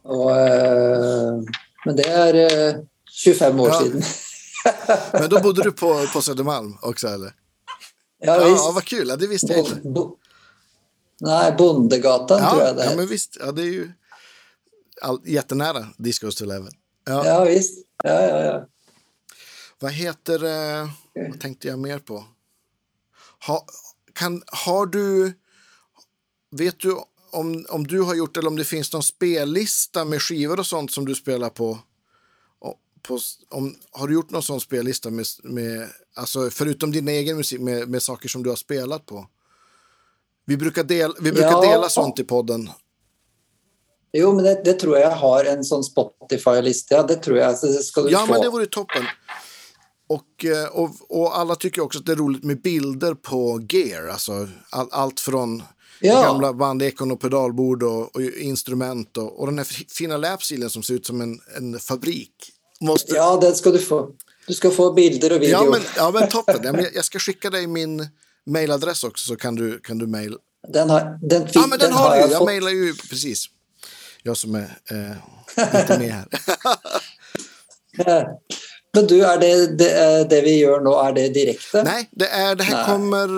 Og, 0.07 0.31
øh, 0.31 1.43
men 1.85 1.97
det 1.97 2.07
er 2.07 2.35
øh, 2.45 2.83
25 3.23 3.61
år 3.61 3.67
ja. 3.67 3.79
siden. 3.81 4.03
men 5.21 5.29
da 5.29 5.41
bodde 5.41 5.63
du 5.63 5.71
på, 5.71 5.91
på 6.13 6.19
Södermalm 6.21 6.77
også, 6.81 7.13
eller? 7.13 7.31
Ja, 8.23 8.37
visst. 8.47 8.65
Ja, 8.65 8.71
Vad 8.71 8.85
kul, 8.85 9.07
det 9.19 9.29
visste 9.29 9.53
jeg 9.53 9.65
ikke. 9.65 9.91
Bo, 9.93 10.05
nei, 11.21 11.51
Bondegatan, 11.57 12.41
ja, 12.41 12.49
tror 12.49 12.63
jeg 12.63 12.75
det 12.75 12.85
er. 12.85 12.89
Ja, 12.89 12.95
men 12.95 13.09
visst. 13.09 13.37
Ja, 13.39 13.51
det 13.51 13.65
er 13.67 13.73
jo 13.73 13.85
all, 15.01 15.19
jättenära 15.25 15.85
Discos 15.97 16.35
to 16.35 16.45
Eleven. 16.45 16.71
Ja. 17.07 17.25
ja, 17.25 17.43
visst. 17.45 17.85
Ja, 18.03 18.21
ja, 18.21 18.39
ja. 18.45 18.57
Hva 19.81 19.91
heter 19.93 20.43
eh, 20.43 20.95
Hva 21.17 21.37
tenkte 21.41 21.69
jeg 21.69 21.79
mer 21.79 21.99
på? 21.99 22.23
Ha, 23.47 23.59
kan, 24.13 24.41
har 24.65 24.85
du 24.85 25.33
Vet 26.51 26.79
du 26.79 26.95
om, 27.31 27.65
om 27.69 27.87
du 27.87 28.01
har 28.01 28.15
gjort 28.15 28.37
eller 28.37 28.49
om 28.49 28.55
det 28.55 28.65
finns 28.65 28.93
någon 28.93 29.03
spellista 29.03 30.05
med 30.05 30.21
skivor 30.21 30.59
och 30.59 30.65
sånt 30.65 30.91
som 30.91 31.05
du 31.05 31.15
spelar 31.15 31.49
på 31.49 31.77
på 33.07 33.19
om, 33.49 33.75
har 33.91 34.07
du 34.07 34.13
gjort 34.13 34.29
någon 34.29 34.43
sån 34.43 34.59
spellista 34.59 35.09
med, 35.09 35.25
med 35.43 35.89
alltså 36.15 36.49
förutom 36.49 36.91
din 36.91 37.07
egen 37.07 37.37
musik, 37.37 37.61
med, 37.61 37.89
med 37.89 38.03
saker 38.03 38.29
som 38.29 38.43
du 38.43 38.49
har 38.49 38.55
spelat 38.55 39.05
på? 39.05 39.27
Vi 40.45 40.57
brukar, 40.57 40.83
del, 40.83 41.13
vi 41.19 41.31
brukar 41.31 41.51
ja, 41.51 41.61
dela 41.61 41.89
sånt 41.89 42.19
i 42.19 42.23
podden. 42.23 42.69
Jo, 44.11 44.33
men 44.33 44.43
det, 44.43 44.61
det, 44.65 44.73
tror 44.73 44.97
jag 44.97 45.11
har 45.11 45.45
en 45.45 45.63
sån 45.63 45.83
Spotify-lista. 45.83 46.95
Ja, 46.95 47.03
det 47.03 47.15
tror 47.15 47.37
jag. 47.37 47.57
Så 47.57 47.67
det 47.67 47.73
ska 47.73 48.01
du 48.01 48.09
ja, 48.09 48.19
få. 48.19 48.31
men 48.31 48.41
det 48.41 48.49
vore 48.49 48.65
toppen. 48.65 49.03
Och, 50.07 50.45
eh, 50.45 50.65
och, 50.65 50.91
och 51.09 51.37
alla 51.37 51.55
tycker 51.55 51.81
också 51.81 51.99
att 51.99 52.05
det 52.05 52.11
är 52.11 52.15
roligt 52.15 52.43
med 52.43 52.61
bilder 52.61 53.13
på 53.13 53.61
gear. 53.69 54.07
Alltså 54.07 54.47
all, 54.69 54.87
allt 54.91 55.19
från 55.19 55.63
ja. 55.99 56.21
gamla 56.21 56.53
bandekon 56.53 57.11
och 57.11 57.21
pedalbord 57.21 57.83
och, 57.83 58.15
och 58.15 58.21
instrument 58.21 59.17
och, 59.17 59.45
den 59.45 59.57
här 59.57 59.67
fina 59.89 60.17
lapsilen 60.17 60.69
som 60.69 60.83
ser 60.83 60.93
ut 60.93 61.05
som 61.05 61.21
en, 61.21 61.39
en 61.57 61.79
fabrik. 61.79 62.31
Måste... 62.81 63.15
Ja, 63.15 63.37
den 63.41 63.55
ska 63.55 63.71
du 63.71 63.79
få. 63.79 64.09
Du 64.47 64.53
ska 64.53 64.71
få 64.71 64.93
bilder 64.93 65.35
och 65.35 65.41
video. 65.41 65.51
Ja, 65.51 65.71
men, 65.71 65.81
ja, 65.95 66.11
men 66.11 66.29
toppen. 66.29 66.63
Jag, 66.63 66.95
jag 66.95 67.05
ska 67.05 67.19
skicka 67.19 67.49
dig 67.49 67.67
min 67.67 68.07
mailadress 68.45 69.03
också 69.03 69.25
så 69.27 69.35
kan 69.35 69.55
du, 69.55 69.79
kan 69.79 69.97
du 69.97 70.07
mail. 70.07 70.37
Den 70.67 70.89
har, 70.89 71.19
den, 71.21 71.47
ja, 71.53 71.61
men 71.61 71.69
den, 71.69 71.79
den 71.79 71.93
har 71.93 72.15
du. 72.15 72.21
Jag, 72.21 72.31
jag 72.31 72.45
mailar 72.45 72.69
ju 72.69 72.95
precis. 72.95 73.45
Jag 74.23 74.37
som 74.37 74.55
är 74.55 74.77
eh, 74.91 75.81
inte 75.81 75.99
med 75.99 76.11
här. 76.11 76.27
Men 78.97 79.07
du, 79.07 79.17
er 79.21 79.37
det, 79.37 79.77
det, 79.77 79.89
det 80.29 80.41
vi 80.41 80.55
gjør 80.57 80.81
nå, 80.81 80.95
er 80.97 81.11
det 81.13 81.27
direkte? 81.35 81.83
Nei, 81.85 82.07
det, 82.17 82.31
er, 82.33 82.55
det 82.57 82.65
her 82.65 82.79
Nei. 82.79 82.85
kommer. 82.87 83.33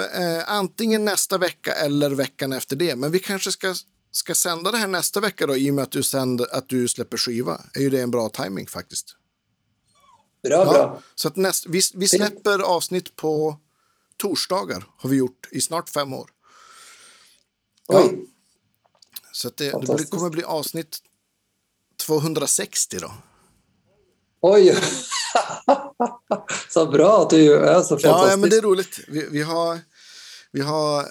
Eh, 0.00 0.44
antingen 0.48 1.04
neste 1.04 1.36
vecka 1.36 1.74
eller 1.84 2.14
uken 2.16 2.52
etter 2.56 2.78
det. 2.80 2.94
Men 2.96 3.12
vi 3.12 3.20
kanskje 3.20 3.52
skal, 3.52 3.74
skal 4.08 4.38
sende 4.38 4.72
det 4.72 4.80
her 4.80 4.88
neste 4.88 5.20
uke, 5.20 5.44
i 5.44 5.66
og 5.68 5.76
med 5.76 5.90
at 5.90 5.92
du, 5.92 6.00
sender, 6.00 6.48
at 6.56 6.70
du 6.72 6.86
slipper 6.88 7.20
skiva. 7.20 7.58
Er 7.76 7.84
jo 7.84 7.90
det 7.92 8.00
en 8.00 8.14
bra 8.14 8.24
timing 8.32 8.64
faktisk. 8.64 9.12
Bra, 10.42 10.62
ja, 10.64 10.64
bra. 10.64 11.02
Så 11.14 11.28
att 11.28 11.36
näst, 11.36 11.66
vi, 11.68 11.82
vi 11.94 12.08
slipper 12.08 12.64
avsnitt 12.64 13.16
på 13.16 13.58
torsdager, 14.16 14.84
har 14.96 15.10
vi 15.10 15.16
gjort 15.16 15.48
i 15.50 15.60
snart 15.60 15.88
fem 15.88 16.12
år. 16.12 16.30
Ja. 17.88 18.08
Så 19.32 19.50
det, 19.56 19.70
det 19.70 20.10
kommer 20.10 20.30
bli 20.30 20.44
avsnitt 20.44 21.02
260 22.06 22.98
då. 23.00 23.12
Oj! 24.42 24.78
så 26.68 26.86
bra 26.86 27.22
att 27.22 27.30
du 27.30 27.54
är 27.54 27.82
så 27.82 27.98
fantastisk. 27.98 28.32
Ja, 28.32 28.36
men 28.36 28.50
det 28.50 28.56
är 28.56 28.62
roligt. 28.62 29.00
Vi, 29.08 29.28
vi, 29.30 29.42
har, 29.42 29.80
vi 30.52 30.60
har 30.60 31.06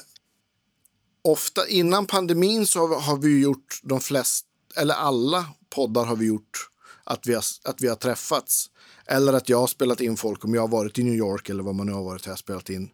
ofta 1.21 1.67
innan 1.67 2.05
pandemin 2.05 2.67
så 2.67 2.79
har 2.79 2.87
vi, 2.87 2.95
har 2.95 3.17
vi 3.17 3.41
gjort 3.41 3.79
de 3.83 3.99
flesta, 4.01 4.47
eller 4.75 4.95
alla 4.95 5.45
poddar 5.69 6.05
har 6.05 6.15
vi 6.15 6.25
gjort 6.25 6.69
att 7.03 7.27
vi 7.27 7.33
har, 7.33 7.43
att 7.63 7.81
vi 7.81 7.87
har 7.87 7.95
träffats. 7.95 8.69
Eller 9.05 9.33
att 9.33 9.49
jag 9.49 9.57
har 9.57 9.67
spelat 9.67 10.01
in 10.01 10.17
folk 10.17 10.45
om 10.45 10.53
jag 10.53 10.61
har 10.61 10.67
varit 10.67 10.99
i 10.99 11.03
New 11.03 11.13
York 11.15 11.49
eller 11.49 11.63
vad 11.63 11.75
man 11.75 11.87
nu 11.87 11.93
har 11.93 12.03
varit 12.03 12.25
här 12.25 12.35
spelat 12.35 12.69
in 12.69 12.89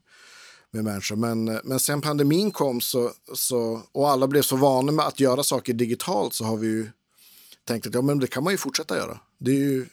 med 0.72 0.84
människor. 0.84 1.16
Men, 1.16 1.60
men 1.64 1.80
sen 1.80 2.02
pandemin 2.02 2.52
kom 2.52 2.82
så, 2.82 3.12
så, 3.34 3.82
och 3.92 4.10
alla 4.10 4.28
blev 4.28 4.42
så 4.42 4.56
vana 4.56 4.92
med 4.92 5.06
att 5.06 5.20
göra 5.20 5.44
saker 5.44 5.74
digitalt 5.74 6.34
så 6.34 6.46
har 6.46 6.58
vi 6.58 6.68
ju 6.68 6.90
tänkt 7.68 7.88
att 7.88 7.94
ja, 7.94 8.02
men 8.02 8.20
det 8.20 8.28
kan 8.28 8.44
man 8.44 8.54
ju 8.54 8.58
fortsätta 8.58 8.98
göra. 8.98 9.20
Det 9.40 9.52
är 9.52 9.56
ju 9.56 9.86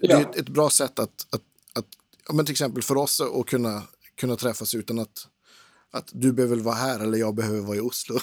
det 0.00 0.12
är 0.12 0.38
ett, 0.38 0.48
bra 0.48 0.70
sätt 0.70 0.98
att, 0.98 1.26
att, 1.30 1.42
att 1.72 1.86
ja, 2.28 2.34
men 2.34 2.46
till 2.46 2.52
exempel 2.52 2.82
för 2.82 2.96
oss 2.96 3.20
att 3.20 3.46
kunna, 3.46 3.82
kunna 4.16 4.36
träffas 4.36 4.74
utan 4.74 4.98
att, 4.98 5.28
att 5.90 6.10
du 6.12 6.32
behöver 6.32 6.56
vara 6.56 6.74
här 6.74 7.00
eller 7.00 7.18
jag 7.18 7.34
behöver 7.34 7.60
vara 7.60 7.76
i 7.76 7.80
Oslo. 7.80 8.18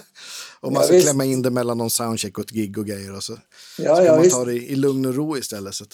och 0.60 0.72
man 0.72 0.84
ska 0.84 0.92
visst. 0.92 1.06
klämma 1.06 1.24
in 1.24 1.42
det 1.42 1.50
mellan 1.50 1.78
någon 1.78 1.90
soundcheck 1.90 2.38
och 2.38 2.44
ett 2.44 2.50
gig 2.50 2.78
och 2.78 2.86
grejer. 2.86 3.14
Och 3.14 3.24
så, 3.24 3.38
ja, 3.78 3.96
så 3.96 4.04
kan 4.04 4.14
man 4.14 4.22
visst. 4.22 4.34
ta 4.34 4.44
det 4.44 4.54
i, 4.54 4.76
lugn 4.76 5.06
och 5.06 5.14
ro 5.14 5.38
istället. 5.38 5.74
Så. 5.74 5.84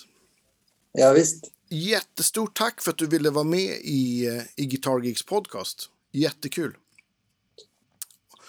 Ja, 0.93 1.13
visst. 1.13 1.45
Jättestort 1.69 2.57
tack 2.57 2.83
för 2.83 2.91
att 2.91 2.99
du 2.99 3.07
ville 3.07 3.31
vara 3.31 3.45
med 3.45 3.79
i, 3.83 4.31
i 4.57 4.67
Guitar 4.67 5.01
Geeks 5.01 5.23
podcast. 5.23 5.89
Jättekul. 6.13 6.77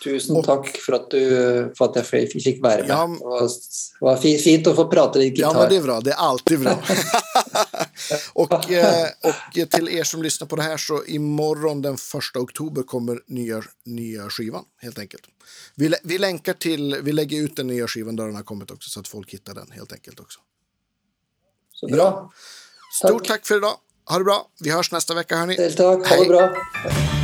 Tusen 0.04 0.38
og, 0.38 0.44
takk 0.46 0.68
for 0.84 0.98
at, 1.00 1.14
du, 1.14 1.72
for 1.78 1.90
at 1.90 2.12
jeg 2.12 2.28
fikk 2.34 2.60
være 2.64 2.86
med. 2.86 2.92
Ja, 2.92 3.06
det 3.08 4.04
var, 4.04 4.20
fint 4.20 4.68
å 4.70 4.76
få 4.78 4.86
prate 4.92 5.22
litt 5.22 5.38
gitar. 5.38 5.56
Ja, 5.56 5.62
men 5.62 5.72
det 5.72 5.80
er 5.80 5.86
bra. 5.88 6.00
Det 6.04 6.14
er 6.14 6.22
alltid 6.28 6.66
bra. 6.66 6.76
og, 8.42 8.52
og, 8.52 8.66
til 9.54 9.70
dere 9.72 10.00
er 10.00 10.08
som 10.08 10.24
lyssnar 10.24 10.50
på 10.52 10.60
det 10.60 10.68
her, 10.68 10.82
så 10.82 11.00
imorgon 11.16 11.84
den 11.86 11.98
1. 11.98 12.42
oktober 12.42 12.86
kommer 12.88 13.22
nya, 13.28 13.62
nye 13.90 14.28
skivan 14.34 14.68
helt 14.86 15.00
enkelt. 15.02 15.30
Vi, 15.76 15.92
vi 16.04 16.20
lenker 16.22 16.60
til 16.60 16.98
vi 17.06 17.16
legger 17.16 17.48
ut 17.48 17.58
den 17.62 17.72
nya 17.72 17.88
skivan 17.92 18.20
der 18.20 18.32
den 18.32 18.40
har 18.40 18.48
kommet 18.48 18.72
også, 18.76 18.92
så 18.92 19.06
at 19.06 19.12
folk 19.12 19.32
hittar 19.32 19.58
den 19.60 19.74
helt 19.78 19.94
enkelt 19.96 20.22
også. 20.28 20.44
Så 21.76 21.92
bra. 21.92 22.10
Stort 22.94 23.28
takk 23.28 23.48
for 23.48 23.60
i 23.60 23.66
dag. 23.66 23.84
Ha 24.10 24.22
det 24.22 24.30
bra. 24.30 24.40
Vi 24.62 24.72
høres 24.72 24.94
neste 24.94 25.14
uke, 25.14 25.24
vecka 25.24 25.44
hörni. 25.44 25.60
takk. 25.60 26.08
Ha 26.08 26.24
det 26.24 26.30
bra. 26.32 27.24